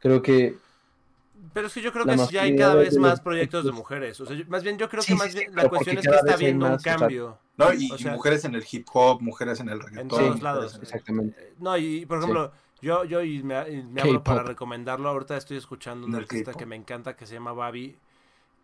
[0.00, 0.58] creo que
[1.54, 4.20] Pero es que yo creo La que sí hay cada vez más proyectos de mujeres.
[4.20, 6.06] O sea, yo- más bien yo creo Sí, que más sí, bien la cuestión es
[6.06, 7.38] que está habiendo un más, o sea, cambio.
[7.56, 10.00] No, y, O y sea- mujeres en el hip hop, mujeres en el reggaetón.
[10.02, 10.74] En todos lados.
[10.76, 11.52] en Exactamente.
[11.58, 14.24] No, y por ejemplo, yo, yo y me, y me abro K-pop.
[14.24, 15.08] para recomendarlo.
[15.08, 17.96] Ahorita estoy escuchando un artista que me encanta que se llama Babi.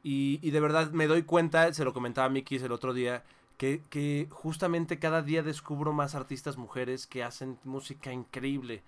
[0.02, 3.24] Y, y de verdad me doy cuenta, se lo comentaba a Mikis el otro día,
[3.56, 8.82] que, que justamente cada día descubro más artistas mujeres que hacen música increíble.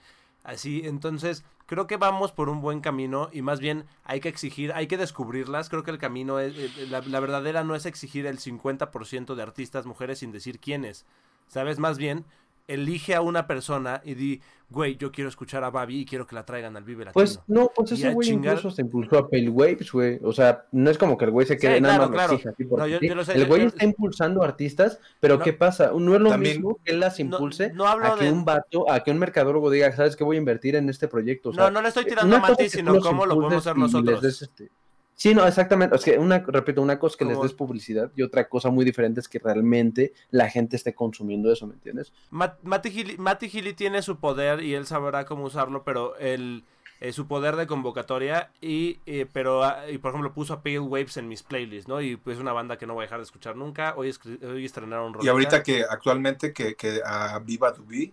[0.44, 4.72] Así, entonces, creo que vamos por un buen camino y más bien hay que exigir,
[4.72, 5.68] hay que descubrirlas.
[5.68, 9.42] Creo que el camino es, eh, la, la verdadera no es exigir el 50% de
[9.42, 11.04] artistas mujeres sin decir quiénes.
[11.46, 11.78] ¿Sabes?
[11.78, 12.24] Más bien,
[12.68, 16.34] elige a una persona y di, güey, yo quiero escuchar a Babi y quiero que
[16.34, 17.14] la traigan al Vive Latino.
[17.14, 20.20] Pues no, pues ese güey chingar- incluso se impulsó a Pale Waves, güey.
[20.22, 22.32] O sea, no es como que el güey se quede Sí, nada claro, más claro.
[22.34, 23.08] exija así No, yo- sí.
[23.08, 25.44] yo lo sé, El güey yo- está impulsando artistas, pero No.
[25.44, 25.90] ¿qué pasa?
[25.98, 28.44] No es lo También- mismo que él las impulse no hablo a que de- un
[28.44, 31.48] vato, a que un mercadólogo diga, ¿sabes qué voy a invertir en este proyecto?
[31.48, 33.76] O sea, no, no le estoy tirando una a Mati, sino cómo lo podemos hacer
[33.76, 34.22] nosotros.
[34.24, 34.70] este-
[35.18, 35.96] Sí, no, exactamente.
[35.96, 38.84] Es que una, repito, una cosa es que les des publicidad y otra cosa muy
[38.84, 42.12] diferente es que realmente la gente esté consumiendo eso, ¿me entiendes?
[42.30, 46.62] Ma- Mati Gili, Mati Gili tiene su poder y él sabrá cómo usarlo, pero el,
[47.00, 50.78] eh, su poder de convocatoria y eh, pero ah, y por ejemplo puso a Pale
[50.78, 52.00] Waves en mis playlists, ¿no?
[52.00, 53.94] Y pues una banda que no voy a dejar de escuchar nunca.
[53.96, 58.12] Hoy, escri- hoy estrenaron Y ahorita que actualmente que, que a Viva Dubi,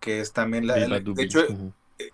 [0.00, 0.74] que es también la...
[0.74, 1.46] Viva de hecho,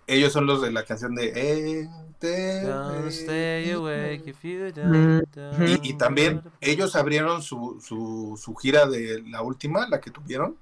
[0.07, 1.31] ellos son los de la canción de...
[1.35, 2.29] eh, te-
[2.61, 5.21] Don't stay eh, awake if you Mm.
[5.25, 10.11] don't- Y, y también ellos abrieron su, su, su gira de la última, la que
[10.11, 10.57] tuvieron,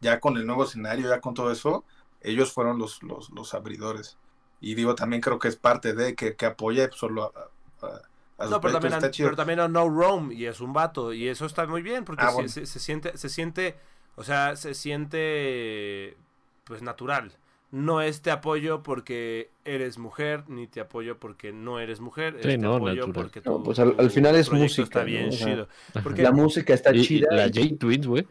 [0.00, 1.84] ya con el nuevo escenario, ya con todo eso,
[2.20, 4.18] ellos fueron los, los, los abridores.
[4.60, 8.02] Y digo, también creo que es parte de que, que apoya solo a, a,
[8.38, 9.28] a su No, pero también, chido.
[9.28, 12.24] pero también a No Rome y es un vato y eso está muy bien porque
[12.24, 12.48] Ah, se, bueno.
[12.48, 13.76] se- se siente se siente
[14.16, 16.16] o sea se siente
[16.64, 17.32] pues natural
[17.74, 22.38] no es te apoyo porque eres mujer ni te apoyo porque no eres mujer Sí,
[22.48, 23.12] es te no, apoyo natural.
[23.12, 25.06] porque No, pues al- final es música, está ¿no?
[25.06, 25.68] bien O sea, chido
[26.04, 27.26] porque La música está Y- y chida.
[27.32, 28.26] las y- J-Twins, güey.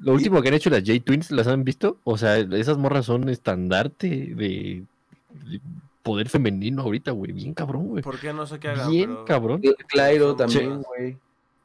[0.00, 1.98] Lo último que han hecho las J-Twins, ¿las han visto?
[2.04, 4.84] O sea, esas morras son estandarte de,
[5.30, 5.60] de
[6.02, 7.32] poder femenino ahorita, güey.
[7.32, 8.02] Bien cabrón, güey.
[8.02, 9.62] por qué no sé qué hagan Bien pero cabrón.
[9.88, 11.18] Clairo también, güey.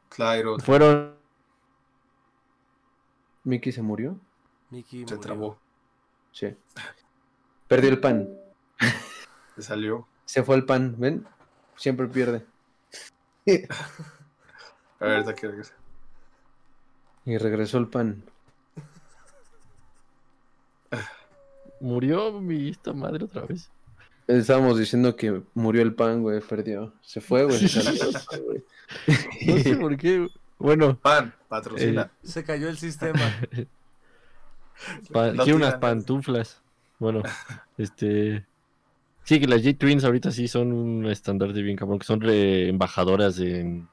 [0.09, 1.13] Claro, Fueron
[3.43, 4.17] Mickey se murió.
[4.69, 5.19] Mickey se murió.
[5.19, 5.57] trabó,
[6.31, 6.55] Sí.
[7.67, 8.29] Perdió el pan.
[9.55, 10.07] se salió.
[10.25, 11.25] Se fue el pan, ¿ven?
[11.75, 12.45] Siempre pierde.
[14.99, 15.51] A ver, que.
[17.25, 18.23] Y regresó el pan.
[21.79, 23.69] Murió mi esta madre otra vez.
[24.27, 26.93] Estábamos diciendo que murió el pan, güey, perdió.
[27.01, 27.57] Se fue, güey.
[27.57, 28.05] se salió,
[28.45, 28.63] güey.
[29.47, 30.27] No sé por qué.
[30.59, 32.11] Bueno, Pan, patrocina.
[32.21, 33.19] se cayó el sistema
[35.11, 36.61] pa- quiero unas pantuflas.
[36.99, 37.21] Bueno,
[37.77, 38.45] este.
[39.23, 43.39] Sí, que las J-Twins ahorita sí son un estandarte bien cabrón, que son re- embajadoras
[43.39, 43.87] en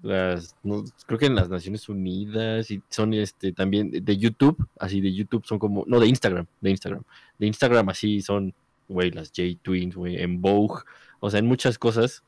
[0.00, 5.00] las, no, creo que en las Naciones Unidas y son este también de YouTube, así
[5.00, 7.02] de YouTube son como, no, de Instagram, de Instagram,
[7.38, 8.54] de Instagram así son,
[8.88, 10.82] güey, las J-Twins, güey, en Vogue,
[11.20, 12.24] o sea, en muchas cosas.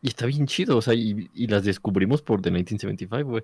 [0.00, 3.42] Y está bien chido, o sea, y, y las descubrimos por The 1975, güey.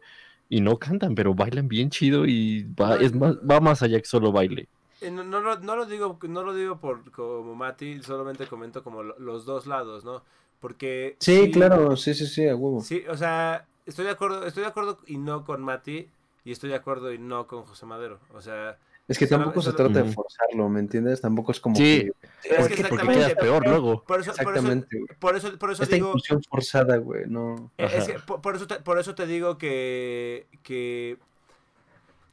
[0.48, 4.06] Y no cantan, pero bailan bien chido y va, es más, va más allá que
[4.06, 4.68] solo baile.
[5.00, 8.82] Eh, No, no, lo- no lo digo, no lo digo por como Mati, solamente comento
[8.82, 10.22] como lo- los dos lados, ¿no?
[10.60, 12.80] Porque Sí, claro, sí, sí, sí, a huevo.
[12.80, 16.08] Sí, o sea, estoy de acuerdo, estoy de acuerdo y no con Mati
[16.44, 18.20] y estoy de acuerdo y no con José Madero.
[18.32, 21.20] O sea, Es que tampoco se trata de forzarlo, ¿me entiendes?
[21.20, 22.10] Tampoco es como Sí, que...
[22.42, 24.04] es porque, que porque exactamente, quedas peor luego.
[24.04, 27.70] por eso, por eso, Exactamente, por eso, por eso Esta digo, inclusión forzada, güey, no...
[27.78, 31.18] eh, es que por, por eso te, por eso te digo que, que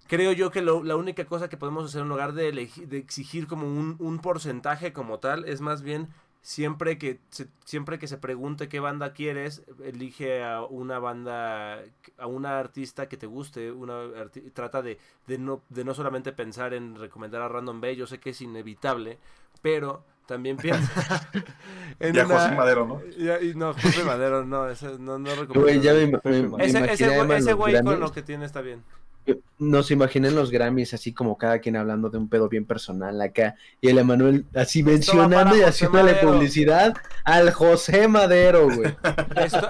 [0.08, 3.48] creo yo que lo- la única cosa que podemos hacer en lugar de, de exigir
[3.48, 6.10] como un, un porcentaje como tal es más bien
[6.42, 11.80] siempre que se, siempre que se pregunte qué banda quieres elige a una banda
[12.18, 14.00] a una artista que te guste una
[14.54, 18.20] trata de, de no de no solamente pensar en recomendar a Random Bay yo sé
[18.20, 19.20] que es inevitable
[19.62, 21.30] pero también piensa
[22.00, 23.02] en Ya una- José Madero, ¿no?
[23.18, 25.62] ya- y no, José Madero, no, ese, no, no recomiendo.
[25.62, 28.62] Güey, ya me, me- Ese- me ese, ese, ese güey con lo que tiene está
[28.62, 28.82] bien.
[29.60, 33.22] Nos imaginé en los Grammys así como cada quien hablando de un pedo bien personal
[33.22, 38.96] acá y el Emanuel así mencionando y haciéndole publicidad al José Madero, güey.
[39.36, 39.70] Esto-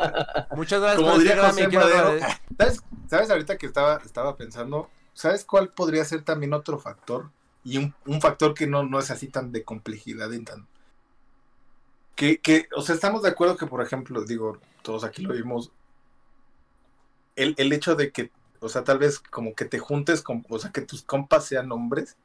[0.55, 2.25] muchas gracias Como diría José Madero.
[2.57, 4.89] ¿Sabes, ¿Sabes ahorita que estaba, estaba pensando?
[5.13, 7.29] ¿Sabes cuál podría ser también otro factor?
[7.65, 10.65] Y un, un factor que no, no es así tan de complejidad y tan...
[12.15, 15.71] Que, que, o sea, estamos de acuerdo que, por ejemplo, digo, todos aquí lo vimos,
[17.35, 20.59] el, el hecho de que, o sea, tal vez como que te juntes, con, o
[20.59, 22.15] sea, que tus compas sean hombres,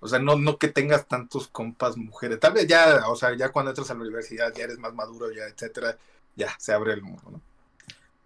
[0.00, 3.50] o sea, no, no que tengas tantos compas mujeres, tal vez ya, o sea, ya
[3.50, 5.98] cuando entras a la universidad ya eres más maduro, ya, etcétera,
[6.34, 7.40] ya se abre el mundo, ¿no?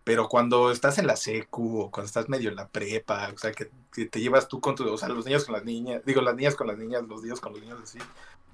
[0.04, 3.50] Pero cuando estás en la secu o cuando estás medio en la prepa, o sea,
[3.50, 6.22] que, que te llevas tú con tu, o sea, los niños con las niñas, digo,
[6.22, 7.98] las niñas con las niñas, los niños con los niños así.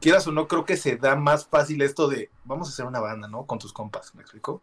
[0.00, 3.00] Quieras o no, creo que se da más fácil esto de, vamos a hacer una
[3.00, 3.44] banda, ¿no?
[3.44, 4.62] Con tus compas, ¿me explico?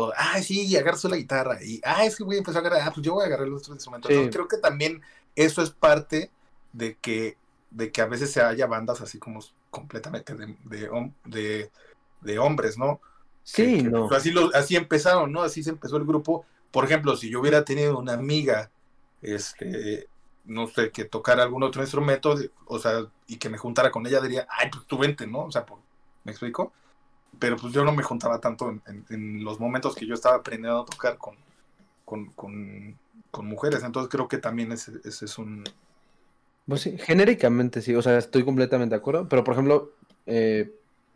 [0.00, 1.62] O, ah, sí, agarras la guitarra.
[1.62, 3.48] Y, ah, es que voy a empezar a agarrar, ah, pues yo voy a agarrar
[3.48, 4.08] los otros instrumentos.
[4.08, 4.14] Sí.
[4.14, 5.02] Entonces, creo que también
[5.34, 6.30] eso es parte
[6.72, 7.36] de que,
[7.70, 11.70] de que a veces se haya bandas así como completamente de, de, hom- de-
[12.20, 13.00] de hombres, ¿no?
[13.44, 14.08] Sí, Que- que, no.
[14.08, 15.42] pues, así, lo, así empezaron, ¿no?
[15.42, 16.44] Así se empezó el grupo.
[16.70, 18.70] Por ejemplo, si yo hubiera tenido una amiga,
[19.22, 20.08] este,
[20.44, 22.34] no sé, que tocara algún otro instrumento,
[22.66, 25.44] o sea, y que me juntara con ella, diría, ay, pues tú vente, ¿no?
[25.44, 25.64] O sea,
[26.24, 26.72] ¿me explico?
[27.38, 28.70] Pero pues yo no me juntaba tanto
[29.08, 31.36] en, los momentos que yo estaba aprendiendo a tocar con,
[32.04, 32.26] con,
[33.30, 33.84] con, mujeres.
[33.84, 35.64] Entonces creo que también ese, es un...
[36.66, 39.92] Pues sí, genéricamente sí, o sea, estoy completamente de acuerdo, pero por ejemplo,
[40.26, 40.70] eh,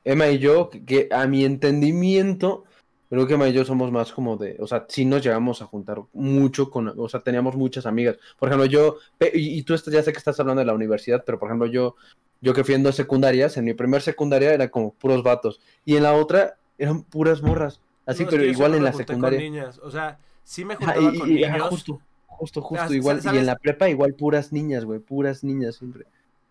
[0.04, 2.64] Emma y yo, que, a mi entendimiento,
[3.10, 5.66] creo que Emma y yo somos más como de, o sea, sí nos llegamos a
[5.66, 8.16] juntar mucho con, o sea, teníamos muchas amigas.
[8.38, 8.96] Por ejemplo, yo,
[9.34, 11.66] y, y tú estás- ya sé que estás hablando de la universidad, pero por ejemplo,
[11.66, 11.96] yo,
[12.42, 15.96] yo que fui en dos secundarias, en mi primer secundaria era como puros vatos, y
[15.96, 19.38] en la otra eran puras morras, así, No, pero igual en la junté con secundaria.
[19.40, 19.78] niñas.
[19.78, 21.68] O sea, sí me juntaba y- con y- ajá, niños.
[21.70, 25.76] justo, justo, justo, Ah, igual, y en la prepa igual puras niñas, güey, puras niñas
[25.76, 26.04] siempre.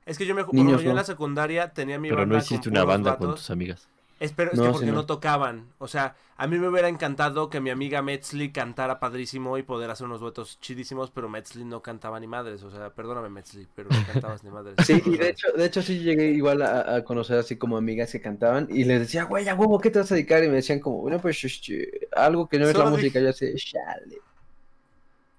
[0.06, 1.02] Es que yo me Niños, yo en no.
[1.02, 3.42] la secundaria tenía mi Pero banda no hiciste con una banda con vatos.
[3.42, 3.88] tus amigas.
[4.22, 4.94] Es, pero es No, que sí, porque no.
[4.94, 5.06] no.
[5.08, 5.74] tocaban.
[5.80, 9.90] O sea, a mí me hubiera encantado que mi amiga Metzli cantara padrísimo y poder
[9.90, 12.62] hacer unos duetos chidísimos, pero Metzli no cantaba ni madres.
[12.64, 14.80] O sea, perdóname Metzli, pero no cantabas ni madres.
[14.86, 18.12] Sí, y de hecho, de hecho sí llegué igual a, a conocer así como amigas
[18.12, 20.44] que cantaban y les decía, güey, a huevo, ¿qué te vas a dedicar?
[20.44, 23.30] Y me decían como, bueno, pues este, algo que no es la música, dije- yo
[23.30, 24.22] así, chale.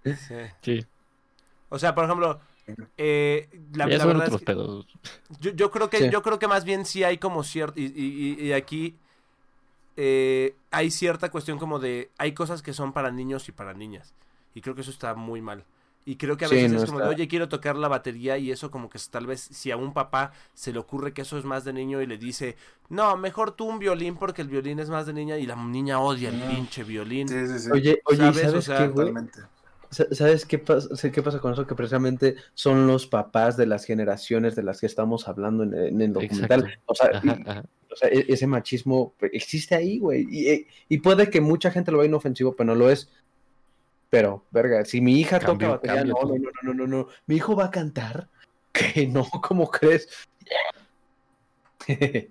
[0.04, 0.34] Sí.
[0.62, 0.86] Sí.
[1.68, 2.40] O sea, por ejemplo,
[2.96, 4.86] eh, la, verdad es otros que- pedos.
[5.40, 6.10] Yo, yo creo que Sí.
[6.10, 8.96] yo creo que más bien sí hay como cierto y, y- aquí
[9.96, 14.14] eh, hay cierta cuestión como de hay cosas que son para niños y para niñas
[14.54, 15.64] y creo que eso está muy mal
[16.04, 17.14] y creo que a Sí, veces no es como de está.
[17.14, 20.32] oye quiero tocar la batería y eso como que tal vez si a un papá
[20.54, 22.56] se le ocurre que eso es más de niño y le dice
[22.88, 26.00] no mejor tú un violín porque el violín es más de niña y la niña
[26.00, 27.70] odia el pinche violín Sí, sí, sí.
[27.70, 28.36] Oye, oye, ¿Sabes?
[28.40, 29.12] ¿sabes, O sea, qué,
[30.12, 31.66] ¿Sabes qué pasa, sé qué pasa con eso?
[31.66, 36.00] Que precisamente son los papás de las generaciones de las que estamos hablando en, en
[36.00, 36.80] el documental.
[36.86, 37.64] O sea, Ajá, y- ajá.
[37.90, 40.26] o sea, e- ese machismo existe ahí, güey.
[40.30, 43.10] Y, y puede que mucha gente lo vea inofensivo, pero no lo es.
[44.08, 47.08] Pero, verga, si mi hija Cambio, toca batería, cambio no, no, no, no, no, no.
[47.26, 48.28] ¿Mi hijo va a cantar?
[48.72, 50.08] Que no, ¿cómo crees?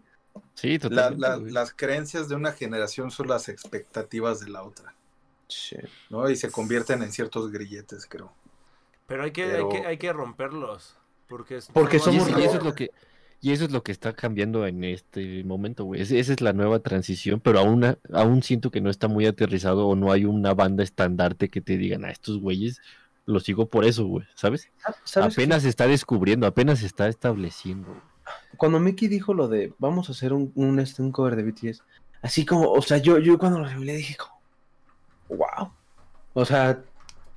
[0.55, 1.21] Sí, La- totalmente.
[1.27, 1.51] la- güey.
[1.51, 4.95] las creencias de una generación son las expectativas de la otra,
[6.10, 6.30] ¿no?
[6.30, 8.32] Y se convierten en ciertos grilletes, creo.
[9.07, 10.95] pero hay que Pero- hay que hay que romperlos
[11.28, 12.91] porque es- Porque Y somos eso, y eso es lo que
[13.44, 15.99] y eso es lo que está cambiando en este momento, güey.
[16.02, 19.95] Esa es la nueva transición, pero aún, aún siento que no está muy aterrizado o
[19.95, 22.80] no hay una banda estandarte que te digan, a estos güeyes
[23.26, 24.69] los sigo por eso, güey, ¿sabes?
[25.06, 25.41] ¿Sabes qué?
[25.41, 27.99] apenas se está descubriendo, apenas se está estableciendo.
[28.57, 31.82] Cuando Mickey dijo lo de vamos a hacer un, un, este, un cover de BTS,
[32.22, 34.40] así como, o sea, yo, yo cuando lo revelé dije como,
[35.35, 35.71] wow.
[36.33, 36.81] O sea,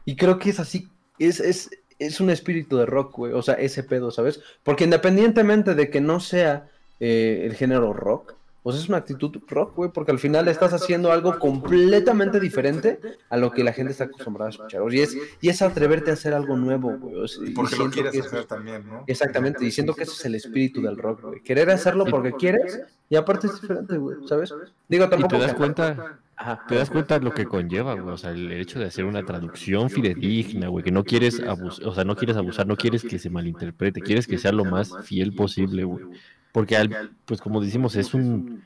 [0.05, 0.89] y creo que es así,
[1.19, 3.33] es, es, es un espíritu de rock, güey.
[3.33, 4.41] O sea, ese pedo, ¿sabes?
[4.63, 6.69] Porque independientemente de que no sea
[7.01, 11.13] eh, el género rock, pues es una actitud rock, güey, porque al final estás haciendo
[11.13, 12.99] algo completamente diferente
[13.29, 14.81] a lo que la gente está acostumbrada a escuchar.
[14.91, 17.15] Y es, y es atreverte a hacer algo nuevo, güey.
[17.17, 19.05] O sea, y Porque lo siento quieres que es- hacer también, ¿no?
[19.07, 21.43] Exactamente, y siento que ese es el espíritu del rock, güey.
[21.43, 22.81] Querer hacerlo porque quieres
[23.11, 24.55] y aparte es diferente, güey, ¿sabes?
[24.89, 25.37] Digo, Y tampoco...
[25.37, 26.65] te das que- cuenta, Ajá.
[26.67, 28.15] te das cuenta lo que conlleva, güey.
[28.15, 31.95] O sea, el hecho de hacer una traducción fidedigna, güey, que no quieres abusar, o
[31.95, 35.35] sea, no quieres abusar, no quieres que se malinterprete, quieres que sea lo más fiel
[35.35, 36.05] posible, güey.
[36.53, 38.63] Porque, al, pues como decimos, es un,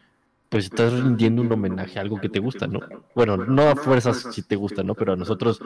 [0.49, 2.81] pues estás rindiendo un homenaje a algo que te gusta, ¿no?
[3.15, 4.95] Bueno, no a fuerzas si te gusta, ¿no?
[4.95, 5.61] Pero a nosotros,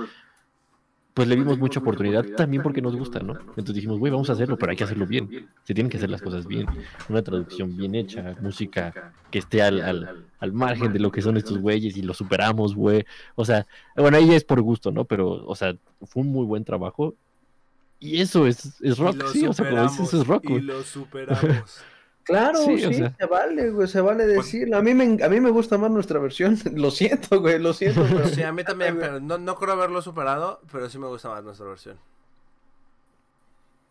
[1.14, 3.34] pues le dimos mucha oportunidad también porque nos gusta, ¿no?
[3.34, 5.48] Entonces dijimos, güey, vamos a hacerlo, pero hay que hacerlo bien.
[5.64, 6.66] Se tienen que hacer las cosas bien.
[7.08, 11.36] Una traducción bien hecha, música que esté al, al, al margen de lo que son
[11.36, 13.04] estos güeyes y lo superamos, güey.
[13.34, 15.04] O sea, bueno, ahí es por gusto, ¿no?
[15.04, 17.14] Pero, o sea, fue un muy buen trabajo.
[17.98, 20.82] Y eso es, es rock, sí, o sea, como dices, eso es rock, y lo
[20.82, 21.82] superamos.
[22.24, 23.14] Claro, sí, Sí, o sea.
[23.18, 24.76] se vale, güey, se vale decirlo.
[24.76, 28.04] A mí, me, a mí me gusta más nuestra versión, lo siento, güey, lo siento.
[28.08, 28.28] Pero...
[28.28, 31.42] Sí, a mí también, pero no, no creo haberlo superado, pero sí me gusta más
[31.42, 31.98] nuestra versión.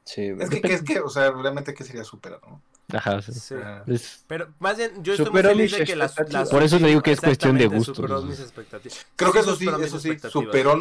[0.05, 0.43] Sí, güey.
[0.43, 2.61] Es que, que es que, o sea, realmente, ¿qué sería superar, no?
[2.93, 3.55] Ajá, Sí.
[3.87, 6.79] Es- Pero más bien, yo estoy Superó muy feliz de que las, las- Por eso
[6.79, 9.05] le digo que es cuestión de gustos, Superó mis expectativas.
[9.15, 10.75] Creo que eso sí, eso sí, superó,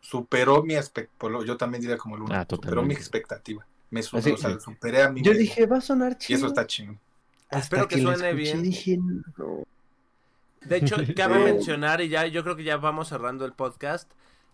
[0.00, 1.44] superó mi expectativa.
[1.44, 2.34] Yo también diría como el uno.
[2.34, 3.66] Ah, superó mi expectativa.
[3.94, 5.40] Me superó, Así- o sea, superé a mí Yo mismo.
[5.40, 6.36] dije, va a sonar Y chido.
[6.38, 6.62] eso está.
[6.62, 8.62] Hasta Espero que suene escuché, bien.
[8.62, 9.62] dije, no.
[10.62, 14.10] De hecho, cabe mencionar, y ya yo creo que ya vamos cerrando el podcast,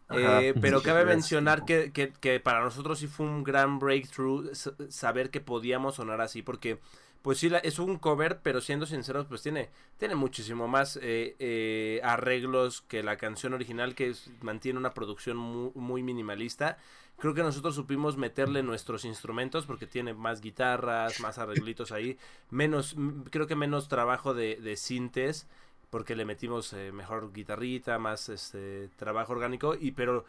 [0.09, 0.43] Ajá.
[0.43, 4.51] eh, pero cabe mencionar que, que, que para nosotros sí fue un gran breakthrough
[4.89, 6.79] saber que podíamos sonar así, porque
[7.23, 9.69] pues sí, la- es un cover, pero siendo sinceros, pues tiene,
[9.99, 15.37] tiene muchísimo más eh, eh, arreglos que la canción original, que es- mantiene una producción
[15.37, 16.77] mu- muy, minimalista.
[17.21, 22.17] Creo que nosotros supimos meterle nuestros instrumentos porque tiene más guitarras, más arreglitos ahí,
[22.51, 22.97] menos,
[23.31, 25.47] creo que menos trabajo de, de sintes,
[25.91, 30.25] porque le metimos eh, mejor guitarrita, más este trabajo orgánico, y pero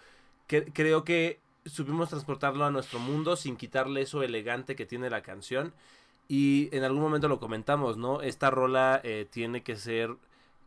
[0.47, 5.21] que- creo que supimos transportarlo a nuestro mundo sin quitarle eso elegante que tiene la
[5.21, 5.73] canción.
[6.27, 8.21] Y en algún momento lo comentamos, ¿no?
[8.21, 10.15] Esta rola eh, tiene que ser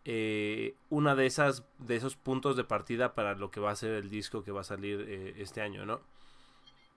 [0.05, 3.93] eh, una de esas de esos puntos de partida para lo que va a ser
[3.93, 6.01] el disco que va a salir eh, este año, ¿no?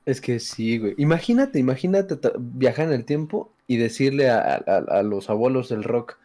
[0.05, 0.95] Es que sí, güey.
[0.97, 6.17] Imagínate, imagínate viajar en el tiempo y decirle a, a- los abuelos del rock,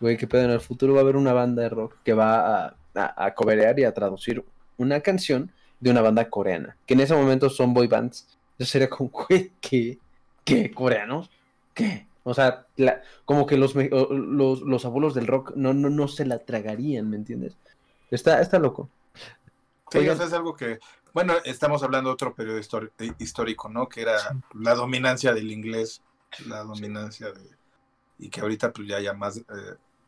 [0.00, 2.66] güey, que pedo en el futuro va a haber una banda de rock que va
[2.66, 4.44] a, a, a coverear y a traducir
[4.78, 8.38] una canción de una banda coreana, que en ese momento son boy bands.
[8.58, 9.98] Yo sería como, güey, ¿qué?
[10.44, 10.72] ¿Qué?
[10.72, 11.30] ¿Coreanos?
[11.74, 12.07] ¿Qué?
[12.28, 16.24] O sea, la- como que los, los, los abuelos del rock no, no, no se
[16.26, 17.56] la tragarían, ¿me entiendes?
[18.10, 18.88] Está, está loco.
[19.90, 20.14] Sí, Oigan.
[20.14, 20.78] o sea, es algo que,
[21.14, 22.58] bueno, estamos hablando de otro periodo
[22.98, 23.88] eh, histórico, ¿no?
[23.88, 24.16] Que era
[24.54, 26.02] la dominancia del inglés,
[26.46, 27.40] la dominancia de...
[28.18, 29.38] Y que ahorita pues ya haya más...
[29.38, 29.44] eh,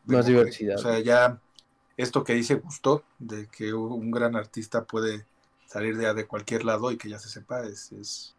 [0.05, 0.75] Más diversidad.
[0.75, 1.39] O sea, ya
[1.97, 5.25] esto que dice gustó, de que un gran artista puede
[5.65, 8.35] salir de, de cualquier lado y que ya se sepa, es, es,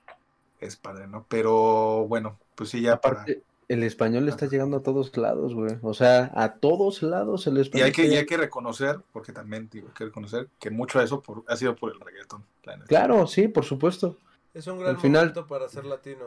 [0.61, 1.25] es padre, ¿no?
[1.29, 3.25] Pero bueno, pues sí, ya para...
[3.73, 5.77] El español está llegando a todos lados, güey.
[5.81, 7.87] O sea, a todos lados el Y español.
[7.87, 11.07] hay que, y hay que reconocer, porque también digo, hay que reconocer que mucho de
[11.07, 12.45] eso por- ha sido por el reggaetón.
[12.87, 14.19] Claro, sí, por supuesto.
[14.53, 16.27] Es un gran Al final- momento para ser latino.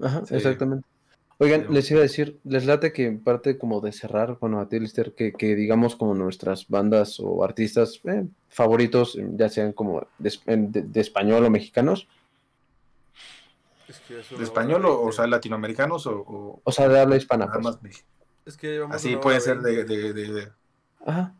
[0.00, 0.34] Ajá, Sí.
[0.34, 0.84] exactamente.
[1.38, 1.72] Oigan, Sí.
[1.72, 4.80] les iba a decir, les late que en parte como de cerrar, bueno, a ti,
[4.80, 11.00] Lister, que, que digamos como nuestras bandas o artistas eh, favoritos, ya sean como de
[11.00, 12.08] español o mexicanos,
[14.36, 17.46] ¿De español o, o sea, latinoamericanos o, o o sea, de habla hispana.
[17.46, 17.64] nada pues.
[17.64, 18.08] más México?
[18.44, 20.52] Es que Así puede ser de, de- de- de-
[21.04, 21.34] Ajá.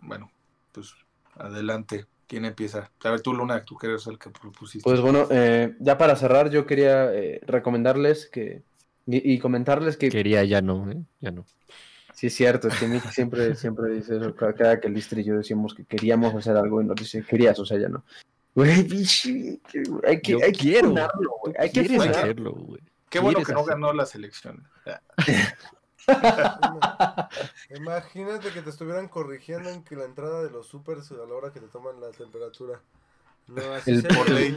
[0.00, 0.30] Bueno,
[0.72, 0.94] pues
[1.34, 2.06] adelante.
[2.26, 2.90] ¿Quién empieza?
[3.04, 4.84] A ver, tú, Luna, tú que eres el que propusiste.
[4.84, 8.62] Pues bueno, eh, ya para cerrar, yo quería eh, recomendarles que
[9.06, 11.02] y, y comentarles que Quería, ya no, ¿eh?
[11.20, 11.46] Ya no.
[12.12, 14.34] Sí, es cierto, es que Miki siempre, siempre dice eso.
[14.34, 17.64] Cada, que Lister y yo decíamos que queríamos hacer algo y nos dice, querías, o
[17.64, 18.04] sea, ya no.
[18.54, 20.88] Güey, bichi, que- hay que, Yo hay que quiero.
[20.88, 22.18] funarlo, güey, Hay que ¿Quieres funarlo.
[22.18, 22.82] hacerlo, güey?
[23.08, 23.74] Qué bueno que ¿quieres no hacer?
[23.74, 24.68] ganó la selección.
[27.76, 31.52] Imagínate que te estuvieran corrigiendo en que la entrada de los supers a la hora
[31.52, 32.80] que te toman la temperatura.
[33.48, 34.56] No, así El por ley.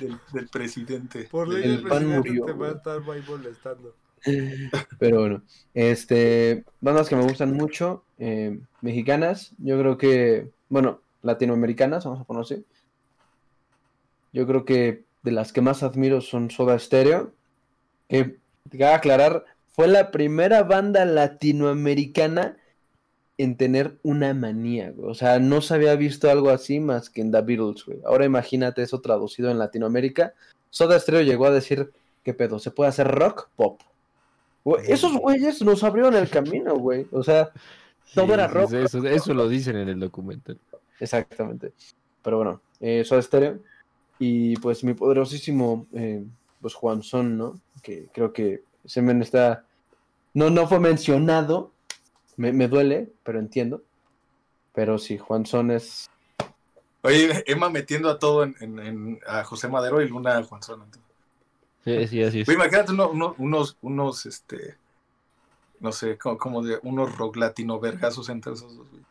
[0.00, 1.24] Del, del presidente.
[1.30, 3.94] Por ley El el, pan presidente murió, te va a estar ahí molestando.
[4.98, 5.42] Pero bueno,
[5.74, 12.24] este, bandas que me gustan mucho, eh, mexicanas, yo creo que, bueno, latinoamericanas, vamos a
[12.24, 12.64] poner así.
[14.32, 17.32] Yo creo que de las que más admiro son Soda Stereo,
[18.08, 18.36] que,
[18.70, 22.56] cabe aclarar, fue la primera banda latinoamericana
[23.36, 25.10] en tener una manía, güey.
[25.10, 28.00] O sea, no se había visto algo así más que en The Beatles, güey.
[28.04, 30.34] Ahora imagínate eso traducido en Latinoamérica.
[30.70, 31.92] Soda Stereo llegó a decir,
[32.24, 32.58] ¿qué pedo?
[32.58, 33.48] ¿Se puede hacer rock?
[33.54, 33.80] Pop.
[34.64, 37.06] Güey, esos güeyes nos abrieron el camino, güey.
[37.12, 37.50] O sea,
[38.14, 38.72] todo Sí, era rock.
[38.72, 40.58] Eso, eso lo dicen en el documental.
[40.98, 41.72] Exactamente.
[42.22, 43.60] Pero bueno, eh, Soda Stereo.
[44.18, 46.24] Y pues mi poderosísimo, eh,
[46.60, 47.60] pues Juan Son, ¿no?
[47.82, 49.64] Que creo que ese men está...
[50.34, 51.72] No, no fue mencionado.
[52.36, 53.82] Me, me duele, pero entiendo.
[54.74, 56.08] Pero sí, Juan Son es...
[57.02, 60.62] Oye, Emma metiendo a todo en, en- en- a José Madero y Luna a Juan
[60.62, 60.84] Son.
[61.84, 62.46] Sí, sí, así es.
[62.46, 64.76] Güey, imagínate uno- uno- unos, unos, este,
[65.80, 69.02] no sé, como, como de unos rock latino vergazos entre esos dos, güey.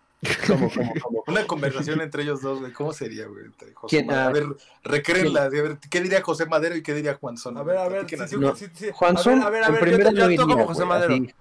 [0.47, 1.23] Como, como, como.
[1.27, 2.73] Una conversación entre ellos dos, güey.
[2.73, 3.45] ¿Cómo sería, güey?
[3.45, 4.07] Entre José ¿Quién?
[4.07, 4.27] Madero.
[4.27, 5.43] A ver, recréenla.
[5.43, 7.57] A ver, ¿qué diría José Madero y qué diría Juan Son?
[7.57, 8.55] A ver, a ver, si tú- No.
[8.55, 11.13] si- si- Juan a ver, a ver, a en ver, yo te- como José Madero.
[11.13, 11.33] así.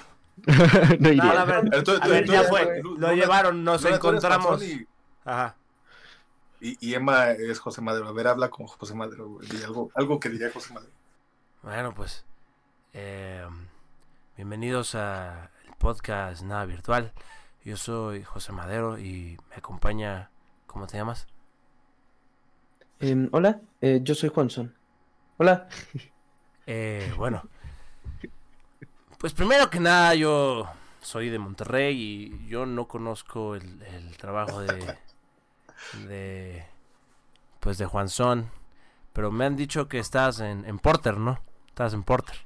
[1.01, 1.24] no iría.
[1.24, 2.65] No, a ver, Pero tú- a tú- ver, tú ya fue.
[2.82, 4.62] Lo Luna- llevaron, nos Luna, encontramos.
[4.62, 4.86] Y,
[5.24, 5.57] Ajá.
[6.61, 8.07] y- y Emma es José Madero.
[8.09, 9.48] A ver, habla como José Madero, güey.
[9.65, 10.93] Algo, algo que diría José Madero.
[11.62, 12.24] Bueno, pues.
[12.93, 13.47] eh,
[14.36, 17.12] bienvenidos al podcast Nada Virtual.
[17.66, 20.30] Yo soy José Madero y me acompaña.
[20.68, 21.26] ¿Cómo te llamas?
[23.01, 24.72] Em, hola, eh, yo soy Juan Son.
[25.36, 25.68] Hola.
[26.68, 27.48] Eh, bueno.
[29.18, 30.68] Pues primero que nada, yo
[31.01, 34.97] soy de Monterrey y yo no conozco el, el trabajo de.
[36.09, 36.66] de.
[37.60, 38.51] pues de Juan Son.
[39.12, 41.40] Pero me han dicho que estás en, en Porter, ¿no?
[41.68, 42.36] Estás en Porter.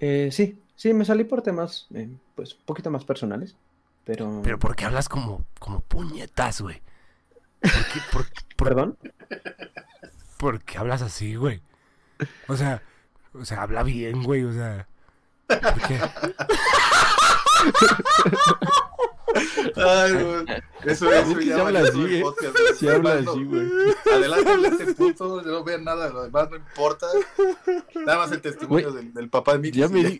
[0.00, 3.54] Eh, sí, Sí, me salí por temas, eh, pues, un poquito más personales.
[4.04, 4.40] Pero.
[4.42, 6.82] Pero ¿por qué hablas como, como puñetas, güey?
[7.60, 8.24] ¿Por qué, por,
[8.56, 8.98] por- ¿Perdón?
[10.38, 11.62] por qué hablas así, güey?
[12.48, 12.82] O sea,
[13.32, 14.88] o sea, habla bien, güey, o sea.
[15.46, 16.00] ¿Por qué?
[19.76, 20.44] Ay, güey.
[20.84, 22.24] Eso, ya sí habla así, el ¿eh?
[22.94, 23.70] habla así, güey.
[24.12, 27.06] Adelante en este punto, no vean nada, lo demás no importa.
[28.04, 29.80] Nada más el testimonio del, del papá de Mickey.
[29.80, 30.18] Ya me di,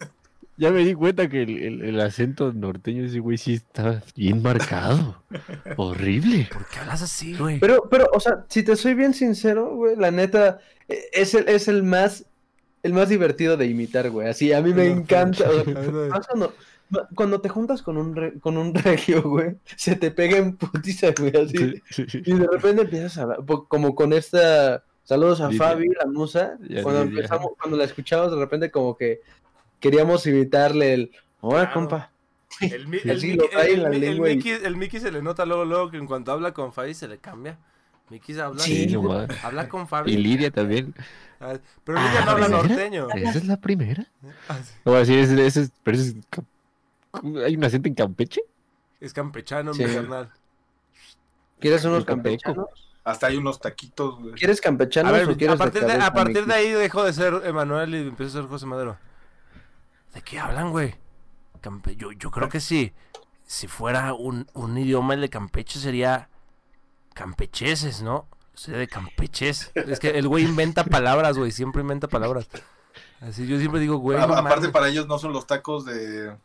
[0.63, 4.03] ya me di cuenta que el, el- el acento norteño de ese güey sí está
[4.17, 5.23] bien marcado.
[5.77, 6.49] Horrible.
[6.53, 7.59] ¿Por qué hablas así, güey?
[7.61, 11.49] Pero, pero, o sea, si te soy bien sincero, güey, la neta, eh, es el,
[11.49, 12.25] es el más,
[12.83, 14.29] el más divertido de imitar, güey.
[14.29, 15.49] Así, a mí me encanta.
[15.51, 15.75] o sea,
[16.11, 16.55] más cuando,
[17.15, 21.09] cuando te juntas con un, re- con un regio, güey, se te pega en putiza,
[21.19, 21.83] güey, así.
[21.91, 22.23] Sí, sí.
[22.25, 25.51] Y de repente empiezas a hablar, como con esta, saludos a.
[25.51, 29.21] Fabi, la musa, Ya, cuando empezamos, cuando la escuchamos, de repente como que
[29.83, 31.75] queríamos imitarle el, hola, Claro.
[31.75, 32.11] compa.
[32.61, 33.69] El, mi- Sí, el, sí, Mickey- el-
[34.47, 34.51] y-
[34.85, 37.59] el se le nota luego, luego que en cuanto habla con Fabi se le cambia.
[38.09, 40.17] Mickey habla, Sí, no habla con Y Fabi.
[40.17, 40.95] Lidia también.
[41.41, 41.55] Ah,
[41.85, 42.69] Pero Lidia no habla ¿de veras?
[42.69, 43.09] norteño.
[43.15, 44.07] ¿Esa es la primera?
[44.49, 44.75] Ah, sí.
[44.85, 46.15] No, sí, ese, ese es, pero es
[47.45, 48.43] ¿Hay un acento en Campeche?
[49.01, 49.85] Es campechano, Sí.
[49.85, 50.31] mi carnal.
[51.59, 52.67] ¿Quieres unos campechanos?
[53.05, 54.35] Hasta hay unos taquitos, güey.
[54.35, 57.13] ¿Quieres A campechanos ver, o quieres a partir, de, a partir de ahí dejó de
[57.13, 58.97] ser Emanuel y empezó a ser José Madero.
[60.15, 60.95] ¿De qué hablan, güey?
[61.63, 62.93] Campe- yo, yo creo que sí.
[63.47, 66.29] Si fuera un, un idioma el de Campeche sería
[67.15, 68.27] campecheses, ¿no?
[68.55, 69.71] Sería de campeches.
[69.75, 71.51] Es que el güey inventa palabras, güey.
[71.53, 72.49] Siempre inventa palabras.
[73.21, 74.19] Así yo siempre digo, güey.
[74.19, 74.71] A- no aparte, mames.
[74.71, 76.37] para ellos no son los tacos de,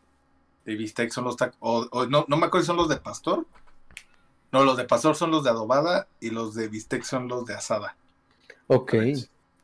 [0.64, 1.56] de bistec, son los tacos.
[1.60, 3.46] O, o no, no me acuerdo si son los de pastor.
[4.50, 7.54] No, los de pastor son los de adobada y los de bistec son los de
[7.54, 7.96] asada.
[8.68, 8.94] Ok.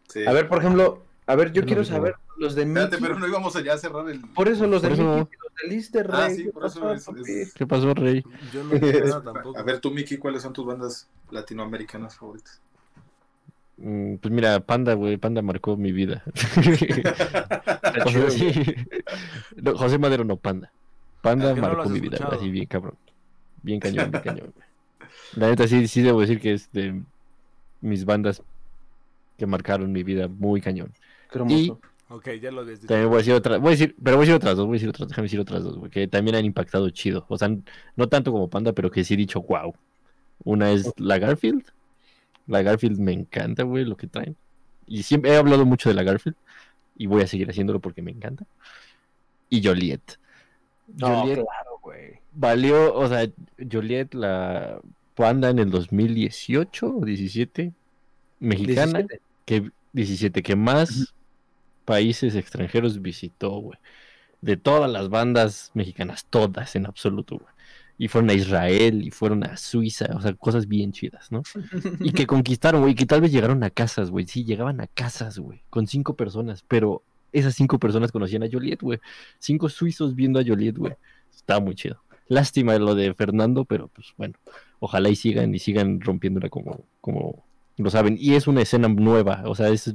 [0.09, 0.26] Sí.
[0.26, 3.09] A ver, por ejemplo, a ver, yo quiero saber los de Espérate, Mickey.
[3.09, 4.20] pero no íbamos allá a cerrar el.
[4.20, 5.28] Por eso los de eso Mickey no.
[5.32, 6.36] y los de Lister, Ah, Rey.
[6.36, 8.24] sí, ¿qué por eso pasó, es- ¿Qué pasó, Rey?
[8.52, 9.59] Yo no nada tampoco.
[9.59, 12.61] A ver, tú, Miki, ¿cuáles son tus bandas latinoamericanas favoritas?
[13.77, 16.23] Mm, Pues mira, Panda, güey, Panda marcó mi vida.
[18.31, 18.52] Sí.
[19.56, 20.70] No, José Madero no, Panda.
[21.23, 22.97] Panda ¿Por qué no lo marcó mi vida, así bien cabrón.
[23.62, 24.52] Bien cañón, bien cañón.
[24.55, 25.09] güey.
[25.36, 27.01] La neta sí, sí debo decir que es de
[27.81, 28.43] mis bandas
[29.39, 30.93] que marcaron mi vida muy cañón.
[31.31, 31.81] Qué hermoso.
[32.15, 32.89] Ok, ya lo habías dicho.
[32.89, 34.74] También voy a decir otra, voy a decir, pero voy a decir otras dos, voy
[34.74, 37.27] a decir otras, déjame decir otras dos, que también han impactado chido.
[37.28, 37.49] O sea,
[37.97, 39.74] no tanto como Panda, pero que sí he dicho wow.
[40.45, 41.65] Una es la Garfield.
[42.47, 44.36] La Garfield me encanta, güey, lo que traen.
[44.86, 46.36] Y siempre he hablado mucho de la Garfield.
[46.97, 48.47] Y voy a seguir haciéndolo porque me encanta.
[49.51, 50.20] Y Joliet.
[50.97, 52.20] No, Joliet claro, güey.
[52.32, 53.28] valió, o sea,
[53.59, 54.81] Joliet, la
[55.16, 57.73] Panda en el 2018 o 17,
[58.39, 59.20] mexicana, 17.
[59.47, 61.12] que 17, que más
[61.85, 63.78] países extranjeros visitó, güey.
[64.40, 67.48] De todas las bandas mexicanas, todas en absoluto, güey.
[67.97, 71.43] Y fueron a Israel y fueron a Suiza, o sea, cosas bien chidas, ¿no?
[72.01, 74.27] Y que conquistaron, güey, que tal vez llegaron a casas, güey.
[74.27, 77.02] Sí, llegaban a casas, güey, con cinco personas, pero
[77.32, 78.98] esas cinco personas conocían a Joliet, güey.
[79.39, 80.94] Cinco suizos viendo a Joliet, güey.
[81.35, 82.01] Estaba muy chido.
[82.27, 84.35] Lástima lo de Fernando, pero pues bueno,
[84.81, 87.44] ojalá y sigan y sigan rompiéndola como, como
[87.77, 88.16] lo saben.
[88.19, 89.94] Y es una escena nueva, o sea, es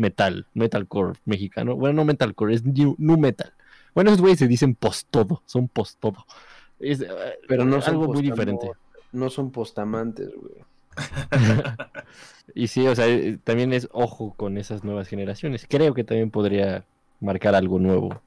[0.00, 1.76] metal, metalcore mexicano.
[1.76, 3.52] Bueno, no metalcore, es new, nu metal.
[3.94, 6.24] Bueno, esos güeyes se dicen post todo, son post todo.
[6.78, 7.08] Es, eh,
[7.46, 8.70] Pero no son algo muy diferente.
[9.12, 10.54] No son postamantes, güey.
[12.54, 15.66] y sí, o sea, eh, también es ojo con esas nuevas generaciones.
[15.68, 16.84] Creo que también podría
[17.20, 18.20] marcar algo nuevo.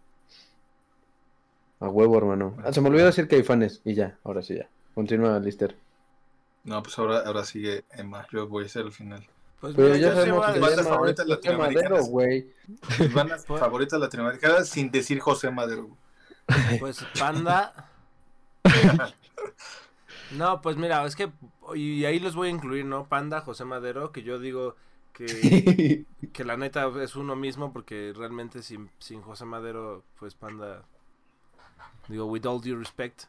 [1.80, 2.56] A huevo, hermano.
[2.64, 3.82] Ah, se me olvidó decir que hay fans.
[3.84, 4.68] Y ya, ahora sí ya.
[4.94, 5.76] Continúa, Lister.
[6.64, 8.26] No, pues ahora, ahora sigue Emma.
[8.32, 9.26] Yo voy a ser el final.
[9.64, 12.10] Pues Pero mira, ya sabemos que Bandas favoritas latinoamericanas.
[12.10, 12.54] Güey.
[13.14, 15.96] Bandas Pues- favoritas latinoamericanas sin decir José Madero.
[16.82, 17.90] Pues Panda.
[20.32, 21.32] No, pues mira, es que.
[21.76, 23.08] Y ahí los voy a incluir, ¿no?
[23.08, 24.76] Panda, José Madero, que yo digo
[25.14, 30.84] que, que la neta es uno mismo, porque realmente sin, sin José Madero, pues Panda.
[32.10, 33.24] Digo, with all due respect.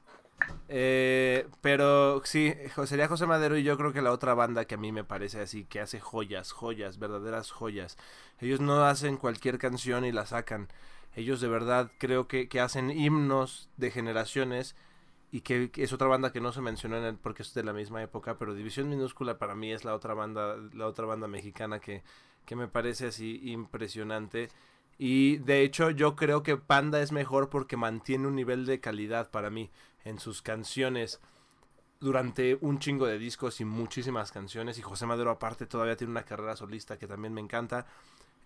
[0.69, 2.55] Eh, pero sí,
[2.87, 5.41] sería José Madero y yo creo que la otra banda que a mí me parece
[5.41, 7.97] así, que hace joyas, joyas, verdaderas joyas.
[8.41, 10.69] Ellos no hacen cualquier canción y la sacan.
[11.17, 14.75] Ellos de verdad creo que, que hacen himnos de generaciones
[15.31, 18.39] y que, es otra banda que no se mencionó porque es de la misma época,
[18.39, 22.03] pero División Minúscula para mí es la otra banda, la otra banda mexicana que,
[22.47, 24.49] que me parece así impresionante.
[24.99, 29.31] Y de hecho yo creo que Panda es mejor porque mantiene un nivel de calidad
[29.31, 29.71] para mí
[30.05, 31.21] en sus canciones
[32.01, 34.79] durante un chingo de discos y muchísimas canciones.
[34.79, 37.87] Y José Madero aparte todavía tiene una carrera solista que también me encanta.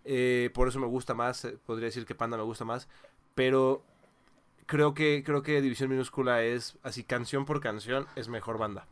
[0.04, 2.88] Eh, por eso me gusta más, eh, podría decir que Panda me gusta más.
[3.34, 3.82] pero
[4.66, 8.86] creo que, creo que División Minúscula es, así canción por canción, es mejor banda.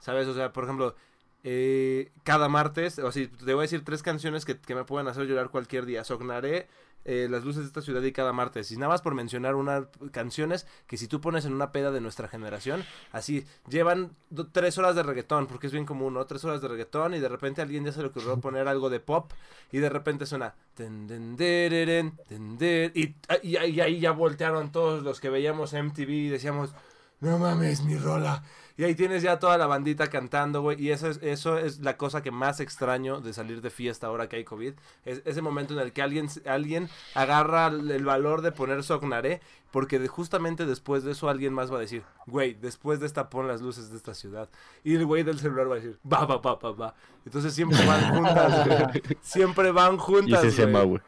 [0.00, 0.26] ¿Sabes?
[0.28, 0.96] O sea, por ejemplo,
[1.44, 5.06] eh, cada martes, o así, te voy a decir tres canciones que, que me pueden
[5.08, 6.04] hacer llorar cualquier día.
[6.04, 6.68] Sognaré,
[7.04, 8.70] eh, Las luces de esta ciudad y cada martes.
[8.72, 12.00] Y nada más por mencionar unas canciones que si tú pones en una peda de
[12.00, 16.26] nuestra generación, así, llevan do- tres horas de reggaetón, porque es bien común, ¿no?
[16.26, 18.90] Tres horas de reggaetón y de repente a alguien ya se le ocurrió poner algo
[18.90, 19.32] de pop
[19.72, 20.54] y de repente suena...
[20.74, 25.72] ten, den, dereren, ten, der, y, y, y ahí ya voltearon todos los que veíamos
[25.72, 26.70] MTV y decíamos...
[27.20, 28.42] No mames, mi rola.
[28.76, 30.82] Y ahí tienes ya toda la bandita cantando, güey.
[30.82, 34.28] Y eso es, eso es la cosa que más extraño de salir de fiesta ahora
[34.28, 34.72] que hay COVID.
[35.04, 39.40] Es ese momento en el que alguien, alguien agarra el valor de poner Sognaré.
[39.70, 43.28] Porque de- justamente después de eso alguien más va a decir, güey, después de esta
[43.30, 44.48] pon las luces de esta ciudad.
[44.84, 46.94] Y el güey del celular va a decir, va, va, va, va, va.
[47.24, 49.02] Entonces siempre van juntas, güey.
[49.20, 50.88] Siempre van Y juntas, ese se llama, güey.
[50.90, 51.02] güey.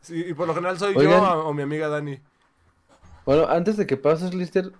[0.00, 1.20] Sí, y por lo general soy Oigan.
[1.20, 2.20] yo o, o mi amiga Dani.
[3.26, 4.72] Bueno, antes de que pases, Lister,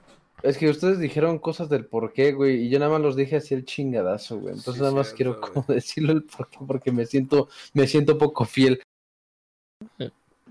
[0.43, 3.37] es que ustedes dijeron cosas del por qué, güey, y yo nada más los dije
[3.37, 4.55] así el chingadazo, güey.
[4.55, 7.87] Entonces Sí, nada más cierto, quiero como decirlo el por qué, porque me siento, me
[7.87, 8.81] siento poco fiel.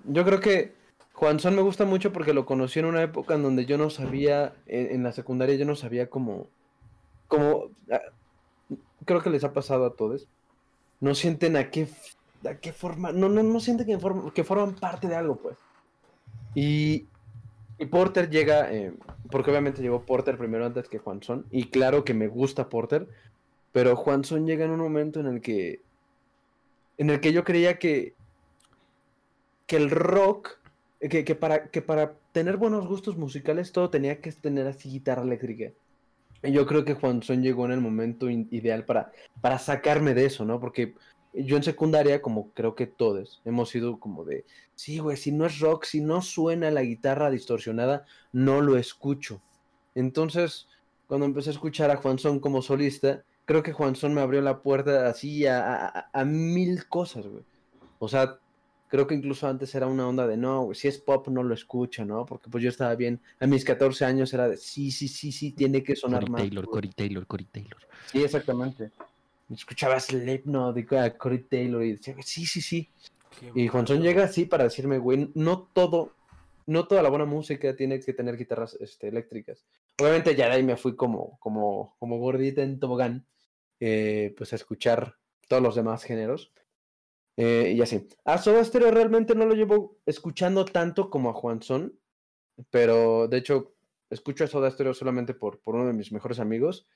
[0.05, 0.73] Yo creo que
[1.13, 4.53] Juanzón me gusta mucho porque lo conocí en una época en donde yo no sabía,
[4.67, 6.47] en, en la secundaria yo no sabía cómo,
[7.27, 8.01] cómo, ah,
[9.05, 10.27] creo que les ha pasado a todos,
[10.99, 11.87] no sienten a qué,
[12.45, 15.57] a qué forma, no, no, no sienten que, form- que forman parte de algo, pues.
[16.55, 17.05] Y,
[17.79, 18.93] y Porter llega, eh,
[19.29, 23.07] porque obviamente llegó Porter primero antes que Juanzón, y claro que me gusta Porter,
[23.71, 25.81] pero Juanzón llega en un momento en el que,
[26.97, 28.15] en el que yo creía que,
[29.67, 30.57] que el rock,
[30.99, 35.21] que, que para, que para tener buenos gustos musicales todo tenía que tener así guitarra
[35.21, 35.71] eléctrica.
[36.43, 40.45] Y yo creo que Juanzón llegó en el momento ideal para, para sacarme de eso,
[40.45, 40.59] ¿no?
[40.59, 40.93] Porque
[41.45, 44.45] yo en secundaria, como creo que todos, hemos sido como de,
[44.75, 49.41] sí, güey, si no es rock, si no suena la guitarra distorsionada, no lo escucho.
[49.95, 50.67] Entonces,
[51.07, 55.07] cuando empecé a escuchar a Juanzón como solista, creo que Juanzón me abrió la puerta
[55.07, 57.43] así a, a- a- a mil cosas, güey.
[57.99, 58.37] O sea,
[58.89, 61.53] creo que incluso antes era una onda de, no, güey, si es pop no lo
[61.53, 62.25] escucho, ¿no?
[62.25, 65.51] Porque pues yo estaba bien, a mis 14 años era de, sí, sí, sí, sí,
[65.51, 66.41] tiene que sonar Cory más.
[66.41, 66.73] Taylor, güey".
[66.75, 67.77] Cory Taylor, Cory Taylor.
[68.11, 68.91] Sí, exactamente.
[69.49, 72.89] Escuchaba Slipknot y a Corey Taylor y decía, sí, sí, sí.
[73.55, 76.13] Y Juanzón llega así para decirme, güey, no todo,
[76.65, 79.65] no toda la buena música tiene que tener guitarras este, eléctricas.
[79.99, 83.25] Obviamente ya de ahí me fui como, como, como gordita en tobogán,
[83.79, 85.15] eh, pues a escuchar
[85.47, 86.51] todos los demás géneros.
[87.37, 88.07] eh, y así.
[88.25, 91.99] A Soda Stereo realmente no lo llevo escuchando tanto como a Juanzón,
[92.71, 93.75] pero de hecho
[94.09, 96.87] escucho a Soda Stereo solamente por, por uno de mis mejores amigos,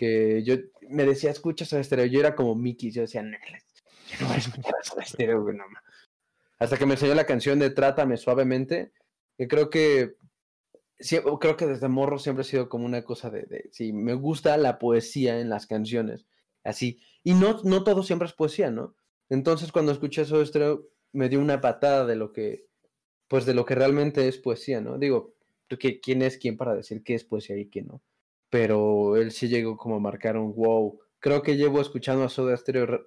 [0.00, 0.54] que yo
[0.88, 5.34] me decía, escucha Soda Stereo, yo era como Mickey, yo decía, "No, yo no Soda
[5.52, 5.82] no ma".
[6.58, 8.92] Hasta que me enseñó la canción de Trátame Suavemente,
[9.36, 10.14] que creo que
[10.98, 14.14] sie- creo que desde morro siempre ha sido como una cosa de, de sí, me
[14.14, 16.24] gusta la poesía en las canciones,
[16.64, 17.02] así.
[17.22, 18.94] Y no, no todo siempre es poesía, ¿no?
[19.28, 22.64] Entonces cuando escuché eso Stereo me dio una patada de lo que,
[23.28, 24.96] pues de lo que realmente es poesía, ¿no?
[24.96, 25.34] Digo,
[25.78, 28.00] que quién es quién para decir qué es poesía y qué no.
[28.50, 30.98] Pero él sí llegó como a marcar un wow.
[31.20, 33.06] Creo que llevo escuchando a Soda Stereo re-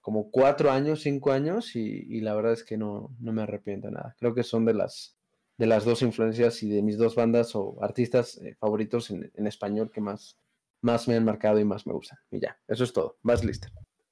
[0.00, 3.88] como cuatro años, cinco años, y, y la verdad es que no, no me arrepiento
[3.88, 4.14] de nada.
[4.18, 5.16] Creo que son de las,
[5.58, 9.46] de las dos influencias y de mis dos bandas o artistas eh, favoritos en, en
[9.46, 10.38] español que más,
[10.80, 12.18] más me han marcado y más me gustan.
[12.30, 13.18] Y ya, eso es todo.
[13.22, 13.68] Más listo.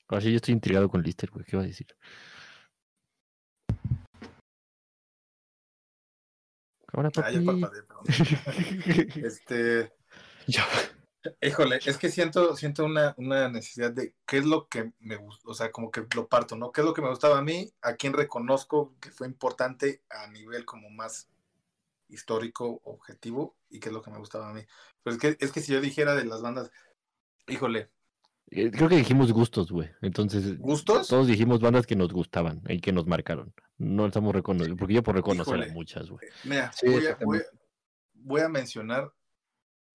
[0.08, 1.44] Así yo estoy intrigado con Lister, güey.
[1.44, 1.86] ¿Qué va a decir?
[6.92, 7.60] Ahora, Ah, ya papi.
[7.60, 7.82] parpadeé,
[11.40, 15.48] híjole, es que siento, siento una, una necesidad de qué es lo que me gusta,
[15.48, 16.70] o sea, como que lo parto, ¿no?
[16.72, 17.72] ¿Qué es lo que me gustaba a mí?
[17.82, 21.28] ¿A quién reconozco que fue importante a nivel como más
[22.08, 23.56] histórico, objetivo?
[23.70, 24.62] ¿Y qué es lo que me gustaba a mí?
[25.02, 26.70] Pero es que, es que si yo dijera de las bandas,
[27.46, 27.90] híjole,
[28.50, 29.90] Eh, Creo que dijimos gustos, güey.
[30.02, 31.08] Entonces, ¿gustos?
[31.08, 33.54] todos dijimos bandas que nos gustaban y que nos marcaron.
[33.78, 35.72] No estamos reconociendo, porque yo por reconocer Híjole.
[35.72, 36.28] muchas, güey.
[36.44, 37.24] Mira, Sí, voy, a, exactamente.
[37.24, 37.60] voy a-
[38.12, 39.12] voy a mencionar,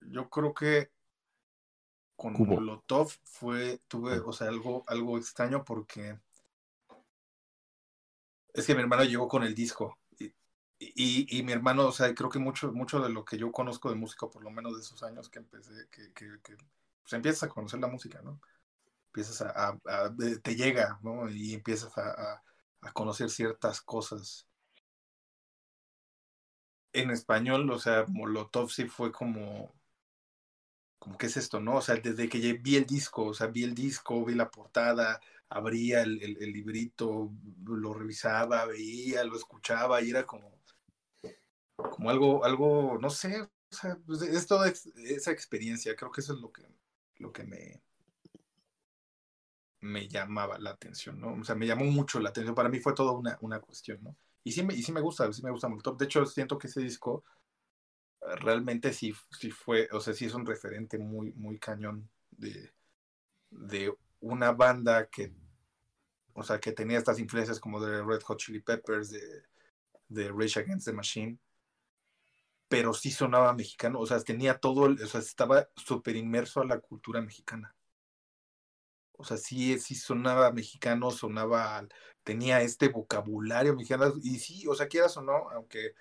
[0.02, 0.92] yo creo que
[2.16, 2.54] con Cubo.
[2.56, 6.20] Molotov fue, tuve, o sea, algo, algo extraño porque
[8.54, 10.26] es que mi hermano llegó con el disco y,
[10.80, 13.90] y, y mi hermano, o sea, creo que mucho, mucho de lo que yo conozco
[13.90, 16.56] de música, por lo menos de esos años que empecé, que, que, que
[17.02, 18.40] pues empiezas a conocer la música, ¿no?
[19.08, 21.30] Empiezas a, a- a- te llega, ¿no?
[21.30, 22.44] Y empiezas a, a-
[22.82, 24.48] a conocer ciertas cosas
[26.94, 29.74] en español, o sea, Molotov sí fue como,
[31.00, 31.78] como, ¿qué es esto, no?
[31.78, 35.20] O sea, desde que vi el disco, o sea, vi el disco, vi la portada,
[35.50, 37.32] abría el, el- librito,
[37.66, 40.52] lo revisaba, veía, lo escuchaba y era como,
[41.78, 46.34] como algo, algo, no sé, o sea, pues, es toda esa experiencia, creo que eso
[46.34, 46.64] es lo que,
[47.18, 47.82] lo que me,
[49.82, 51.34] me llamaba la atención, ¿no?
[51.34, 54.16] O sea, me llamó mucho la atención, para mí fue toda una, una cuestión, ¿no?
[54.44, 55.92] Y sí, me, y sí me gusta, sí me gusta mucho.
[55.94, 57.24] De hecho, siento que ese disco
[58.38, 62.72] realmente sí, sí fue, o sea, sí es un referente muy, muy cañón de,
[63.50, 65.34] de una banda que,
[66.34, 69.44] o sea, que tenía estas influencias como de Red Hot Chili Peppers, de,
[70.08, 71.40] de Rage Against the Machine,
[72.68, 76.80] pero sí sonaba mexicano, o sea, tenía todo, o sea, estaba súper inmerso a la
[76.80, 77.76] cultura mexicana.
[79.14, 81.86] O sea, sí, sí sonaba mexicano, sonaba,
[82.24, 85.94] tenía este vocabulario mexicano, y sí, o sea, quieras o no, aunque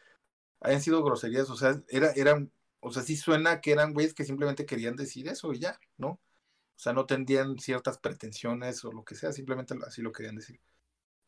[0.60, 4.24] hayan sido groserías, o sea, era, eran, o sea, sí suena que eran güeyes que
[4.24, 6.09] simplemente querían decir eso y ya, ¿no?
[6.09, 10.60] O sea, no tendrían ciertas pretensiones o lo que sea, simplemente así lo querían decir.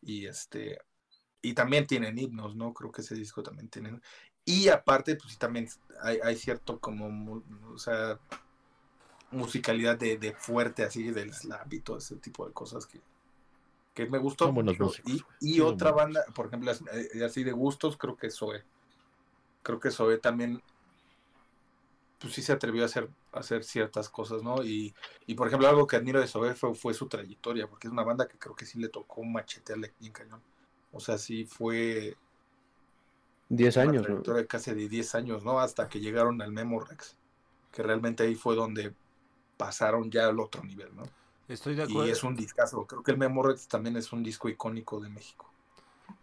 [0.01, 0.79] Y este,
[1.43, 2.73] y también tienen himnos, ¿no?
[2.73, 4.01] Creo que ese disco también tiene.
[4.45, 5.69] Y aparte, pues sí, también
[6.03, 7.43] hay, hay cierto como,
[7.73, 8.19] o sea,
[9.31, 13.01] musicalidad de, de fuerte así del slap y todo ese tipo de cosas que,
[13.95, 14.53] que me gustó.
[14.53, 14.93] Mucho.
[15.07, 18.65] Y, y otra banda, por ejemplo, eh, así de gustos, creo que Zoe.
[19.63, 20.63] Creo que Zoe también,
[22.19, 24.63] pues sí se atrevió a hacer, a hacer ciertas cosas, ¿no?
[24.63, 24.95] Y,
[25.27, 28.05] y por ejemplo, algo que admiro de Zoe fue, fue su trayectoria, porque es una
[28.05, 30.45] banda que creo que sí le tocó machetearle bien cañón.
[30.91, 32.19] O sea, sí fue
[33.49, 34.25] 10 una años, ¿no?
[34.25, 35.61] trayectoria de casi de 10 años, ¿no?
[35.61, 37.19] Hasta que llegaron al Memorex,
[37.73, 38.97] que realmente ahí fue donde
[39.57, 41.13] pasaron ya al otro nivel, ¿no?
[41.49, 42.11] Estoy de Y acuerdo.
[42.11, 42.87] es un discazo.
[42.87, 45.50] Creo que el Memorex también es un disco icónico de México.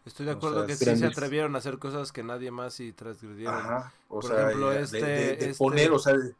[0.05, 1.11] Estoy de o acuerdo sea, que es sí se grandes.
[1.17, 3.55] atrevieron a hacer cosas que nadie más y transgredieron.
[3.55, 3.93] Ajá.
[4.09, 6.35] O Por sea, ejemplo, de- este- de, de este- poner, o sea, de-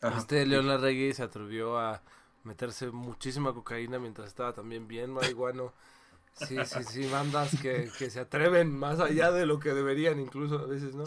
[0.00, 0.18] Ajá.
[0.18, 2.00] Este León Larregui se atrevió a
[2.44, 5.72] meterse muchísima cocaína mientras estaba también bien marihuano.
[6.34, 10.56] Sí, sí, sí, bandas que, que se atreven más allá de lo que deberían incluso
[10.60, 11.04] a veces, ¿no?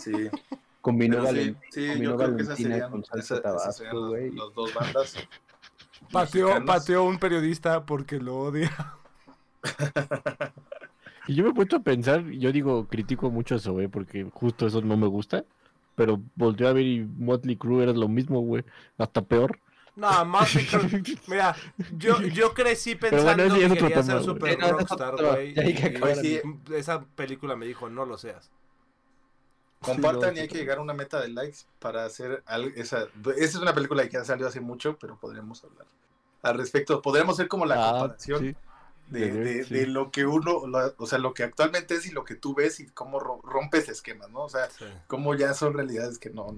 [0.00, 0.12] Sí,
[0.82, 4.08] Combinó, pero sí, yo creo que esas Valentina serían, con salsa esa- esas tabasco, serían
[4.08, 4.30] güey.
[4.32, 5.14] las, las dos bandas.
[6.12, 8.70] Pateó, pateó un periodista porque lo odia.
[11.26, 14.66] Y yo me he puesto a pensar, yo digo, critico mucho eso, güey, porque justo
[14.66, 15.44] eso no me gusta.
[15.96, 18.64] Pero volteé a ver y Motley Crue era lo mismo, güey.
[18.98, 19.58] Hasta peor.
[19.96, 21.02] No, Motley Crue.
[21.28, 21.56] Mira,
[21.96, 25.54] yo, yo crecí pensando bueno, que quería tema, ser super rockstar, güey.
[26.74, 28.50] Esa película me dijo, no lo seas.
[29.80, 32.70] Compartan Sí, y hay que llegar a una meta de likes para hacer algo.
[32.74, 35.86] Esa, esa es una película que ya salió hace mucho, pero podríamos hablar
[36.42, 37.00] al respecto.
[37.00, 38.56] Podríamos hacer como la Ah, comparación sí.
[39.20, 39.74] De, de- sí.
[39.74, 40.62] de lo que uno,
[40.98, 43.88] o sea, lo que actualmente es y lo que tú ves y cómo ro- rompes
[43.88, 44.44] esquemas, ¿no?
[44.44, 44.84] O sea, Sí.
[45.06, 46.56] cómo ya son realidades que no.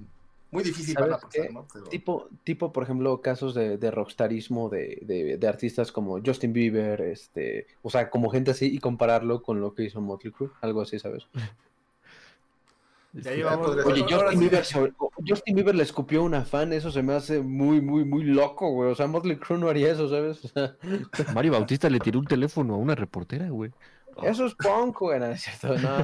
[0.53, 1.53] Muy difícil van a ¿Sabes pasar, qué?
[1.53, 1.66] ¿no?
[1.73, 6.53] Pero- Tipo, tipo, por ejemplo, casos de, de rockstarismo de, de, de artistas como Justin
[6.53, 10.51] Bieber, este, o sea, como gente así, y compararlo con lo que hizo Motley Crue,
[10.61, 11.27] algo así, ¿sabes?
[13.24, 13.74] Ya llevamos.
[13.74, 13.86] ser.
[13.86, 14.40] Oye, Justin.
[14.40, 14.93] Bieber, se-
[15.26, 18.70] Justin Bieber le escupió a una fan, eso se me hace muy, muy, muy loco,
[18.70, 18.90] güey.
[18.90, 20.44] O sea, Motley Crue no haría eso, ¿sabes?
[20.44, 20.76] O sea,
[21.34, 23.70] Mario Bautista le tiró un teléfono a una reportera, güey.
[24.22, 25.98] eso es punk, güey, no es cierto, no.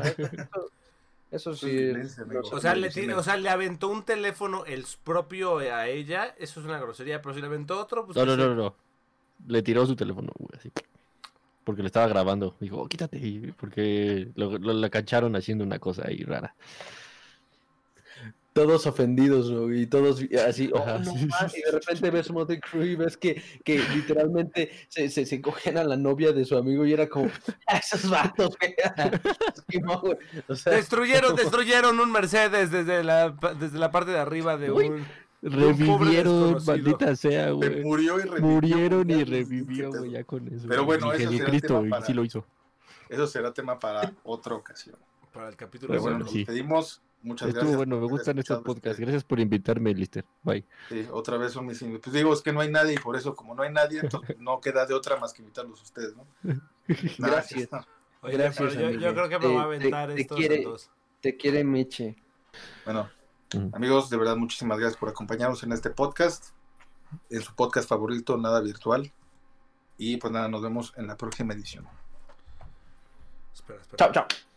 [1.31, 1.71] Eso, eso sí.
[1.79, 2.19] es-.
[2.53, 5.89] O sea, le, Sí, ti- me- o sea, le aventó un teléfono el propio a
[5.89, 6.35] ella.
[6.39, 8.17] Eso es una grosería, pero si le aventó otro, pues.
[8.17, 8.75] No, no, no, no.
[9.49, 10.71] Le tiró su teléfono, güey, así.
[11.65, 12.55] Porque le estaba grabando.
[12.61, 13.55] Dijo, "Oh, quítate.
[13.59, 16.55] Porque lo, lo- la cacharon haciendo una cosa ahí rara.
[18.53, 22.11] Todos ofendidos, güey, y todos así, oh, Ajá, no sí, más", sí, y de repente
[22.11, 26.33] ves Motley Crue y ves que, que literalmente se, se, se cogían a la novia
[26.33, 27.31] de su amigo y era como,
[27.67, 28.75] "Ah, esos vatos, güey".
[29.83, 30.03] No,
[30.49, 34.89] o sea, Destruyeron, destruyeron un Mercedes desde la, desde la parte de arriba de Uy.
[34.89, 35.07] un.
[35.45, 37.83] Revivieron, maldita sea, Se güey.
[37.83, 38.41] murió y revivió.
[38.47, 40.67] Murieron y revivió, güey, ya con eso.
[40.69, 42.47] Pero bueno, Y ese será el Jesucristo, tema para- sí lo hizo.
[43.09, 44.97] Eso será tema para otra ocasión.
[45.33, 46.39] Para el capítulo Pero Pero bueno, nos sí.
[46.39, 47.03] despedimos.
[47.23, 47.77] Muchas Estuvo gracias.
[47.77, 48.91] bueno, me gustan estos escuchado podcasts.
[48.99, 50.25] este- Gracias por invitarme, Lister.
[50.43, 50.65] Bye.
[50.89, 53.37] Sí, otra vez son mis Pues digo, es que no hay nadie y por eso,
[53.37, 56.27] como no hay nadie, entonces no queda de otra más que invitarlos a ustedes, ¿no?
[57.19, 57.69] Gracias.
[58.23, 60.63] Oye, Gracias, pero yo, yo creo que me Te- voy a aventar te estos quiere-
[60.65, 60.91] dos.
[61.21, 62.17] te quiere Meche.
[62.85, 63.09] Bueno,
[63.55, 63.69] Mm.
[63.75, 66.55] amigos, de verdad, muchísimas gracias por acompañarnos en este podcast,
[67.31, 69.13] en su podcast favorito, Nada Virtual.
[69.99, 71.87] Y pues nada, nos vemos en la próxima edición.
[73.55, 73.97] Espera, espera.
[73.99, 74.52] Chao, chao.